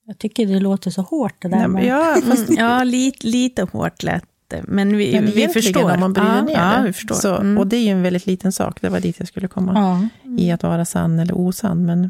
Jag 0.09 0.17
tycker 0.17 0.45
det 0.47 0.59
låter 0.59 0.91
så 0.91 1.01
hårt 1.01 1.35
det 1.41 1.47
där 1.47 1.57
Nej, 1.57 1.67
men 1.67 1.85
ja, 1.85 2.17
fast 2.23 2.49
Mm, 2.49 2.65
ja, 2.65 2.83
lite, 2.83 3.27
lite 3.27 3.63
hårt 3.63 4.03
lät 4.03 4.23
det. 4.47 4.63
Men 4.67 4.97
vi, 4.97 5.13
Men 5.21 5.25
vi 5.31 5.47
förstår. 5.47 5.93
om 5.93 5.99
man 5.99 6.13
bryter 6.13 6.35
ja, 6.35 6.41
ner 6.41 6.53
ja, 6.53 6.77
det. 6.77 6.83
vi 6.87 6.93
förstår. 6.93 7.15
Så, 7.15 7.35
Mm. 7.35 7.57
Och 7.57 7.67
det 7.67 7.77
är 7.77 7.81
ju 7.83 7.89
en 7.91 8.01
väldigt 8.01 8.25
liten 8.25 8.51
sak, 8.51 8.81
det 8.81 8.89
var 8.89 8.99
dit 8.99 9.15
jag 9.19 9.27
skulle 9.27 9.47
komma. 9.47 9.73
Ja. 9.75 10.07
I 10.37 10.51
att 10.51 10.63
vara 10.63 10.85
sann 10.85 11.19
eller 11.19 11.37
osann. 11.37 11.85
Men, 11.85 12.09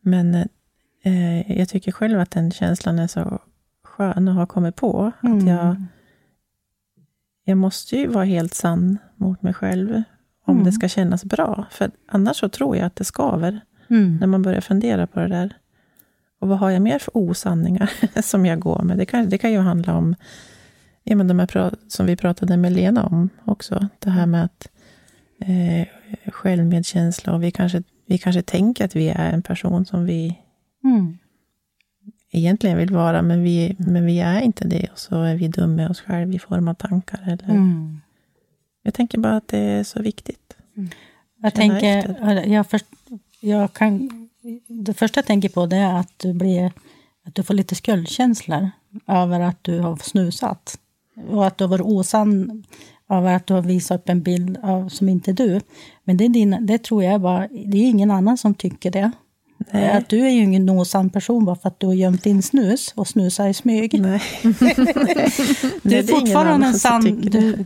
men 0.00 0.34
eh, 1.04 1.58
jag 1.58 1.68
tycker 1.68 1.92
själv 1.92 2.20
att 2.20 2.30
den 2.30 2.50
känslan 2.50 2.98
är 2.98 3.06
så 3.06 3.38
skön 3.84 4.28
att 4.28 4.34
ha 4.34 4.46
kommit 4.46 4.76
på. 4.76 5.12
Att 5.20 5.24
Mm. 5.24 5.46
jag, 5.46 5.82
jag 7.44 7.58
måste 7.58 7.96
ju 7.96 8.06
vara 8.08 8.24
helt 8.24 8.54
sann 8.54 8.98
mot 9.16 9.42
mig 9.42 9.54
själv. 9.54 10.02
Om 10.46 10.54
Mm. 10.54 10.64
det 10.64 10.72
ska 10.72 10.88
kännas 10.88 11.24
bra. 11.24 11.66
För 11.70 11.90
annars 12.08 12.36
så 12.36 12.48
tror 12.48 12.76
jag 12.76 12.86
att 12.86 12.96
det 12.96 13.04
skaver. 13.04 13.60
Mm. 13.90 14.16
När 14.16 14.26
man 14.26 14.42
börjar 14.42 14.60
fundera 14.60 15.06
på 15.06 15.20
det 15.20 15.28
där. 15.28 15.56
Och 16.40 16.48
vad 16.48 16.58
har 16.58 16.70
jag 16.70 16.82
mer 16.82 16.98
för 16.98 17.16
osanningar 17.16 17.90
som 18.22 18.46
jag 18.46 18.58
går 18.60 18.82
med? 18.82 18.98
Det 18.98 19.06
kan, 19.06 19.28
det 19.28 19.38
kan 19.38 19.52
ju 19.52 19.58
handla 19.58 19.94
om 19.96 20.14
ja, 21.04 21.16
men 21.16 21.28
de 21.28 21.38
här 21.38 21.70
som 21.88 22.06
vi 22.06 22.16
pratade 22.16 22.56
med 22.56 22.72
Lena 22.72 23.06
om 23.06 23.28
också. 23.44 23.88
Det 23.98 24.10
här 24.10 24.26
med 24.26 24.44
att 24.44 24.68
eh, 25.40 25.86
självmedkänsla 26.32 27.32
och 27.34 27.42
vi 27.42 27.50
kanske, 27.50 27.82
vi 28.06 28.18
kanske 28.18 28.42
tänker 28.42 28.84
att 28.84 28.96
vi 28.96 29.08
är 29.08 29.32
en 29.32 29.42
person 29.42 29.86
som 29.86 30.04
vi 30.04 30.38
Mm. 30.84 31.18
egentligen 32.32 32.78
vill 32.78 32.90
vara, 32.94 33.22
men 33.22 33.42
vi, 33.42 33.76
men 33.78 34.06
vi 34.06 34.20
är 34.20 34.40
inte 34.40 34.68
det. 34.68 34.88
Och 34.92 34.98
så 34.98 35.22
är 35.22 35.34
vi 35.36 35.48
dumma 35.48 35.74
med 35.76 35.90
oss 35.90 36.00
själva 36.00 36.32
i 36.32 36.38
form 36.38 36.68
av 36.68 36.74
tankar. 36.74 37.20
Eller, 37.26 37.54
Mm. 37.54 38.00
Jag 38.82 38.94
tänker 38.94 39.18
bara 39.18 39.36
att 39.36 39.48
det 39.48 39.58
är 39.58 39.84
så 39.84 40.02
viktigt. 40.02 40.56
Jag 40.74 40.92
Känna 41.40 41.50
tänker, 41.50 41.98
efter. 42.10 42.46
jag, 42.46 42.66
först, 42.66 42.86
jag 43.40 43.72
kan, 43.72 44.25
det 44.68 44.94
första 44.94 45.18
jag 45.18 45.26
tänker 45.26 45.48
på 45.48 45.66
det 45.66 45.76
är 45.76 45.94
att 45.94 46.12
du, 46.16 46.32
blir, 46.32 46.72
att 47.26 47.34
du 47.34 47.42
får 47.42 47.54
lite 47.54 47.74
skuldkänslor 47.74 48.70
över 49.06 49.40
att 49.40 49.64
du 49.64 49.78
har 49.78 49.96
snusat. 49.96 50.78
Och 51.30 51.46
att 51.46 51.58
du 51.58 51.64
har 51.64 51.68
varit 51.68 51.86
osann 51.86 52.64
över 53.10 53.34
att 53.34 53.46
du 53.46 53.54
har 53.54 53.62
visat 53.62 54.00
upp 54.00 54.08
en 54.08 54.22
bild 54.22 54.58
av, 54.62 54.88
som 54.88 55.08
inte 55.08 55.30
är 55.30 55.32
du. 55.32 55.60
Men 56.04 56.16
det, 56.16 56.24
är 56.24 56.28
din, 56.28 56.56
det 56.60 56.78
tror 56.78 57.04
jag 57.04 57.20
bara, 57.20 57.48
det 57.48 57.78
är 57.78 57.88
ingen 57.88 58.10
annan 58.10 58.38
som 58.38 58.54
tycker 58.54 58.90
det. 58.90 59.10
Nej. 59.72 59.90
Att 59.90 60.08
du 60.08 60.26
är 60.26 60.30
ju 60.30 60.42
ingen 60.42 60.70
osann 60.70 61.10
person 61.10 61.44
bara 61.44 61.56
för 61.56 61.68
att 61.68 61.80
du 61.80 61.86
har 61.86 61.94
gömt 61.94 62.26
in 62.26 62.42
snus 62.42 62.92
och 62.96 63.08
snusar 63.08 63.48
i 63.48 63.54
smyg. 63.54 64.00
Nej. 64.00 64.22
Du 65.82 65.96
är 65.96 66.02
fortfarande 66.02 66.66
en 66.66 66.74
sann... 66.74 67.20
Du, 67.20 67.64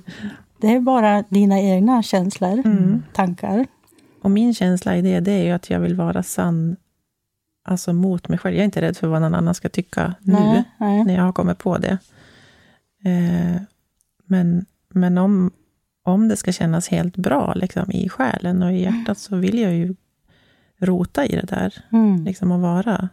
det 0.60 0.68
är 0.68 0.80
bara 0.80 1.24
dina 1.28 1.60
egna 1.60 2.02
känslor, 2.02 2.62
tankar. 3.12 3.66
Och 4.22 4.30
min 4.30 4.54
känsla 4.54 4.96
i 4.96 5.02
det, 5.02 5.20
det 5.20 5.32
är 5.32 5.44
ju 5.44 5.50
att 5.50 5.70
jag 5.70 5.80
vill 5.80 5.94
vara 5.94 6.22
sann 6.22 6.76
alltså 7.64 7.92
mot 7.92 8.28
mig 8.28 8.38
själv. 8.38 8.54
Jag 8.54 8.60
är 8.60 8.64
inte 8.64 8.80
rädd 8.80 8.96
för 8.96 9.06
vad 9.06 9.20
någon 9.22 9.34
annan 9.34 9.54
ska 9.54 9.68
tycka 9.68 10.14
nu, 10.20 10.32
Nej, 10.32 10.64
nej. 10.78 11.04
när 11.04 11.14
jag 11.14 11.22
har 11.22 11.32
kommit 11.32 11.58
på 11.58 11.78
det. 11.78 11.98
Eh, 13.04 13.62
men 14.24 14.66
men 14.94 15.18
om, 15.18 15.50
om 16.04 16.28
det 16.28 16.36
ska 16.36 16.52
kännas 16.52 16.88
helt 16.88 17.16
bra 17.16 17.54
liksom, 17.54 17.90
i 17.90 18.08
själen 18.08 18.62
och 18.62 18.72
i 18.72 18.82
hjärtat, 18.82 19.18
så 19.18 19.36
vill 19.36 19.58
jag 19.58 19.74
ju 19.74 19.94
rota 20.78 21.26
i 21.26 21.36
det 21.36 21.46
där. 21.46 21.84
Mm. 21.92 22.24
Liksom 22.24 22.52
att 22.52 22.60
vara 22.60 23.08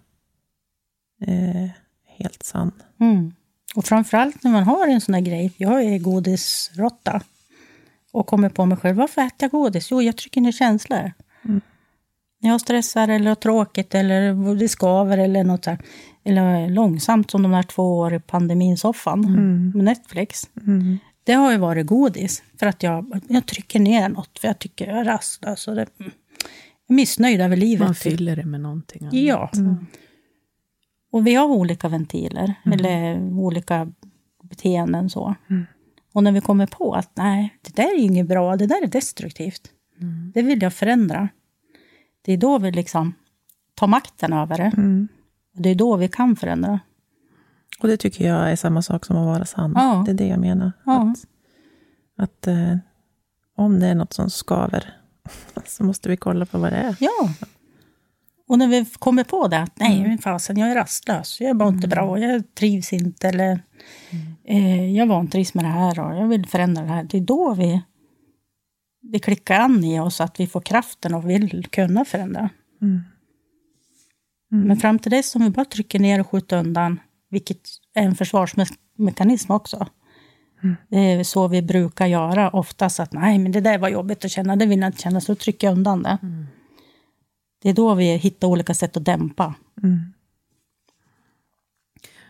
eh, 1.22 1.70
helt 2.06 2.44
sann. 2.44 2.72
Mm. 3.00 3.34
Och 3.76 3.86
framförallt 3.86 4.44
när 4.44 4.52
man 4.52 4.64
har 4.64 4.88
en 4.88 5.02
sån 5.02 5.14
här 5.14 5.22
grej. 5.22 5.54
Jag 5.58 5.84
är 5.84 6.00
godisråtta. 6.00 7.22
Och 8.18 8.28
kommer 8.28 8.50
på 8.50 8.66
mig 8.66 8.78
själv. 8.78 8.98
Varför 8.98 9.22
äter 9.22 9.36
jag 9.40 9.52
godis? 9.52 9.92
Jo, 9.92 10.02
jag 10.02 10.18
trycker 10.18 10.42
ner 10.42 10.52
känslor. 10.52 11.12
Mm. 11.46 11.62
När 12.42 12.50
jag 12.50 12.62
stressar 12.62 13.08
eller 13.08 13.28
har 13.28 13.36
tråkigt 13.36 13.96
eller 13.96 14.56
det 14.56 14.68
skaver 14.70 15.18
eller 15.18 15.44
något 15.44 15.64
så 15.64 15.70
här. 15.70 15.80
Eller 16.24 16.70
långsamt 16.70 17.32
som 17.32 17.44
de 17.44 17.52
där 17.52 17.64
två 17.64 17.98
år 17.98 18.14
i 18.14 18.20
pandemisoffan 18.20 19.22
med 19.76 19.84
Netflix. 19.84 20.50
Mm. 20.68 20.98
Det 21.24 21.34
har 21.34 21.52
ju 21.52 21.58
varit 21.58 21.88
godis. 21.88 22.44
För 22.60 22.68
att 22.68 22.84
jag, 22.84 23.22
jag 23.28 23.46
trycker 23.46 23.80
ner 23.80 24.10
något. 24.10 24.40
För 24.40 24.48
jag 24.48 24.60
tycker 24.60 24.88
jag 24.88 25.00
är 25.00 25.06
rastlös. 25.06 25.68
Och 25.68 25.76
det, 25.76 25.88
jag 25.98 26.08
är 26.90 26.94
missnöjd 26.94 27.42
över 27.42 27.56
livet. 27.56 27.88
Man 27.88 27.96
fyller 27.96 28.36
det 28.36 28.46
med 28.46 28.62
någonting 28.62 29.02
annat. 29.02 29.14
Ja. 29.14 29.52
Och 31.12 31.28
vi 31.28 31.36
har 31.36 31.48
olika 31.48 31.88
ventiler, 31.90 32.54
eller 32.66 33.20
olika 33.40 33.92
beteenden. 34.44 35.10
så. 35.10 35.36
Och 36.18 36.24
när 36.24 36.32
vi 36.32 36.42
kommer 36.42 36.68
på 36.68 36.94
att 36.94 37.12
nej, 37.14 37.58
det 37.62 37.76
där 37.76 37.96
är 37.96 38.00
inget 38.00 38.28
bra, 38.28 38.56
det 38.56 38.66
där 38.66 38.84
är 38.84 38.88
destruktivt. 38.88 39.72
Det 40.34 40.42
vill 40.42 40.62
jag 40.62 40.74
förändra. 40.74 41.30
Det 42.22 42.34
är 42.34 42.38
då 42.38 42.60
vi 42.60 42.72
liksom 42.72 43.14
tar 43.76 43.88
makten 43.88 44.34
över 44.34 44.58
det. 44.58 44.72
Mm. 44.78 45.08
Och 45.56 45.62
det 45.62 45.70
är 45.70 45.76
då 45.76 45.96
vi 45.96 46.08
kan 46.08 46.36
förändra. 46.36 46.80
Och 47.80 47.88
det 47.88 47.98
tycker 47.98 48.28
jag 48.28 48.52
är 48.52 48.56
samma 48.56 48.82
sak 48.82 49.06
som 49.06 49.18
att 49.18 49.26
vara 49.26 49.46
sann. 49.46 49.74
Ja. 49.76 50.04
Det 50.06 50.12
är 50.12 50.16
det 50.16 50.28
jag 50.28 50.40
menar. 50.40 50.72
Ja. 50.86 51.12
Att, 51.12 51.28
att 52.24 52.48
eh, 52.48 52.78
om 53.56 53.80
det 53.80 53.88
är 53.88 53.96
något 53.96 54.14
som 54.14 54.30
skaver, 54.30 54.94
så 55.66 55.84
måste 55.84 56.10
vi 56.10 56.18
kolla 56.18 56.46
på 56.46 56.58
vad 56.58 56.72
det 56.72 56.78
är. 56.78 56.96
Ja. 57.00 57.30
Och 58.48 58.58
när 58.58 58.68
vi 58.68 58.86
kommer 59.00 59.24
på 59.24 59.48
det, 59.48 59.60
att 59.60 59.80
nej, 59.80 60.02
men 60.02 60.18
fasen, 60.18 60.58
jag 60.58 60.72
är 60.72 60.76
rastlös, 60.76 61.42
jag 61.42 61.50
är 61.50 61.54
bara 61.54 61.70
inte 61.70 61.88
bra, 61.88 62.20
jag 62.20 62.56
trivs 62.56 62.94
inte, 62.94 63.28
eller 63.28 63.60
eh, 64.48 64.96
jag 64.96 65.08
vantrivs 65.08 65.54
med 65.54 65.66
det 65.66 65.70
här 65.70 66.00
och 66.00 66.16
jag 66.16 66.28
vill 66.28 66.46
förändra 66.46 66.84
det 66.84 66.90
här. 66.90 67.04
Det 67.04 67.18
är 67.18 67.22
då 67.22 67.54
vi, 67.54 67.82
vi 69.02 69.20
klickar 69.20 69.60
an 69.60 69.84
i 69.84 70.00
oss, 70.00 70.22
att 70.22 70.40
vi 70.40 70.48
får 70.48 70.62
kraften 70.62 71.14
och 71.14 71.30
vill 71.30 71.66
kunna 71.66 72.06
förändra. 72.06 72.50
Mm. 72.82 73.02
Men 74.50 74.78
fram 74.78 75.00
till 75.00 75.12
dess, 75.12 75.36
om 75.36 75.44
vi 75.44 75.50
bara 75.50 75.66
trycker 75.66 76.00
ner 76.00 76.20
och 76.20 76.30
skjuter 76.30 76.58
undan, 76.58 77.00
vilket 77.30 77.62
är 77.94 78.04
en 78.04 78.16
försvarsmekanism 78.16 79.52
också. 79.52 79.88
Det 80.90 80.98
är 80.98 81.24
så 81.24 81.48
vi 81.48 81.62
brukar 81.62 82.08
göra 82.08 82.50
oftast, 82.50 83.00
att 83.00 83.14
nej, 83.14 83.40
men 83.40 83.52
det 83.52 83.62
där 83.62 83.78
var 83.78 83.90
jobbigt 83.90 84.26
att 84.26 84.32
känna, 84.32 84.56
det 84.56 84.66
vill 84.66 84.80
jag 84.80 84.88
inte 84.88 85.02
känna, 85.02 85.22
så 85.22 85.36
trycker 85.36 85.68
jag 85.68 85.78
undan 85.78 86.04
det. 86.04 86.18
Det 87.62 87.70
är 87.70 87.74
då 87.74 87.94
vi 87.94 88.16
hittar 88.16 88.48
olika 88.48 88.74
sätt 88.74 88.98
att 88.98 89.06
dämpa. 89.06 89.56
Mm. 89.84 90.14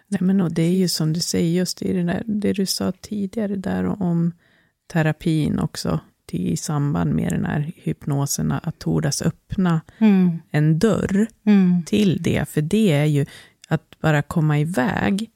Nej, 0.08 0.22
men 0.22 0.42
och 0.42 0.54
det 0.54 0.62
är 0.62 0.72
ju 0.76 0.88
som 0.88 1.14
du 1.14 1.20
säger, 1.20 1.58
just 1.60 1.82
i 1.82 1.94
det, 1.94 2.04
där, 2.04 2.24
det 2.26 2.54
du 2.54 2.66
sa 2.66 2.92
tidigare 2.92 3.56
där 3.56 3.86
om 4.04 4.32
terapin 4.88 5.60
också, 5.60 6.00
till, 6.26 6.48
i 6.48 6.58
samband 6.58 7.14
med 7.14 7.32
den 7.32 7.46
här 7.46 7.72
hypnosen, 7.76 8.52
att 8.52 8.80
tordas 8.80 9.22
öppna 9.22 9.82
Mm. 9.98 10.38
en 10.52 10.80
dörr 10.80 11.28
Mm. 11.46 11.84
till 11.86 12.22
det. 12.24 12.50
För 12.50 12.62
det 12.62 12.92
är 12.92 13.06
ju 13.06 13.26
att 13.68 14.00
bara 14.00 14.22
komma 14.22 14.60
iväg 14.60 15.30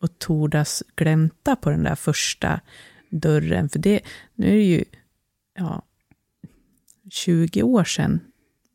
och 0.00 0.18
tordas 0.18 0.82
glänta 0.96 1.56
på 1.56 1.70
den 1.70 1.82
där 1.82 1.94
första 1.94 2.60
dörren. 3.10 3.68
För 3.68 3.78
det, 3.78 4.00
nu 4.34 4.46
är 4.48 4.52
det 4.52 4.62
ju 4.64 4.84
ja, 5.58 5.82
20 7.10 7.62
år 7.62 7.84
sedan, 7.84 8.20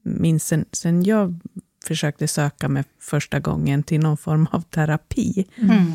minst 0.03 0.47
sen, 0.47 0.65
sen 0.71 1.03
jag 1.03 1.39
försökte 1.83 2.27
söka 2.27 2.69
mig 2.69 2.83
första 2.99 3.39
gången 3.39 3.83
till 3.83 3.99
någon 3.99 4.17
form 4.17 4.47
av 4.51 4.61
terapi. 4.61 5.45
Mm. 5.55 5.93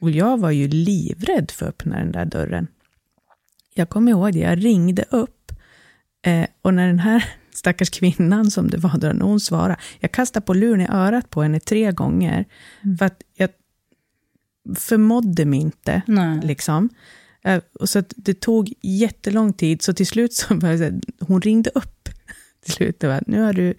Och 0.00 0.10
jag 0.10 0.40
var 0.40 0.50
ju 0.50 0.68
livrädd 0.68 1.50
för 1.50 1.66
att 1.66 1.70
öppna 1.70 1.98
den 1.98 2.12
där 2.12 2.24
dörren. 2.24 2.66
Jag 3.74 3.88
kommer 3.88 4.10
ihåg 4.12 4.32
det, 4.32 4.38
jag 4.38 4.64
ringde 4.64 5.04
upp 5.10 5.52
eh, 6.26 6.46
och 6.62 6.74
när 6.74 6.86
den 6.86 6.98
här 6.98 7.24
stackars 7.54 7.90
kvinnan 7.90 8.50
som 8.50 8.70
det 8.70 8.78
var 8.78 8.98
då, 8.98 9.12
när 9.12 9.24
hon 9.24 9.40
svarade, 9.40 9.76
jag 10.00 10.12
kastade 10.12 10.46
på 10.46 10.54
luren 10.54 10.80
i 10.80 10.86
örat 10.88 11.30
på 11.30 11.42
henne 11.42 11.60
tre 11.60 11.92
gånger, 11.92 12.44
för 12.98 13.06
att 13.06 13.22
jag 13.34 13.50
förmådde 14.76 15.44
mig 15.44 15.60
inte. 15.60 16.02
Nej. 16.06 16.40
Liksom. 16.42 16.88
Eh, 17.44 17.62
Och 17.80 17.88
så 17.88 18.02
det 18.08 18.40
tog 18.40 18.72
jättelång 18.82 19.52
tid, 19.52 19.82
så 19.82 19.92
till 19.92 20.06
slut 20.06 20.32
så 20.34 20.54
hon 21.20 21.40
ringde 21.40 21.70
upp. 21.74 22.08
Till 22.64 22.72
slut, 22.72 23.04
var, 23.04 23.22
nu 23.26 23.40
har 23.40 23.52
du 23.52 23.74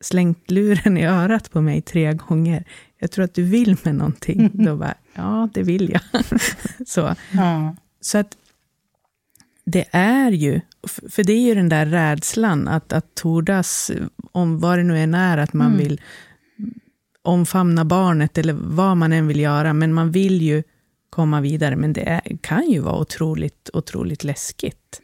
slängt 0.00 0.50
luren 0.50 0.96
i 0.96 1.06
örat 1.06 1.50
på 1.50 1.60
mig 1.60 1.82
tre 1.82 2.12
gånger. 2.12 2.64
Jag 2.98 3.10
tror 3.10 3.24
att 3.24 3.34
du 3.34 3.42
vill 3.42 3.76
med 3.82 3.94
någonting. 3.94 4.50
Då 4.64 4.76
bara, 4.76 4.94
ja, 5.14 5.48
det 5.54 5.62
vill 5.62 5.90
jag. 5.90 6.24
så, 6.88 7.14
Ja. 7.32 7.76
så 8.00 8.18
att 8.18 8.36
det 9.64 9.84
är 9.90 10.30
ju, 10.32 10.60
för 11.10 11.24
det 11.24 11.32
är 11.32 11.40
ju 11.40 11.54
den 11.54 11.68
där 11.68 11.86
rädslan 11.86 12.68
att, 12.68 12.92
att 12.92 13.14
tordas, 13.14 13.90
om 14.32 14.58
vad 14.60 14.78
det 14.78 14.82
nu 14.82 14.98
än 14.98 15.14
är, 15.14 15.38
att 15.38 15.52
man 15.52 15.66
Mm. 15.66 15.78
vill 15.78 16.00
omfamna 17.22 17.84
barnet 17.84 18.38
eller 18.38 18.52
vad 18.52 18.96
man 18.96 19.12
än 19.12 19.26
vill 19.26 19.40
göra, 19.40 19.72
men 19.72 19.92
man 19.94 20.10
vill 20.10 20.42
ju 20.42 20.62
komma 21.10 21.40
vidare, 21.40 21.76
men 21.76 21.92
det 21.92 22.00
är, 22.08 22.36
kan 22.40 22.70
ju 22.70 22.80
vara 22.80 22.98
otroligt, 22.98 23.70
otroligt 23.72 24.24
läskigt. 24.24 25.00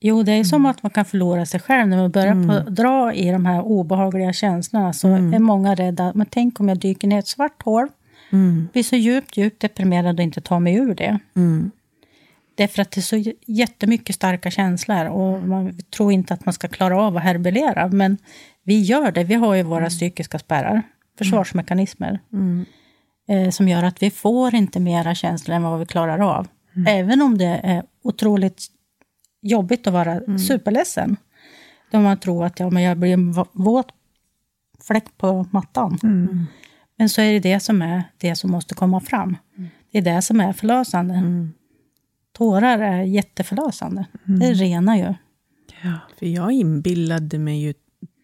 Jo, 0.00 0.22
det 0.22 0.32
är 0.32 0.44
som 0.44 0.66
att 0.66 0.82
man 0.82 0.90
kan 0.90 1.04
förlora 1.04 1.46
sig 1.46 1.60
själv. 1.60 1.88
När 1.88 1.96
man 1.96 2.10
börjar 2.10 2.48
på, 2.64 2.70
dra 2.70 3.14
i 3.14 3.30
de 3.30 3.46
här 3.46 3.62
obehagliga 3.62 4.32
känslorna 4.32 4.92
så 4.92 5.08
är 5.08 5.38
många 5.38 5.74
rädda. 5.74 6.12
Men 6.14 6.26
tänk 6.30 6.60
om 6.60 6.68
jag 6.68 6.78
dyker 6.78 7.08
ner 7.08 7.16
i 7.16 7.18
ett 7.18 7.28
svart 7.28 7.62
hål, 7.62 7.88
Mm, 8.32 8.68
blir 8.72 8.82
så 8.82 8.96
djupt, 8.96 9.36
djupt 9.36 9.60
deprimerad 9.62 10.18
och 10.20 10.22
inte 10.24 10.40
tar 10.40 10.60
mig 10.60 10.74
ur 10.74 10.94
det. 10.94 11.18
mm, 11.36 11.70
Därför 12.54 12.82
att 12.82 12.90
det 12.90 13.00
är 13.00 13.02
så 13.02 13.32
jättemycket 13.46 14.14
starka 14.14 14.50
känslor 14.50 15.06
och 15.06 15.42
man 15.42 15.78
tror 15.96 16.12
inte 16.12 16.34
att 16.34 16.44
man 16.46 16.52
ska 16.52 16.68
klara 16.68 17.02
av 17.02 17.16
att 17.16 17.22
herbulera. 17.22 17.88
Men 17.88 18.18
vi 18.62 18.80
gör 18.80 19.12
det. 19.12 19.24
Vi 19.24 19.34
har 19.34 19.54
ju 19.54 19.62
våra 19.62 19.88
psykiska 19.88 20.38
spärrar, 20.38 20.82
försvarsmekanismer, 21.18 22.18
mm, 22.32 22.64
eh, 23.28 23.50
som 23.50 23.68
gör 23.68 23.82
att 23.82 24.02
vi 24.02 24.10
får 24.10 24.54
inte 24.54 24.80
mera 24.80 25.14
känslor 25.14 25.56
än 25.56 25.62
vad 25.62 25.78
vi 25.78 25.86
klarar 25.86 26.18
av. 26.18 26.48
Även 26.86 27.22
om 27.22 27.38
det 27.38 27.60
är 27.62 27.82
otroligt 28.02 28.66
jobbigt 29.40 29.86
att 29.86 29.92
vara 29.92 30.38
superledsen. 30.38 31.16
Då 31.90 32.00
man 32.00 32.20
tror 32.20 32.44
att 32.44 32.60
ja, 32.60 32.70
men 32.70 32.82
jag 32.82 32.98
blir 32.98 33.12
en 33.12 33.32
våt 33.52 33.88
fläck 34.86 35.18
på 35.18 35.46
mattan. 35.50 35.98
Men 36.96 37.08
så 37.08 37.20
är 37.20 37.32
det 37.32 37.40
det 37.40 37.60
som 37.60 37.82
är 37.82 38.02
det 38.18 38.36
som 38.36 38.50
måste 38.50 38.74
komma 38.74 39.00
fram. 39.00 39.36
Det 39.90 39.98
är 39.98 40.02
det 40.02 40.22
som 40.22 40.40
är 40.40 40.52
förlösande. 40.52 41.14
mm. 41.14 41.52
Tårar 42.32 42.78
är 42.78 43.02
jätteförlösande. 43.02 44.06
Det 44.24 44.52
renar 44.52 44.96
ju. 44.96 45.14
Ja. 45.82 45.98
För 46.18 46.26
jag 46.26 46.52
inbillade 46.52 47.38
mig 47.38 47.60
ju 47.62 47.74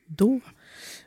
då, 0.07 0.41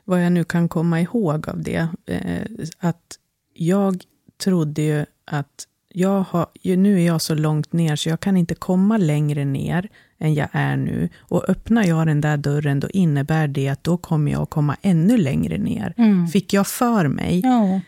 vad 0.04 0.24
jag 0.24 0.32
nu 0.32 0.44
kan 0.44 0.68
komma 0.68 1.00
ihåg 1.00 1.48
av 1.48 1.62
det, 1.62 1.88
eh, 2.06 2.46
att 2.78 3.18
jag 3.54 4.04
trodde 4.44 4.82
ju 4.82 5.06
att 5.24 5.66
jag 5.94 6.20
har, 6.22 6.46
nu 6.76 7.00
är 7.00 7.06
jag 7.06 7.22
så 7.22 7.34
långt 7.34 7.72
ner 7.72 7.96
så 7.96 8.08
jag 8.08 8.20
kan 8.20 8.36
inte 8.36 8.54
komma 8.54 8.96
längre 8.96 9.44
ner 9.44 9.88
än 10.18 10.34
jag 10.34 10.48
är 10.52 10.76
nu. 10.76 11.08
Och 11.18 11.48
öppnar 11.48 11.84
jag 11.84 12.06
den 12.06 12.20
där 12.20 12.36
dörren, 12.36 12.80
då 12.80 12.88
innebär 12.88 13.48
det 13.48 13.68
att 13.68 13.84
då 13.84 13.96
kommer 13.96 14.32
jag 14.32 14.42
att 14.42 14.50
komma 14.50 14.76
ännu 14.82 15.16
längre 15.16 15.58
ner. 15.58 15.94
Mm. 15.96 16.26
Fick 16.28 16.52
jag 16.52 16.66
för 16.66 17.08
mig, 17.08 17.40
Ja. 17.44 17.80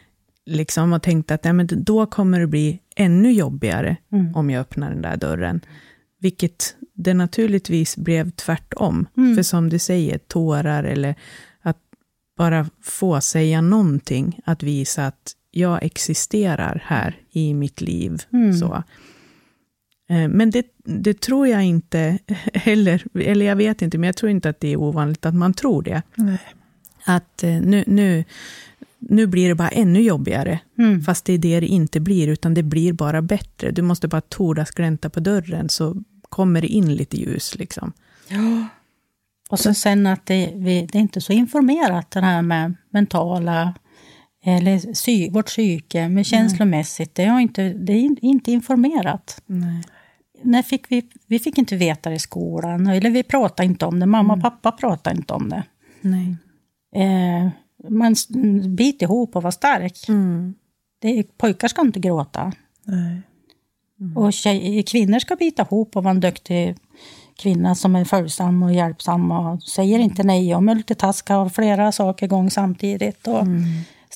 liksom, 0.47 0.93
och 0.93 1.03
tänkte 1.03 1.35
att 1.35 1.45
nej, 1.45 1.53
men 1.53 1.69
då 1.71 2.07
kommer 2.07 2.41
det 2.41 2.47
bli 2.47 2.79
ännu 2.97 3.33
jobbigare 3.33 3.97
Mm. 4.13 4.35
om 4.37 4.51
jag 4.51 4.61
öppnar 4.61 4.91
den 4.91 5.03
där 5.03 5.17
dörren. 5.17 5.61
Vilket 6.21 6.77
det 6.95 7.15
naturligtvis 7.15 7.97
blev 7.97 8.31
tvärtom. 8.31 9.09
Mm. 9.17 9.37
För 9.37 9.43
som 9.43 9.69
du 9.69 9.79
säger, 9.79 10.19
tårar 10.19 10.85
eller 10.85 11.15
att 11.63 11.79
bara 12.37 12.67
få 12.83 13.21
säga 13.21 13.61
någonting, 13.61 14.41
att 14.45 14.63
visa 14.63 15.07
att 15.07 15.33
jag 15.55 15.83
existerar 15.83 16.83
här 16.87 17.21
i 17.31 17.55
mitt 17.55 17.81
liv. 17.81 18.23
Mm. 18.33 18.53
Så. 18.55 18.75
Eh, 20.09 20.29
Men 20.29 20.51
det, 20.51 20.67
det 20.85 21.21
tror 21.21 21.49
jag 21.49 21.65
inte 21.65 22.19
heller, 22.55 23.05
eller 23.15 23.47
jag 23.47 23.57
vet 23.57 23.83
inte, 23.83 23.99
men 23.99 24.07
jag 24.07 24.17
tror 24.17 24.31
inte 24.31 24.49
att 24.49 24.61
det 24.61 24.69
är 24.69 24.77
ovanligt 24.77 25.27
att 25.27 25.35
man 25.35 25.55
tror 25.55 25.83
det. 25.83 26.03
Nej. 26.15 26.39
Att 27.05 27.43
eh, 27.43 27.61
nu, 27.61 27.85
nu, 27.87 28.25
nu 28.99 29.27
blir 29.27 29.49
det 29.49 29.55
bara 29.55 29.69
ännu 29.69 30.01
jobbigare. 30.01 30.61
Mm. 30.79 31.03
Fast 31.03 31.25
det 31.25 31.33
är 31.33 31.39
det 31.39 31.61
det 31.61 31.67
inte 31.67 32.01
blir, 32.01 32.29
utan 32.29 32.55
det 32.55 32.63
blir 32.63 32.93
bara 32.93 33.23
bättre. 33.23 33.71
Du 33.71 33.83
måste 33.83 34.09
bara 34.09 34.21
tordas 34.21 34.71
glänta 34.71 35.11
på 35.11 35.21
dörren, 35.21 35.69
så 35.69 35.97
kommer 36.29 36.61
det 36.61 36.69
in 36.69 36.95
lite 36.95 37.17
ljus. 37.17 37.59
Liksom. 37.59 37.93
Ja. 38.29 38.67
Och 39.51 39.61
så 39.61 39.75
sen 39.75 40.07
att 40.07 40.27
det, 40.27 40.53
vi, 40.57 40.89
det 40.93 40.99
är 40.99 41.03
inte 41.03 41.21
så 41.21 41.33
informerat 41.33 42.11
det 42.11 42.21
här 42.21 42.43
med 42.43 42.75
mentala, 42.91 43.75
eller 44.45 44.93
psy, 44.95 45.31
vårt 45.31 45.47
psyke, 45.47 46.09
med 46.09 46.27
känslomässigt. 46.27 47.15
Det, 47.15 47.25
har 47.25 47.41
inte, 47.41 47.69
det 47.73 47.93
är 47.93 48.25
inte 48.25 48.53
informerat. 48.53 49.43
Nej. 49.47 49.83
När 50.43 50.63
fick 50.63 50.93
vi, 50.93 51.09
vi 51.27 51.39
fick 51.39 51.59
inte 51.59 51.77
veta 51.77 52.11
det 52.11 52.17
i 52.17 52.19
skolan, 52.19 52.87
eller 52.87 53.11
vi 53.11 53.23
pratade 53.23 53.67
inte 53.67 53.87
om 53.87 54.01
det. 54.01 54.07
Mamma 54.07 54.35
och 54.35 54.43
pappa 54.43 54.73
pratade 54.73 55.17
inte 55.17 55.35
om 55.35 55.49
det. 55.49 55.63
Nej. 56.01 56.37
Eh, 56.95 57.49
man 57.91 58.13
s- 58.13 58.29
bit 58.69 59.03
ihop 59.03 59.37
och 59.37 59.43
var 59.43 59.51
stark. 59.51 60.09
Mm. 60.09 60.55
Det, 61.01 61.23
pojkar 61.39 61.69
ska 61.69 61.81
inte 61.83 62.01
gråta. 62.01 62.53
Nej. 62.85 63.23
Och 64.17 64.33
tjej, 64.33 64.83
kvinnor 64.83 65.19
ska 65.19 65.37
bita 65.37 65.63
ihop 65.63 65.97
och 65.97 66.03
vara 66.05 66.11
en 66.15 66.21
duktig 66.21 66.77
kvinna 67.37 67.75
som 67.75 67.97
är 67.97 68.05
följsam 68.05 68.63
och 68.63 68.73
hjälpsam 68.73 69.31
och 69.31 69.63
säger 69.63 69.99
inte 69.99 70.23
nej 70.23 70.55
och 70.55 70.63
multitaska 70.63 71.39
och 71.39 71.53
flera 71.53 71.93
saker 71.93 72.27
igång 72.27 72.51
samtidigt. 72.51 73.27
Och 73.29 73.47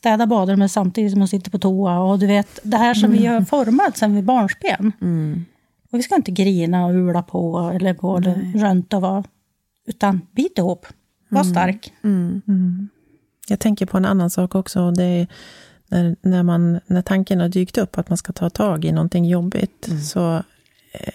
städa 0.06 0.26
badrummet 0.26 0.72
samtidigt 0.72 1.10
som 1.10 1.18
man 1.18 1.28
sitter 1.28 1.50
på 1.50 1.58
toa. 1.58 1.98
Och 1.98 2.18
du 2.18 2.26
vet, 2.26 2.58
det 2.62 2.76
här 2.76 2.94
som 2.94 3.12
vi 3.12 3.26
har 3.26 3.40
format 3.40 3.96
sedan 3.96 4.14
vi 4.14 4.22
barnsben. 4.22 4.92
Mm. 5.00 5.44
Och 5.90 5.98
vi 5.98 6.02
ska 6.02 6.14
inte 6.14 6.30
grina 6.30 6.86
och 6.86 6.94
ula 6.94 7.22
på 7.22 7.70
eller 7.74 7.94
gå 7.94 8.20
runt 8.54 8.94
och 8.94 9.00
vara... 9.00 9.24
Utan 9.86 10.20
bit 10.32 10.58
ihop. 10.58 10.86
Var 11.28 11.44
stark. 11.44 11.92
Mm. 12.04 12.42
Mm. 12.48 12.88
Jag 13.48 13.60
tänker 13.60 13.86
på 13.86 13.96
en 13.96 14.04
annan 14.04 14.30
sak 14.30 14.54
också. 14.54 14.90
Det 14.90 15.04
är 15.04 15.26
när, 15.88 16.16
när, 16.22 16.42
man, 16.42 16.80
när 16.86 17.02
tanken 17.02 17.40
har 17.40 17.48
dykt 17.48 17.78
upp 17.78 17.98
att 17.98 18.08
man 18.08 18.18
ska 18.18 18.32
ta 18.32 18.50
tag 18.50 18.84
i 18.84 18.92
någonting 18.92 19.24
jobbigt, 19.24 19.88
så 20.12 20.34
eh, 20.92 21.14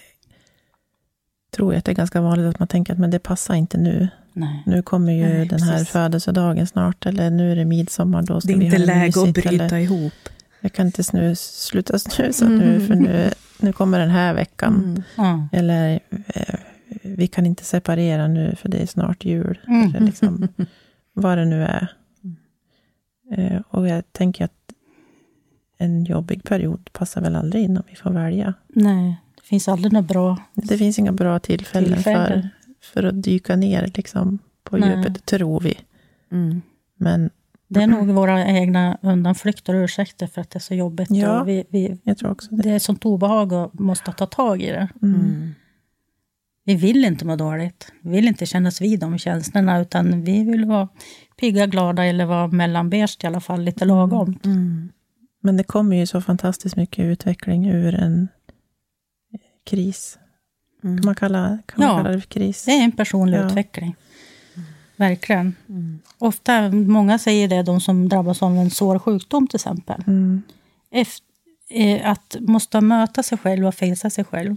tror 1.55 1.73
jag 1.73 1.79
att 1.79 1.85
det 1.85 1.91
är 1.91 1.95
ganska 1.95 2.21
vanligt 2.21 2.47
att 2.47 2.59
man 2.59 2.67
tänker 2.67 2.93
att 2.93 2.99
men 2.99 3.11
det 3.11 3.19
passar 3.19 3.55
inte 3.55 3.77
nu. 3.77 4.07
Nej. 4.33 4.63
Nu 4.65 4.81
kommer 4.81 5.13
ju 5.13 5.23
Nej, 5.23 5.45
den 5.45 5.61
här 5.61 5.73
precis. 5.73 5.89
födelsedagen 5.89 6.67
snart, 6.67 7.05
eller 7.05 7.29
nu 7.29 7.51
är 7.51 7.55
det 7.55 7.65
midsommar, 7.65 8.21
då 8.21 8.41
ska 8.41 8.47
Det 8.47 8.53
är 8.53 8.57
vi 8.57 8.65
inte 8.65 8.77
läge 8.77 9.23
att 9.23 9.33
bryta 9.33 9.65
eller, 9.65 9.77
ihop. 9.77 10.13
Jag 10.61 10.73
kan 10.73 10.85
inte 10.85 11.03
snus, 11.03 11.39
sluta 11.41 11.99
snusa 11.99 12.49
nu, 12.49 12.87
för 12.87 12.95
nu, 12.95 13.29
nu 13.59 13.73
kommer 13.73 13.99
den 13.99 14.09
här 14.09 14.33
veckan. 14.33 15.03
Mm. 15.17 15.49
Eller 15.51 15.99
eh, 16.09 16.55
vi 17.01 17.27
kan 17.27 17.45
inte 17.45 17.63
separera 17.63 18.27
nu, 18.27 18.55
för 18.55 18.69
det 18.69 18.77
är 18.77 18.85
snart 18.85 19.25
jul. 19.25 19.59
Mm. 19.67 19.95
Eller 19.95 20.05
liksom, 20.05 20.47
vad 21.13 21.37
det 21.37 21.45
nu 21.45 21.63
är. 21.63 21.87
Eh, 23.31 23.61
och 23.69 23.87
jag 23.87 24.13
tänker 24.13 24.45
att 24.45 24.73
en 25.77 26.03
jobbig 26.05 26.43
period 26.43 26.89
passar 26.93 27.21
väl 27.21 27.35
aldrig 27.35 27.63
in 27.63 27.77
om 27.77 27.83
vi 27.89 27.95
får 27.95 28.11
välja. 28.11 28.53
Nej, 28.67 29.17
det 29.35 29.43
finns 29.47 29.67
aldrig 29.67 29.93
något 29.93 30.07
bra. 30.07 30.37
Det 30.53 30.77
finns 30.77 30.99
inga 30.99 31.11
bra 31.11 31.39
tillfällen, 31.39 31.93
Tillfällen. 31.93 32.41
För, 32.41 32.49
för 32.83 33.03
att 33.03 33.23
dyka 33.23 33.55
ner 33.55 33.91
liksom, 33.95 34.39
på 34.63 34.77
Nej. 34.77 34.97
djupet, 34.97 35.25
tror 35.25 35.59
vi. 35.59 35.77
Mm. 36.31 36.61
Men 36.95 37.29
Det 37.67 37.81
är 37.81 37.87
nog 37.87 38.07
våra 38.07 38.47
egna 38.47 38.97
undanflykter 39.01 39.75
och 39.75 39.83
ursäkter 39.83 40.27
för 40.27 40.41
att 40.41 40.49
det 40.49 40.57
är 40.57 40.61
så 40.61 40.73
jobbigt. 40.73 41.07
Ja. 41.11 41.43
Vi, 41.43 41.63
vi, 41.69 41.97
jag 42.03 42.17
tror 42.17 42.31
också 42.31 42.55
det. 42.55 42.61
det 42.63 42.69
är 42.69 42.79
sånt 42.79 43.05
obehag 43.05 43.51
och 43.51 43.79
måste 43.79 44.11
ta 44.11 44.25
tag 44.25 44.61
i 44.61 44.67
det. 44.67 44.89
Mm. 45.01 45.15
Mm. 45.21 45.53
Vi 46.63 46.75
vill 46.75 47.05
inte 47.05 47.25
må 47.25 47.35
dåligt. 47.35 47.91
Vi 48.01 48.09
vill 48.09 48.27
inte 48.27 48.45
kännas 48.45 48.81
vid 48.81 48.99
de 48.99 49.17
känslorna, 49.17 49.79
utan 49.81 50.23
vi 50.23 50.43
vill 50.43 50.65
vara 50.65 50.87
pigga, 51.39 51.65
glada 51.65 52.05
eller 52.05 52.25
vara 52.25 52.47
mellanbeige 52.47 53.17
i 53.23 53.27
alla 53.27 53.39
fall, 53.39 53.61
lite 53.61 53.85
lagom. 53.85 54.39
Mm. 54.45 54.91
Men 55.41 55.57
det 55.57 55.63
kommer 55.63 55.95
ju 55.95 56.05
så 56.05 56.21
fantastiskt 56.21 56.75
mycket 56.75 57.05
utveckling 57.05 57.69
ur 57.69 57.95
en 57.95 58.27
kris. 59.65 60.19
Kan 60.81 61.01
man 61.05 61.15
kalla, 61.15 61.57
kan 61.65 61.79
man 61.79 61.87
Ja. 61.87 61.95
kalla 61.97 62.09
det 62.09 62.21
för 62.21 62.27
kris? 62.29 62.65
Det 62.65 62.71
är 62.71 62.83
en 62.83 62.91
personlig 62.91 63.37
Ja. 63.37 63.45
utveckling. 63.47 63.95
Verkligen. 64.95 65.55
Mm. 65.69 65.99
Ofta, 66.17 66.69
många 66.71 67.19
säger 67.19 67.47
det, 67.47 67.63
de 67.63 67.81
som 67.81 68.09
drabbas 68.09 68.41
av 68.43 68.57
en 68.57 68.69
svår 68.69 68.99
sjukdom 68.99 69.47
till 69.47 69.55
exempel. 69.57 70.03
Mm. 70.07 70.41
Eft- 70.93 71.21
eh, 71.69 72.09
att 72.09 72.35
måste 72.39 72.81
möta 72.81 73.23
sig 73.23 73.37
själv 73.37 73.65
och 73.67 73.75
fejsa 73.75 74.09
sig 74.09 74.23
själv. 74.23 74.55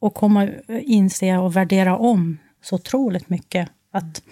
Och 0.00 0.14
komma 0.14 0.48
inse 0.68 1.36
och 1.38 1.56
värdera 1.56 1.98
om 1.98 2.38
så 2.62 2.74
otroligt 2.74 3.28
mycket. 3.28 3.68
Att 3.92 4.22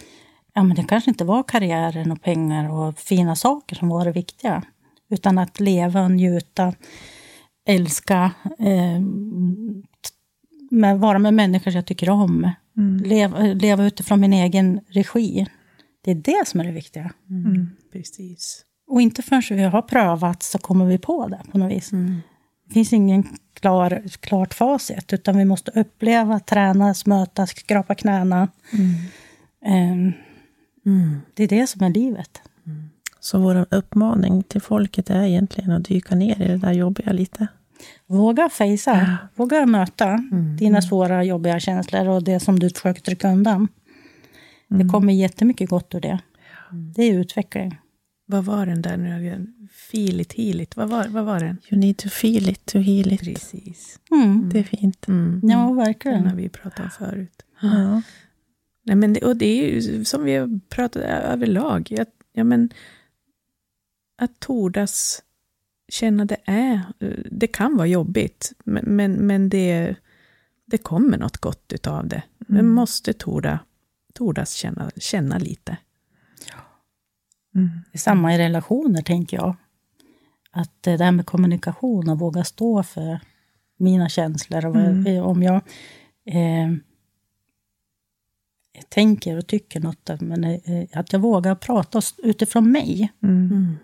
ja, 0.54 0.62
men 0.62 0.76
det 0.76 0.84
kanske 0.84 1.10
inte 1.10 1.24
var 1.24 1.42
karriären 1.42 2.12
och 2.12 2.22
pengar 2.22 2.70
och 2.72 2.98
fina 2.98 3.36
saker 3.36 3.76
som 3.76 3.88
var 3.88 4.04
det 4.04 4.12
viktiga. 4.12 4.62
Utan 5.10 5.38
att 5.38 5.60
leva, 5.60 6.08
njuta, 6.08 6.74
älska, 7.68 8.30
eh, 8.58 9.00
med, 10.72 10.98
vara 10.98 11.18
med 11.18 11.34
människor 11.34 11.72
jag 11.74 11.86
tycker 11.86 12.10
om. 12.10 12.50
Leva, 13.04 13.38
leva 13.38 13.84
utifrån 13.84 14.20
min 14.20 14.32
egen 14.32 14.80
regi. 14.88 15.46
Det 16.04 16.10
är 16.10 16.14
det 16.14 16.42
som 16.46 16.60
är 16.60 16.64
det 16.64 16.72
viktiga. 16.72 17.12
Mm. 17.30 17.70
Precis. 17.92 18.64
Och 18.88 19.02
inte 19.02 19.22
förrän 19.22 19.42
vi 19.58 19.62
har 19.62 19.82
prövat 19.82 20.42
så 20.42 20.58
kommer 20.58 20.84
vi 20.84 20.98
på 20.98 21.28
det 21.28 21.40
på 21.52 21.58
något 21.58 21.72
vis. 21.72 21.90
Det 22.68 22.74
finns 22.74 22.92
ingen 22.92 23.24
klar, 23.54 24.02
klart 24.20 24.54
facit, 24.54 25.12
utan 25.12 25.38
vi 25.38 25.44
måste 25.44 25.70
uppleva, 25.70 26.40
tränas, 26.40 27.06
mötas, 27.06 27.50
skrapa 27.50 27.94
knäna. 27.94 28.48
Ehm, 29.64 30.12
Mm. 30.86 31.20
det 31.34 31.44
är 31.44 31.48
det 31.48 31.66
som 31.66 31.82
är 31.84 31.90
livet. 31.90 32.42
Så 33.20 33.38
vår 33.38 33.66
uppmaning 33.70 34.42
till 34.42 34.60
folket 34.60 35.10
är 35.10 35.22
egentligen 35.22 35.70
att 35.70 35.84
dyka 35.84 36.14
ner 36.14 36.42
i 36.42 36.48
det 36.48 36.56
där 36.56 36.72
jobbiga 36.72 37.12
lite. 37.12 37.46
Våga 38.06 38.48
fejsa, 38.48 39.18
våga 39.34 39.66
möta 39.66 40.18
dina 40.58 40.82
svåra, 40.82 41.24
jobbiga 41.24 41.60
känslor 41.60 42.08
och 42.08 42.24
det 42.24 42.40
som 42.40 42.58
du 42.58 42.70
försöker 42.70 43.02
trycka 43.02 43.32
undan. 43.32 43.68
Det 44.68 44.84
kommer 44.88 45.12
jättemycket 45.12 45.70
gott 45.70 45.94
ur 45.94 46.00
det. 46.00 46.18
Det 46.96 47.02
är 47.02 47.18
utveckling. 47.18 47.78
Vad 48.26 48.44
var 48.44 48.66
den 48.66 48.82
där 48.82 48.96
nu? 48.96 49.46
Feel 49.72 50.20
it, 50.20 50.32
heal 50.32 50.60
it. 50.60 50.76
Vad 50.76 50.88
var, 50.88 51.08
vad 51.08 51.24
var 51.24 51.40
den? 51.40 51.58
You 51.70 51.80
need 51.80 51.96
to 51.96 52.08
feel 52.08 52.48
it 52.48 52.66
to 52.66 52.78
heal 52.78 53.12
it. 53.12 53.20
Precis. 53.20 53.98
Mm. 54.10 54.48
Det 54.52 54.58
är 54.58 54.62
fint. 54.64 55.08
Mm. 55.08 55.40
Ja, 55.42 55.48
Den 55.48 55.58
har 55.58 55.74
verkligen. 55.74 56.36
vi 56.36 56.48
pratat 56.48 56.80
om 56.80 56.90
förut. 56.90 57.42
Ja. 57.60 58.02
Nej, 58.84 58.96
men 58.96 59.12
det, 59.12 59.20
och 59.20 59.36
det 59.36 59.46
är 59.46 59.74
ju 59.74 60.04
som 60.04 60.24
vi 60.24 60.34
har 60.36 60.60
pratat 60.68 61.02
överlag. 61.02 61.94
Att, 62.00 62.08
ja, 62.32 62.44
men, 62.44 62.70
att 64.22 64.40
tordas 64.40 65.22
känna 65.92 66.24
det 66.24 66.36
är, 66.44 66.80
det 67.30 67.46
kan 67.46 67.76
vara 67.76 67.86
jobbigt, 67.86 68.52
men, 68.64 68.84
men, 68.84 69.12
men 69.12 69.48
det, 69.48 69.96
det 70.64 70.78
kommer 70.78 71.18
något 71.18 71.36
gott 71.38 71.72
utav 71.72 72.08
det. 72.08 72.22
Men 72.38 72.60
Mm. 72.60 72.72
måste 72.72 73.12
torda, 73.12 73.58
tordas 74.14 74.52
känna, 74.52 74.90
känna 74.96 75.38
lite. 75.38 75.76
Mm. 77.54 77.68
Det 77.92 77.96
är 77.96 77.98
samma 77.98 78.34
i 78.34 78.38
relationer, 78.38 79.02
tänker 79.02 79.36
jag. 79.36 79.56
Att 80.50 80.70
det 80.82 80.96
där 80.96 81.12
med 81.12 81.26
kommunikation 81.26 82.08
och 82.08 82.18
våga 82.18 82.44
stå 82.44 82.82
för 82.82 83.20
mina 83.76 84.08
känslor. 84.08 84.66
Och 84.66 84.76
Mm. 84.76 85.22
Om 85.24 85.42
jag 85.42 85.54
eh, 86.24 86.72
tänker 88.88 89.38
och 89.38 89.46
tycker 89.46 89.80
något, 89.80 90.20
men 90.20 90.44
eh, 90.44 90.88
att 90.92 91.12
jag 91.12 91.20
vågar 91.20 91.54
prata 91.54 92.00
utifrån 92.22 92.72
mig. 92.72 93.12
Mm. 93.22 93.76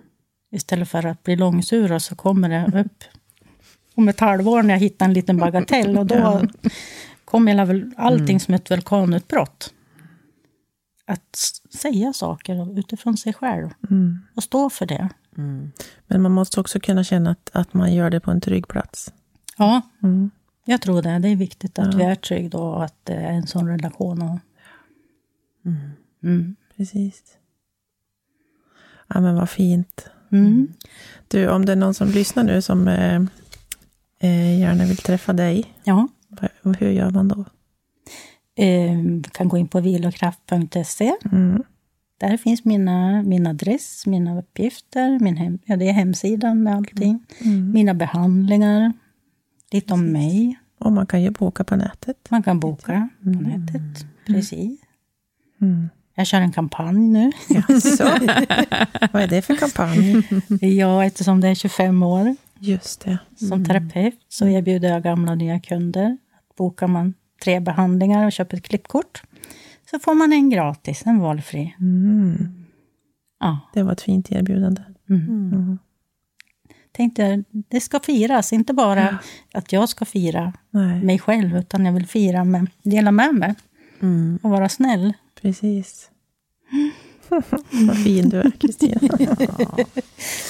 Istället 0.51 0.89
för 0.89 1.07
att 1.07 1.23
bli 1.23 1.37
långsur 1.37 1.93
och 1.93 2.03
så 2.03 2.17
kommer 2.17 2.49
det 2.49 2.81
upp 2.81 3.05
om 3.95 4.09
ett 4.09 4.21
halvår 4.21 4.63
när 4.63 4.75
jag 4.75 4.81
hittar 4.81 5.07
en 5.07 5.13
liten 5.13 5.37
bagatell. 5.37 5.99
Och 5.99 6.07
då 6.07 6.43
kommer 7.25 7.53
hela 7.55 7.93
allting 7.97 8.41
som 8.41 8.55
ett 8.55 8.71
vulkanutbrott. 8.71 9.75
Att 11.07 11.37
säga 11.75 12.13
saker 12.13 12.79
utifrån 12.79 13.17
sig 13.17 13.35
själv 13.35 13.71
Mm. 13.91 14.19
och 14.35 14.43
stå 14.43 14.71
för 14.71 14.87
det. 14.87 15.09
Mm. 15.39 15.73
Men 16.07 16.23
man 16.23 16.33
måste 16.33 16.61
också 16.61 16.81
kunna 16.81 17.05
känna 17.05 17.31
att, 17.31 17.51
att 17.53 17.75
man 17.75 17.95
gör 17.95 18.11
det 18.11 18.21
på 18.21 18.31
en 18.31 18.41
trygg 18.41 18.69
plats. 18.69 19.13
Ja, 19.57 19.81
Mm. 20.03 20.31
jag 20.65 20.81
tror 20.81 21.03
det. 21.03 21.19
Det 21.19 21.29
är 21.29 21.37
viktigt 21.37 21.79
att 21.79 21.93
Ja. 21.93 21.99
vi 21.99 22.05
är 22.05 22.15
trygga 22.15 22.59
och 22.59 22.85
att 22.85 22.95
det 23.05 23.13
är 23.15 23.33
en 23.33 23.47
sån 23.47 23.69
relation. 23.69 24.23
Och, 24.23 24.39
Mm. 25.67 25.91
mm. 26.23 26.57
Precis. 26.77 27.23
Ja, 29.09 29.21
men 29.21 29.35
vad 29.35 29.51
fint. 29.51 30.11
Mm. 30.33 30.69
Du, 31.29 31.49
om 31.49 31.65
det 31.65 31.73
är 31.73 31.77
någon 31.77 31.95
som 31.95 32.09
lyssnar 32.09 32.45
nu 32.45 32.63
som 32.63 32.89
eh, 32.89 33.17
eh, 34.21 34.61
gärna 34.61 34.85
vill 34.85 34.97
träffa 34.97 35.33
dig, 35.33 35.65
Ja, 35.85 36.09
hur 36.79 36.91
gör 36.91 37.11
man 37.11 37.29
då? 37.29 37.45
eh, 38.65 38.99
kan 39.33 39.49
gå 39.49 39.59
in 39.59 39.69
på 39.69 39.81
vilokraft.se. 39.81 41.15
Mm. 41.33 41.63
Där 42.19 42.37
finns 42.37 42.65
mina, 42.65 43.23
min 43.23 43.47
adress, 43.47 44.07
mina 44.07 44.39
uppgifter, 44.39 45.19
min 45.19 45.37
hem, 45.37 45.59
ja, 45.65 45.77
det 45.77 45.89
är 45.89 45.93
hemsidan 45.93 46.63
med 46.63 46.75
allting. 46.77 47.27
Mm. 47.41 47.73
Mina 47.73 47.95
behandlingar, 47.95 48.93
lite 49.73 49.95
om 49.95 50.07
mig. 50.13 50.59
Och 50.79 50.93
man 50.93 51.07
kan 51.07 51.23
ju 51.23 51.31
boka 51.31 51.65
på 51.65 51.77
nätet. 51.77 52.17
Man 52.31 52.43
kan 52.43 52.61
boka 52.61 53.09
på 53.25 53.31
nätet. 53.31 54.07
Precis. 54.27 54.81
Mm. 55.61 55.89
Jag 56.19 56.27
kör 56.27 56.41
en 56.41 56.53
kampanj 56.53 56.99
nu. 56.99 57.33
Jaså? 57.49 58.05
vad 59.13 59.23
är 59.23 59.27
det 59.29 59.43
för 59.43 59.57
kampanj? 59.57 60.23
Ja, 60.77 61.05
eftersom 61.05 61.41
det 61.41 61.49
är 61.49 61.55
25 61.55 62.03
år 62.03 62.37
Just 62.59 63.01
det. 63.01 63.19
som 63.49 63.65
terapeut 63.65 64.15
så 64.29 64.47
erbjuder 64.49 64.89
jag 64.89 65.03
gamla 65.03 65.33
och 65.33 65.39
nya 65.39 65.61
kunder. 65.61 66.19
Bokar 66.57 66.87
man 66.87 67.15
tre 67.45 67.61
behandlingar 67.61 68.27
och 68.27 68.33
köper 68.33 68.57
ett 68.57 68.63
klippkort 68.69 69.23
så 69.91 69.99
får 69.99 70.15
man 70.15 70.33
en 70.33 70.51
gratis, 70.51 71.03
en 71.07 71.19
valfri. 71.19 71.75
Mm. 71.81 72.65
Ja. 73.41 73.59
Det 73.75 73.83
var 73.83 73.93
ett 73.93 74.01
fint 74.03 74.33
erbjudande. 74.33 74.83
Mm. 75.11 75.23
Mm. 75.53 75.79
Tänkte, 76.93 77.45
det 77.51 77.81
ska 77.81 78.01
firas, 78.01 78.53
inte 78.53 78.73
bara 78.75 79.19
att 79.55 79.73
jag 79.73 79.89
ska 79.89 80.05
fira 80.05 80.53
Nej, 80.71 81.03
mig 81.03 81.19
själv, 81.19 81.57
utan 81.57 81.87
jag 81.87 81.93
vill 81.93 82.07
fira 82.07 82.45
med, 82.45 82.67
dela 82.83 83.11
med 83.11 83.35
mig 83.35 83.55
Mm. 84.03 84.39
och 84.43 84.51
vara 84.51 84.69
snäll. 84.69 85.13
Precis. 85.43 86.11
vad 87.71 87.99
fin 88.05 88.29
du 88.29 88.41
är, 88.41 88.51
Kristina. 88.51 89.01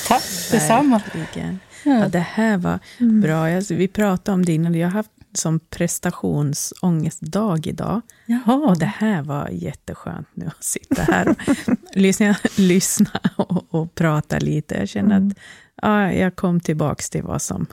Tack 0.08 0.22
detsamma. 0.50 1.02
Verkligen. 1.14 1.58
Ja, 1.84 2.08
det 2.08 2.18
här 2.18 2.58
var 2.58 2.78
bra. 3.22 3.56
Alltså, 3.56 3.74
vi 3.74 3.88
pratade 3.88 4.34
om 4.34 4.44
det 4.44 4.52
innan. 4.52 4.74
Jag 4.74 4.88
har 4.88 4.92
haft 4.92 5.10
som 5.32 5.60
prestationsångestdag 5.60 7.66
idag. 7.66 8.00
Jaha, 8.26 8.54
Och 8.54 8.78
det 8.78 8.86
här 8.86 9.22
var 9.22 9.48
jätteskönt 9.48 10.28
nu 10.34 10.46
att 10.46 10.64
sitta 10.64 11.02
här 11.02 11.28
och 11.28 11.36
lyssna, 11.94 12.36
lyssna 12.56 13.20
och, 13.36 13.74
och 13.74 13.94
prata 13.94 14.38
lite. 14.38 14.74
Jag 14.74 14.88
känner 14.88 15.16
att 15.16 15.38
ja, 15.82 16.12
jag 16.12 16.36
kom 16.36 16.60
tillbaka 16.60 17.02
till 17.10 17.22
vad 17.22 17.42
som 17.42 17.66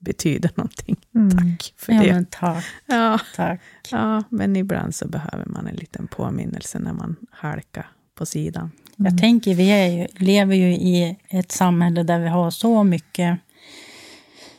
betyder 0.00 0.50
någonting. 0.56 0.96
Mm. 1.14 1.30
Tack 1.30 1.74
för 1.76 1.92
ja, 1.92 2.02
det. 2.02 2.12
men 2.12 2.26
tack. 2.30 2.64
Ja, 2.86 3.20
tack. 3.36 3.60
ja, 3.90 4.22
men 4.28 4.56
ibland 4.56 4.94
så 4.94 5.08
behöver 5.08 5.44
man 5.46 5.66
en 5.66 5.76
liten 5.76 6.06
påminnelse 6.08 6.78
när 6.78 6.92
man 6.92 7.16
halkar 7.30 7.86
på 8.14 8.26
sidan. 8.26 8.70
Jag 8.96 9.18
tänker, 9.18 9.54
vi 9.54 9.70
är 9.70 9.86
ju, 9.86 10.06
lever 10.14 10.54
ju 10.54 10.72
i 10.72 11.16
ett 11.28 11.52
samhälle 11.52 12.02
där 12.02 12.18
vi 12.18 12.28
har 12.28 12.50
så 12.50 12.84
mycket 12.84 13.38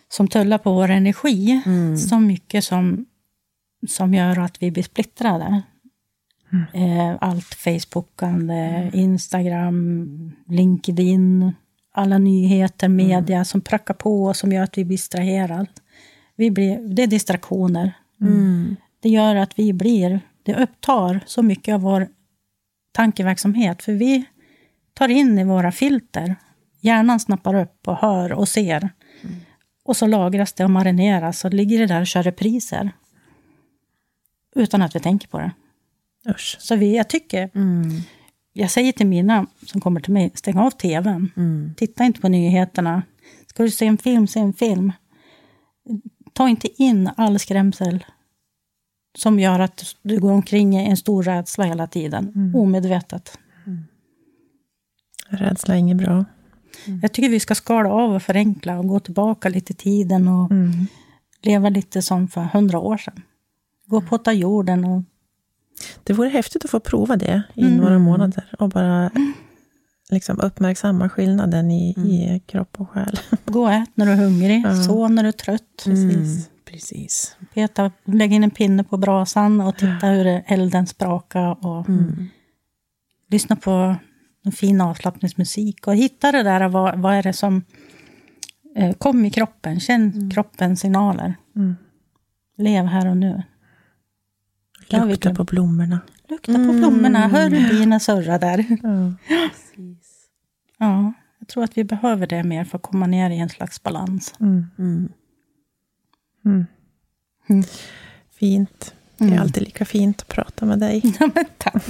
som 0.10 0.28
tullar 0.28 0.58
på 0.58 0.74
vår 0.74 0.90
energi. 0.90 1.62
Så 2.10 2.20
mycket 2.20 2.64
som, 2.64 3.06
som 3.88 4.14
gör 4.14 4.40
att 4.40 4.64
vi 4.64 4.72
blir 4.72 4.84
splittrade. 4.84 5.62
Eh, 6.74 7.18
Allt 7.22 7.46
Facebookande, 7.54 8.92
Instagram, 8.94 10.32
LinkedIn, 10.48 11.52
alla 11.92 12.18
nyheter, 12.18 12.90
media 12.90 13.46
som 13.46 13.62
prackar 13.62 13.94
på 13.94 14.24
och 14.26 14.36
som 14.36 14.52
gör 14.52 14.64
att 14.64 14.78
vi 14.78 14.86
blir 14.86 14.98
distraherade. 14.98 15.66
Vi 16.36 16.52
blir, 16.52 16.80
det 16.96 17.04
är 17.04 17.08
distraktioner. 17.08 17.94
Det 19.00 19.10
gör 19.10 19.36
att 19.36 19.60
vi 19.60 19.74
blir, 19.74 20.20
det 20.44 20.56
upptar 20.56 21.20
så 21.26 21.44
mycket 21.44 21.74
av 21.74 21.82
vår 21.82 22.08
tankeverksamhet. 22.92 23.84
För 23.84 23.94
vi 23.94 24.26
tar 24.94 25.08
in 25.08 25.40
i 25.40 25.44
våra 25.44 25.72
filter. 25.72 26.36
Hjärnan 26.80 27.20
snappar 27.20 27.56
upp 27.56 27.88
och 27.88 27.98
hör 27.98 28.32
och 28.32 28.48
ser. 28.48 28.90
Och 29.84 29.98
så 29.98 30.08
lagras 30.08 30.54
det 30.54 30.64
och 30.64 30.70
marineras 30.70 31.46
och 31.46 31.54
ligger 31.54 31.80
det 31.80 31.86
där 31.86 32.02
och 32.02 32.08
kör 32.08 32.24
repriser. 32.24 32.92
Utan 34.56 34.82
att 34.82 34.96
vi 34.96 35.00
tänker 35.00 35.28
på 35.28 35.40
det. 35.40 35.52
Usch. 36.30 36.58
Så 36.60 36.76
vi, 36.76 36.98
jag 36.98 37.10
tycker, 37.10 37.50
jag 38.54 38.72
säger 38.72 38.92
till 38.92 39.08
mina 39.08 39.48
som 39.66 39.82
kommer 39.82 40.00
till 40.02 40.14
mig, 40.14 40.32
stäng 40.36 40.58
av 40.58 40.72
tvn. 40.72 41.32
Titta 41.78 42.04
inte 42.04 42.22
på 42.22 42.28
nyheterna. 42.28 43.04
Ska 43.48 43.64
du 43.64 43.72
se 43.72 43.86
en 43.86 43.98
film, 43.98 44.28
se 44.28 44.40
en 44.40 44.54
film. 44.54 44.92
Ta 46.34 46.50
inte 46.50 46.84
in 46.84 47.10
all 47.18 47.40
skrämsel 47.40 48.06
som 49.18 49.40
gör 49.40 49.60
att 49.60 49.96
du 50.02 50.20
går 50.20 50.32
omkring 50.32 50.78
i 50.78 50.86
en 50.90 50.98
stor 50.98 51.24
rädsla 51.24 51.66
hela 51.66 51.88
tiden, 51.88 52.54
omedvetet. 52.56 53.40
Rädsla 55.30 55.74
är 55.74 55.80
inget 55.80 55.98
bra. 55.98 56.26
Jag 57.02 57.14
tycker 57.14 57.30
vi 57.30 57.40
ska 57.40 57.56
skala 57.56 57.90
av 57.90 58.14
och 58.14 58.22
förenkla 58.24 58.80
och 58.80 58.88
gå 58.88 59.00
tillbaka 59.00 59.50
lite 59.50 59.74
i 59.74 59.76
tiden 59.76 60.28
och 60.28 60.52
Mm. 60.52 60.72
leva 61.42 61.70
lite 61.70 62.02
som 62.02 62.28
för 62.28 62.42
hundra 62.42 62.80
år 62.80 62.98
sedan. 62.98 63.22
Gå 63.86 64.02
på 64.02 64.18
ta 64.18 64.32
jorden 64.32 64.86
och 64.86 65.04
Det 66.04 66.14
vore 66.14 66.30
häftigt 66.30 66.66
att 66.66 66.72
få 66.72 66.80
prova 66.80 67.16
det 67.16 67.44
i 67.54 67.62
Mm. 67.62 67.78
några 67.78 68.00
månader 68.00 68.56
och 68.60 68.70
bara 68.70 69.12
liksom 70.12 70.40
uppmärksamma 70.40 71.10
skillnaden 71.10 71.72
i, 71.72 71.94
Mm. 71.98 72.10
i 72.10 72.44
kropp 72.48 72.76
och 72.82 72.90
själ. 72.90 73.20
gå 73.46 73.62
och 73.64 73.72
ät 73.74 73.90
när 73.96 74.06
du 74.06 74.12
är 74.12 74.16
hungrig, 74.16 74.62
Ja. 74.66 74.76
sov 74.84 75.12
när 75.12 75.24
du 75.24 75.30
är 75.30 75.34
trött. 75.34 75.84
Mm, 75.86 76.26
precis. 76.72 77.36
Peta, 77.54 77.92
lägg 78.06 78.34
in 78.34 78.44
en 78.44 78.52
pinne 78.52 78.84
på 78.84 78.98
brasan 78.98 79.62
och 79.62 79.76
titta 79.78 80.08
hur 80.08 80.24
det- 80.24 80.44
elden 80.48 80.88
sprakar. 80.88 81.66
Och 81.68 81.90
Mm. 81.90 82.28
lyssna 83.30 83.56
på 83.56 83.96
en 84.46 84.52
fin 84.52 84.82
avslappningsmusik. 84.82 85.88
Och 85.88 85.96
hitta 85.96 86.32
det 86.32 86.44
där, 86.44 86.68
vad, 86.68 87.00
vad 87.00 87.14
är 87.14 87.24
det 87.24 87.34
som 87.34 87.64
eh, 88.76 88.94
kom 88.94 89.26
i 89.26 89.30
kroppen. 89.32 89.80
Känn 89.80 90.32
kroppens 90.32 90.80
signaler. 90.80 91.36
Mm. 91.56 91.76
Lev 92.58 92.86
här 92.86 93.08
och 93.10 93.18
nu. 93.18 93.44
Lukta 94.98 95.16
glömt. 95.30 95.38
på 95.38 95.44
blommorna. 95.44 96.00
Lukta 96.28 96.54
på 96.54 96.74
blommorna, 96.74 97.28
hör 97.28 97.50
hur 97.50 97.70
bina 97.70 98.00
surrar 98.00 98.40
där. 98.40 98.66
Ja. 98.84 99.14
precis. 99.28 100.28
Ja, 100.78 101.14
jag 101.40 101.48
tror 101.48 101.64
att 101.64 101.78
vi 101.78 101.84
behöver 101.84 102.28
det 102.28 102.44
mer 102.44 102.64
för 102.66 102.78
att 102.78 102.82
komma 102.84 103.08
ner 103.08 103.30
i 103.30 103.38
en 103.38 103.50
slags 103.50 103.84
balans. 103.84 104.34
Mm. 104.40 104.66
Mm. 104.80 105.10
Mm. 106.46 106.66
Mm. 107.50 107.64
Fint. 108.40 108.94
Det 109.18 109.26
är 109.26 109.28
Mm. 109.28 109.42
alltid 109.42 109.64
lika 109.64 109.86
fint 109.86 110.22
att 110.22 110.28
prata 110.28 110.66
med 110.66 110.80
dig. 110.80 111.02
Ja, 111.20 111.30
men 111.36 111.46
tack. 111.58 111.84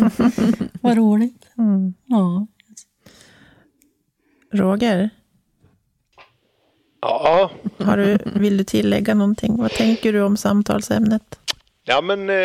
Vad 0.81 0.97
roligt. 0.97 1.47
Mm. 1.57 1.93
Ja. 2.05 2.47
Roger, 4.53 5.09
Ja, 7.03 7.51
har 7.77 7.97
du, 7.97 8.17
vill 8.35 8.57
du 8.57 8.63
tillägga 8.63 9.13
någonting? 9.15 9.57
Vad 9.57 9.71
tänker 9.71 10.13
du 10.13 10.21
om 10.21 10.37
samtalsämnet? 10.37 11.39
Ja 11.91 12.01
men 12.01 12.29
eh, 12.29 12.35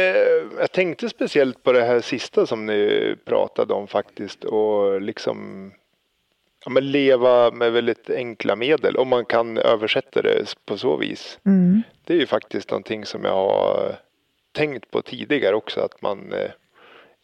jag 0.59 0.73
tänkte 0.73 1.09
speciellt 1.09 1.63
på 1.63 1.73
det 1.73 1.83
här 1.83 2.01
sista 2.01 2.47
som 2.47 2.67
ni 2.67 3.15
pratade 3.25 3.75
om 3.75 3.87
faktiskt 3.87 4.45
och 4.45 5.01
liksom 5.01 5.71
ja, 6.65 6.71
men 6.71 6.91
leva 6.91 7.51
med 7.51 7.73
väldigt 7.73 8.11
enkla 8.11 8.57
medel 8.57 8.97
om 8.97 9.09
man 9.09 9.25
kan 9.25 9.59
översätta 9.59 10.23
det 10.23 10.55
på 10.65 10.79
så 10.79 10.97
vis. 10.97 11.39
Mm. 11.47 11.83
Det 12.05 12.15
är 12.15 12.19
ju 12.19 12.27
faktiskt 12.27 12.71
någonting 12.71 13.05
som 13.05 13.25
jag 13.25 13.33
har 13.33 13.97
tänkt 14.53 14.91
på 14.91 15.03
tidigare 15.03 15.55
också 15.55 15.81
att 15.81 16.03
man 16.03 16.33
eh, 16.33 16.51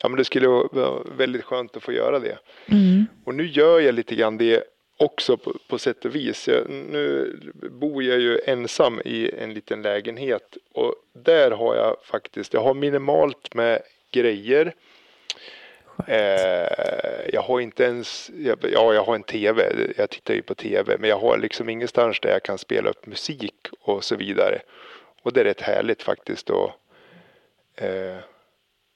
ja 0.02 0.08
men 0.08 0.18
det 0.18 0.24
skulle 0.24 0.48
vara 0.48 1.02
väldigt 1.16 1.44
skönt 1.44 1.76
att 1.76 1.82
få 1.82 1.92
göra 1.92 2.18
det. 2.18 2.38
Mm. 2.66 3.06
Och 3.24 3.34
nu 3.34 3.46
gör 3.46 3.80
jag 3.80 3.94
lite 3.94 4.14
grann 4.14 4.38
det 4.38 4.64
också 5.02 5.36
på, 5.36 5.56
på 5.68 5.78
sätt 5.78 6.04
och 6.04 6.14
vis. 6.14 6.48
Jag, 6.48 6.70
nu 6.70 7.36
bor 7.70 8.02
jag 8.02 8.20
ju 8.20 8.40
ensam 8.46 9.00
i 9.04 9.30
en 9.38 9.54
liten 9.54 9.82
lägenhet 9.82 10.56
och 10.72 10.94
där 11.12 11.50
har 11.50 11.76
jag 11.76 11.96
faktiskt, 12.04 12.54
jag 12.54 12.60
har 12.60 12.74
minimalt 12.74 13.54
med 13.54 13.82
grejer. 14.10 14.74
Eh, 16.06 17.30
jag 17.32 17.42
har 17.42 17.60
inte 17.60 17.84
ens, 17.84 18.30
jag, 18.36 18.58
ja 18.62 18.94
jag 18.94 19.04
har 19.04 19.14
en 19.14 19.22
tv, 19.22 19.72
jag 19.96 20.10
tittar 20.10 20.34
ju 20.34 20.42
på 20.42 20.54
tv, 20.54 20.96
men 20.98 21.10
jag 21.10 21.18
har 21.18 21.38
liksom 21.38 21.68
ingenstans 21.68 22.20
där 22.20 22.30
jag 22.30 22.42
kan 22.42 22.58
spela 22.58 22.90
upp 22.90 23.06
musik 23.06 23.68
och 23.80 24.04
så 24.04 24.16
vidare. 24.16 24.62
Och 25.22 25.32
det 25.32 25.40
är 25.40 25.44
rätt 25.44 25.60
härligt 25.60 26.02
faktiskt 26.02 26.50
att 26.50 26.70
eh, 27.76 28.18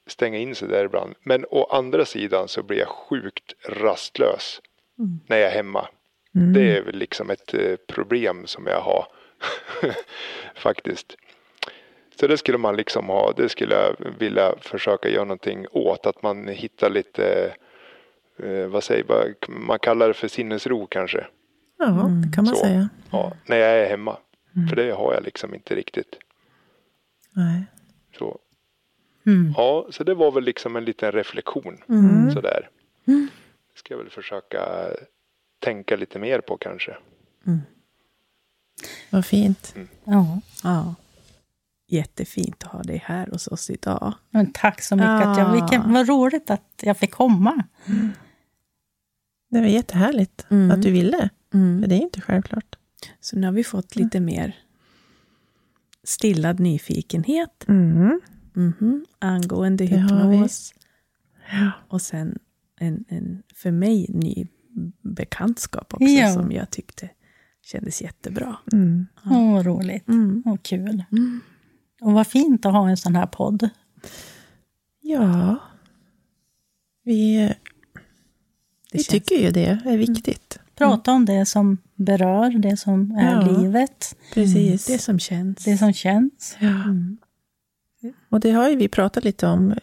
stänga 0.07 0.37
in 0.37 0.55
sig 0.55 0.67
där 0.67 0.85
ibland. 0.85 1.15
Men 1.23 1.45
å 1.49 1.63
andra 1.63 2.05
sidan 2.05 2.47
så 2.47 2.63
blir 2.63 2.77
jag 2.77 2.87
sjukt 2.87 3.55
rastlös 3.65 4.61
när 5.27 5.37
jag 5.37 5.51
är 5.51 5.55
hemma. 5.55 5.87
Det 6.53 6.77
är 6.77 6.81
väl 6.81 6.95
liksom 6.95 7.29
ett 7.29 7.53
eh, 7.53 7.75
problem 7.87 8.47
som 8.47 8.67
jag 8.67 8.81
har 8.81 9.07
faktiskt. 10.55 11.17
Så 12.19 12.27
det 12.27 12.37
skulle 12.37 12.57
man 12.57 12.75
liksom 12.75 13.07
ha, 13.07 13.33
det 13.37 13.49
skulle 13.49 13.75
jag 13.75 13.95
vilja 14.19 14.55
försöka 14.61 15.09
göra 15.09 15.23
någonting 15.23 15.65
åt. 15.71 16.05
Att 16.05 16.23
man 16.23 16.47
hittar 16.47 16.89
lite, 16.89 17.53
eh, 18.43 18.67
vad 18.67 18.83
säger 18.83 19.03
vad, 19.03 19.33
man 19.47 19.79
kallar 19.79 20.07
det 20.07 20.13
för 20.13 20.27
sinnesro 20.27 20.87
kanske. 20.87 21.27
Ja, 21.77 21.85
det 21.85 22.35
kan 22.35 22.43
man 22.45 22.55
Så. 22.55 22.65
säga. 22.65 22.89
Ja, 23.11 23.33
när 23.45 23.57
jag 23.57 23.69
är 23.69 23.89
hemma. 23.89 24.17
För 24.69 24.75
det 24.75 24.91
har 24.91 25.13
jag 25.13 25.23
liksom 25.23 25.53
inte 25.53 25.75
riktigt. 25.75 26.15
Nej. 27.35 27.63
Så. 28.17 28.39
Mm. 29.25 29.53
Ja, 29.57 29.87
så 29.89 30.03
det 30.03 30.13
var 30.13 30.31
väl 30.31 30.43
liksom 30.43 30.75
en 30.75 30.85
liten 30.85 31.11
reflektion 31.11 31.77
sådär. 32.33 32.69
Ska 33.75 33.93
jag 33.93 33.97
väl 33.97 34.09
försöka 34.09 34.61
tänka 35.67 35.95
lite 35.95 36.19
mer 36.19 36.41
på 36.41 36.57
kanske. 36.57 36.97
Vad 39.09 39.25
fint. 39.25 39.75
Ja. 40.03 40.41
Ja. 40.63 40.95
Jättefint 41.89 42.63
att 42.63 42.71
ha 42.71 42.83
dig 42.83 43.03
här 43.05 43.27
hos 43.27 43.47
oss 43.47 43.69
idag. 43.69 44.13
Men 44.29 44.51
tack 44.53 44.81
så 44.81 44.95
mycket. 44.95 45.09
Att 45.09 45.37
jag, 45.37 45.47
Ja. 45.47 45.51
vilken, 45.61 45.93
vad 45.93 46.07
roligt 46.09 46.49
att 46.49 46.81
jag 46.81 46.97
fick 46.97 47.11
komma. 47.11 47.63
Det 49.49 49.59
var 49.59 49.67
jättehärligt 49.67 50.45
Mm. 50.49 50.71
att 50.71 50.81
du 50.81 50.91
ville. 50.91 51.29
Mm. 51.53 51.81
För 51.81 51.89
det 51.89 51.95
är 51.95 51.99
inte 52.01 52.21
självklart. 52.21 52.75
Så 53.19 53.37
nu 53.39 53.47
har 53.47 53.53
vi 53.53 53.63
fått 53.63 53.95
lite 53.95 54.19
mer 54.19 54.55
stillad 56.03 56.59
nyfikenhet 56.59 57.65
Mm. 57.67 58.21
mhm, 58.53 59.05
angående 59.19 59.85
Det 59.85 59.95
hypnos. 59.97 60.73
Ja. 61.51 61.71
Och 61.87 62.01
sen 62.01 62.39
en, 62.79 63.05
en 63.09 63.43
för 63.55 63.71
mig 63.71 64.05
ny 64.09 64.47
bekantskap 65.01 65.93
också 65.93 66.05
Ja. 66.05 66.33
som 66.33 66.51
jag 66.51 66.69
tyckte 66.71 67.09
kändes 67.61 68.01
jättebra. 68.01 68.57
Mm. 68.73 69.07
Åh, 69.25 69.53
vad 69.53 69.65
roligt. 69.65 70.07
Mm. 70.07 70.43
Åh, 70.45 70.57
kul. 70.61 71.03
Mm. 71.11 71.41
Och 72.01 72.13
vad 72.13 72.27
fint 72.27 72.65
att 72.65 72.73
ha 72.73 72.89
en 72.89 72.97
sån 72.97 73.15
här 73.15 73.25
podd. 73.27 73.69
ja. 75.01 75.57
Vi, 77.03 77.37
Det 77.37 77.53
vi 78.91 78.97
känns- 78.99 79.07
tycker 79.07 79.35
ju 79.35 79.51
det 79.51 79.81
är 79.85 79.97
viktigt. 79.97 80.59
Prata 80.75 81.11
om 81.11 81.25
det 81.25 81.45
som 81.45 81.77
berör, 81.95 82.49
det 82.59 82.77
som 82.77 83.11
är 83.11 83.31
Ja. 83.31 83.51
livet, 83.61 84.15
Precis. 84.33 84.85
Det 84.85 84.99
som 84.99 85.19
känns. 85.19 85.63
det 85.65 85.77
som 85.77 85.93
känns. 85.93 86.57
Ja. 86.59 86.67
Mm. 86.83 87.17
Och 88.29 88.39
det 88.39 88.51
har 88.51 88.69
ju 88.69 88.75
vi 88.75 88.87
pratat 88.87 89.23
lite 89.23 89.47
om 89.47 89.73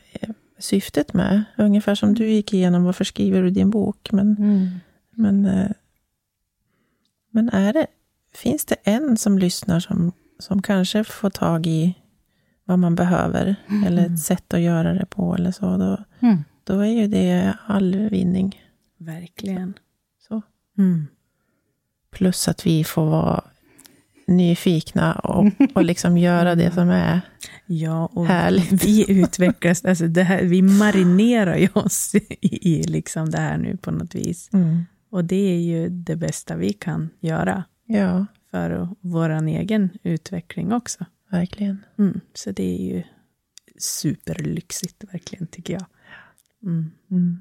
syftet 0.59 1.15
med. 1.15 1.45
Ungefär 1.59 1.95
som 1.95 2.15
du 2.15 2.29
gick 2.31 2.53
igenom, 2.53 2.85
varför 2.85 3.05
skriver 3.05 3.43
du 3.43 3.51
din 3.51 3.71
bok? 3.71 4.09
Men, 4.13 4.37
Mm. 4.37 4.69
men, 5.11 5.47
eh, 5.47 5.71
men 7.31 7.49
är 7.49 7.73
det, 7.73 7.87
finns 8.35 8.65
det 8.65 8.75
en 8.85 9.17
som 9.17 9.39
lyssnar 9.39 9.81
som, 9.81 10.13
som 10.39 10.63
kanske 10.63 11.05
får 11.05 11.31
tag 11.31 11.67
i 11.67 11.95
vad 12.65 12.79
man 12.79 12.95
behöver, 12.95 13.57
eller 13.87 14.07
ett 14.07 14.21
sätt 14.21 14.55
att 14.55 14.61
göra 14.61 14.93
det 14.95 15.07
på 15.07 15.35
eller 15.35 15.53
så, 15.53 15.77
då, 15.77 16.05
Mm. 16.21 16.45
då 16.65 16.81
är 16.81 16.91
ju 17.03 17.07
det 17.09 17.57
all 17.67 17.97
vinning. 18.09 18.61
Verkligen. 18.99 19.75
Så. 20.29 20.43
Mm. 20.79 21.07
Plus 22.11 22.49
att 22.49 22.67
vi 22.67 22.85
får 22.85 23.07
vara 23.07 23.45
nyfikna 24.27 25.12
och, 25.14 25.47
och 25.75 25.85
liksom 25.85 26.18
göra 26.18 26.55
det 26.55 26.70
som 26.70 26.89
är 26.89 27.20
Ja, 27.66 28.07
och 28.07 28.27
Härligt. 28.27 28.85
vi 28.85 29.11
utvecklas. 29.20 29.85
Alltså 29.85 30.07
det 30.09 30.22
här, 30.22 30.43
vi 30.45 30.62
marinerar 30.62 31.57
ju 31.57 31.68
oss 31.75 32.14
i, 32.14 32.70
i 32.70 32.83
liksom 32.83 33.31
det 33.31 33.39
här 33.41 33.59
nu 33.59 33.77
på 33.77 33.91
något 33.91 34.14
vis. 34.14 34.51
Och 35.11 35.25
det 35.25 35.37
är 35.55 35.61
ju 35.61 35.89
det 35.89 36.16
bästa 36.16 36.57
vi 36.57 36.72
kan 36.72 37.11
göra 37.20 37.64
Ja, 37.87 38.27
för 38.51 38.89
vår 39.01 39.31
egen 39.49 39.91
utveckling 40.03 40.72
också. 40.72 41.05
verkligen. 41.31 41.85
Mm. 41.99 42.20
Så 42.35 42.51
det 42.51 42.75
är 42.81 42.95
ju 42.95 43.03
superlyxigt, 43.79 45.05
verkligen, 45.12 45.47
tycker 45.47 45.72
jag. 45.75 45.85
Mm. 46.62 46.91
Mm. 47.11 47.41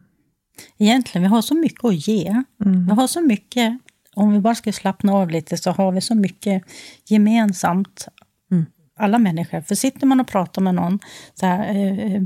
Egentligen, 0.77 1.23
vi 1.23 1.27
har 1.29 1.41
så 1.41 1.55
mycket 1.55 1.85
att 1.85 2.07
ge. 2.07 2.43
Mm. 2.65 2.85
Vi 2.85 2.91
har 2.91 3.07
så 3.07 3.21
mycket, 3.21 3.79
om 4.15 4.31
vi 4.31 4.39
bara 4.39 4.55
ska 4.55 4.71
slappna 4.71 5.13
av 5.13 5.29
lite, 5.29 5.57
så 5.57 5.71
har 5.71 5.91
vi 5.91 6.01
så 6.01 6.15
mycket 6.15 6.63
gemensamt. 7.05 8.07
Mm. 8.51 8.65
Alla 8.99 9.17
människor. 9.17 9.61
För 9.61 9.75
sitter 9.75 10.07
man 10.07 10.19
och 10.19 10.27
pratar 10.27 10.61
med 10.61 10.75
någon, 10.75 10.99
så 11.33 11.45
här, 11.45 11.75
eh, 11.75 12.21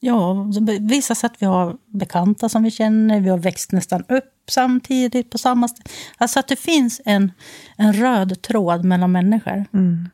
ja, 0.00 0.52
så 0.54 0.60
be- 0.60 0.78
vissa 0.80 1.14
sätt 1.14 1.32
vi 1.38 1.46
har 1.46 1.76
bekanta 1.86 2.48
som 2.48 2.62
vi 2.62 2.70
känner, 2.70 3.20
vi 3.20 3.28
har 3.28 3.38
växt 3.38 3.72
nästan 3.72 4.04
upp 4.08 4.34
samtidigt 4.50 5.30
på 5.30 5.38
samma 5.38 5.68
ställe. 5.68 5.88
Alltså 6.16 6.40
att 6.40 6.48
det 6.48 6.56
finns 6.56 7.00
en, 7.04 7.32
en 7.76 7.92
röd 7.92 8.42
tråd 8.42 8.84
mellan 8.84 9.12
människor. 9.12 9.64
Mm. 9.72 10.08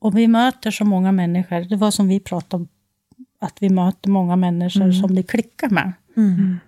Och 0.00 0.18
vi 0.18 0.28
möter 0.28 0.70
så 0.70 0.84
många 0.84 1.12
människor, 1.12 1.60
det 1.60 1.76
var 1.76 1.90
som 1.90 2.08
vi 2.08 2.20
pratade 2.20 2.62
om, 2.62 2.68
att 3.40 3.56
vi 3.60 3.70
möter 3.70 4.10
många 4.10 4.36
människor 4.36 4.92
som 4.92 5.14
det 5.14 5.22
klickar 5.22 5.68
med. 5.68 5.92
Mm. 6.16 6.58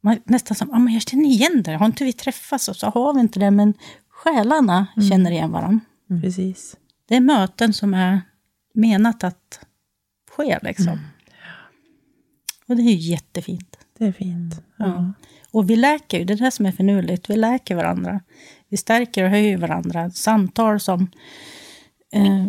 Man, 0.00 0.18
nästan 0.24 0.54
som, 0.54 0.70
ah, 0.70 0.78
men 0.78 0.94
jag 0.94 1.02
känner 1.02 1.28
igen 1.28 1.62
det, 1.62 1.72
har 1.72 1.86
inte 1.86 2.04
vi 2.04 2.12
träffats? 2.12 2.68
Och 2.68 2.76
så 2.76 2.86
har 2.86 3.14
vi 3.14 3.20
inte 3.20 3.40
det, 3.40 3.50
men 3.50 3.74
själarna 4.08 4.86
känner 5.10 5.30
igen 5.30 5.52
varandra. 5.52 5.80
Precis. 6.22 6.76
Det 7.08 7.16
är 7.16 7.20
möten 7.20 7.72
som 7.72 7.94
är 7.94 8.20
menat 8.74 9.24
att 9.24 9.60
ske. 10.30 10.58
Liksom. 10.62 10.98
Och 12.66 12.76
det 12.76 12.82
är 12.82 12.92
ju 12.92 13.10
jättefint. 13.10 13.78
Det 13.98 14.06
är 14.06 14.12
fint. 14.12 14.62
Ja. 14.76 15.12
Och 15.50 15.70
vi 15.70 15.76
läker 15.76 16.18
ju, 16.18 16.24
det 16.24 16.32
är 16.32 16.36
det 16.36 16.50
som 16.50 16.66
är 16.66 16.72
finurligt. 16.72 17.30
Vi 17.30 17.36
läker 17.36 17.74
varandra. 17.74 18.20
Vi 18.68 18.76
stärker 18.76 19.24
och 19.24 19.30
höjer 19.30 19.58
varandra. 19.58 20.10
Samtal 20.10 20.80
som... 20.80 21.10
Eh, 22.12 22.46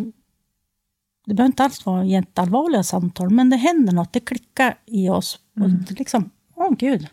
det 1.26 1.34
behöver 1.34 1.46
inte 1.48 1.64
alls 1.64 1.86
vara 1.86 2.04
jätteallvarliga 2.04 2.82
samtal, 2.82 3.30
men 3.30 3.50
det 3.50 3.56
händer 3.56 3.92
något. 3.92 4.12
Det 4.12 4.20
klickar 4.20 4.78
i 4.86 5.08
oss. 5.08 5.38
Och 5.60 5.70
det 5.70 5.98
liksom, 5.98 6.30
åh 6.54 6.70
gud. 6.78 7.08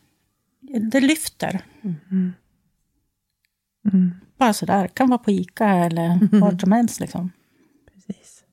Det 0.91 1.01
lyfter. 1.01 1.61
Mm. 3.83 4.11
Bara 4.37 4.53
sådär. 4.53 4.87
Kan 4.87 5.09
vara 5.09 5.17
på 5.17 5.31
Ica 5.31 5.67
eller 5.69 6.39
vart 6.39 6.61
som 6.61 6.71
helst. 6.71 6.99
Liksom. 6.99 7.31
Precis. 7.93 8.43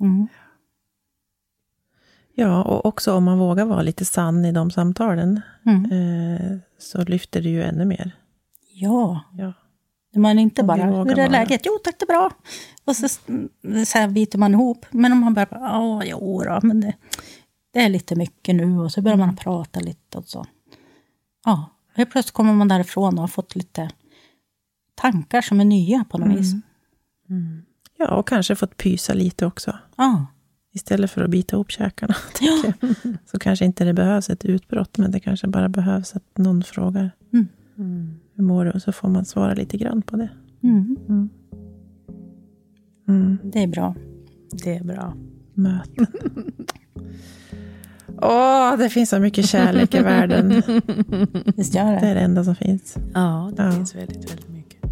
Mm. 0.00 0.28
Ja, 2.34 2.62
och 2.64 2.86
också 2.86 3.14
om 3.14 3.24
man 3.24 3.38
vågar 3.38 3.64
vara 3.64 3.82
lite 3.82 4.04
sann 4.04 4.44
i 4.44 4.52
de 4.52 4.70
samtalen, 4.70 5.40
Mm. 5.66 5.84
eh, 5.92 6.58
så 6.78 7.04
lyfter 7.04 7.42
det 7.42 7.48
ju 7.48 7.62
ännu 7.62 7.84
mer. 7.84 8.16
Ja, 8.72 9.20
Ja. 9.32 9.52
man 10.14 10.38
inte 10.38 10.60
Om 10.60 10.66
bara, 10.66 10.84
hur 10.84 11.18
är 11.18 11.30
läget? 11.30 11.60
Jo 11.64 11.72
tack, 11.84 11.94
det 11.98 12.04
är 12.04 12.06
bra. 12.06 12.30
Och 12.84 12.96
så, 12.96 13.08
så 13.86 13.98
här 13.98 14.08
biter 14.08 14.38
man 14.38 14.52
ihop. 14.54 14.86
Men 14.90 15.12
om 15.12 15.18
man 15.20 15.34
börjar, 15.34 15.48
ja, 15.50 16.02
jo 16.04 16.42
då, 16.44 16.60
men 16.62 16.80
det, 16.80 16.94
det 17.72 17.80
är 17.80 17.88
lite 17.88 18.16
mycket 18.16 18.54
nu. 18.54 18.78
Och 18.78 18.92
så 18.92 19.02
börjar 19.02 19.18
man 19.18 19.36
prata 19.36 19.80
lite 19.80 20.18
och 20.18 20.24
så. 20.28 20.46
Ja, 21.46 21.70
helt 21.94 22.10
plötsligt 22.10 22.34
kommer 22.34 22.52
man 22.54 22.68
därifrån 22.68 23.14
och 23.14 23.20
har 23.20 23.28
fått 23.28 23.56
lite 23.56 23.90
tankar 24.94 25.42
som 25.42 25.60
är 25.60 25.64
nya 25.64 26.04
på 26.10 26.18
något 26.18 26.38
vis. 26.38 26.52
ja, 27.98 28.14
och 28.16 28.28
kanske 28.28 28.54
fått 28.56 28.76
pysa 28.76 29.14
lite 29.14 29.46
också. 29.46 29.78
Ja, 29.96 30.26
Istället 30.72 31.10
för 31.10 31.22
att 31.22 31.30
bita 31.30 31.56
ihop 31.56 31.70
käkarna. 31.70 32.14
jag. 32.40 32.72
Så 33.26 33.38
kanske 33.38 33.64
inte 33.64 33.84
det 33.84 33.94
behövs 33.94 34.30
ett 34.30 34.44
utbrott, 34.44 34.98
men 34.98 35.10
det 35.10 35.20
kanske 35.20 35.46
bara 35.48 35.68
behövs 35.68 36.16
att 36.16 36.38
någon 36.38 36.62
frågar. 36.62 37.10
Mm. 37.32 38.14
Hur 38.34 38.44
mår 38.44 38.64
du? 38.64 38.70
Och 38.70 38.82
så 38.82 38.92
får 38.92 39.08
man 39.08 39.24
svara 39.24 39.54
lite 39.54 39.76
grann 39.76 40.02
på 40.02 40.16
det. 40.16 40.28
mm, 40.62 40.96
Mm. 43.08 43.38
det 43.44 43.62
är 43.62 43.66
bra. 43.66 43.94
Det 44.64 44.76
är 44.76 44.84
bra. 44.84 45.14
Möten. 45.54 46.06
Åh, 48.22 48.76
det 48.78 48.88
finns 48.90 49.10
så 49.10 49.18
mycket 49.18 49.48
kärlek 49.48 49.94
i 49.94 49.98
världen. 49.98 50.62
Visst 51.56 51.74
gör 51.74 51.92
Det 51.92 51.98
det? 52.00 52.06
är 52.06 52.14
det 52.14 52.20
enda 52.20 52.44
som 52.44 52.54
finns. 52.56 52.96
Ja, 53.14 53.52
det 53.56 53.62
Ja. 53.62 53.72
finns 53.72 53.94
väldigt, 53.94 54.30
väldigt 54.30 54.48
mycket. 54.48 54.82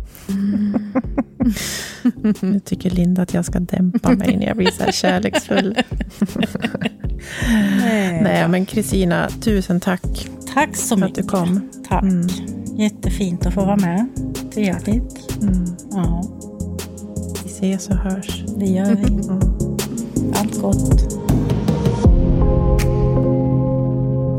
Nu 2.43 2.61
tycker 2.61 2.91
Linda 2.91 3.23
att 3.23 3.35
jag 3.35 3.45
ska 3.45 3.61
dämpa 3.61 4.11
mig 4.13 4.37
när 4.37 4.47
jag 4.47 4.57
blir 4.57 4.71
så 4.71 4.83
här 4.85 4.93
kärleksfull. 4.93 5.77
Nej, 8.23 8.49
men 8.49 8.67
Kristina, 8.67 9.29
tusen 9.41 9.81
tack 9.81 10.29
Tack 10.55 10.77
så 10.77 10.97
för 10.97 11.07
att 11.07 11.15
du 11.15 11.23
mycket. 11.23 11.31
kom. 11.39 11.61
Tack. 11.89 12.03
Mm. 12.03 12.27
Jättefint 12.77 13.47
att 13.47 13.55
få 13.55 13.65
vara 13.65 13.77
med. 13.77 14.07
Trevligt. 14.55 15.43
Mm. 15.43 15.65
Ja, 15.91 16.25
Vi 17.45 17.51
ses 17.51 17.89
och 17.89 17.97
hörs. 17.97 18.45
det 18.59 18.67
gör 18.67 18.95
vi. 18.95 19.05
Mm. 19.13 19.41
Allt 20.35 20.61
gott. 20.61 21.14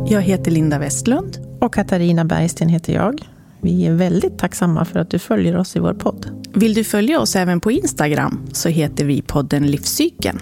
Jag 0.08 0.22
heter 0.22 0.52
Linda 0.52 0.80
Westlund. 0.80 1.38
Och 1.62 1.74
Katarina 1.74 2.26
Bergsten 2.26 2.70
heter 2.70 2.94
jag. 2.94 3.22
Vi 3.62 3.86
är 3.86 3.94
väldigt 3.94 4.38
tacksamma 4.38 4.86
för 4.86 5.00
att 5.00 5.10
du 5.10 5.20
följer 5.20 5.58
oss 5.58 5.76
i 5.76 5.80
vår 5.80 5.94
podd. 5.94 6.48
Vill 6.54 6.74
du 6.74 6.84
följa 6.84 7.20
oss 7.20 7.36
även 7.36 7.62
på 7.62 7.72
Instagram 7.72 8.46
så 8.52 8.70
heter 8.70 9.06
vi 9.06 9.22
podden 9.22 9.68
Livscykeln. 9.68 10.40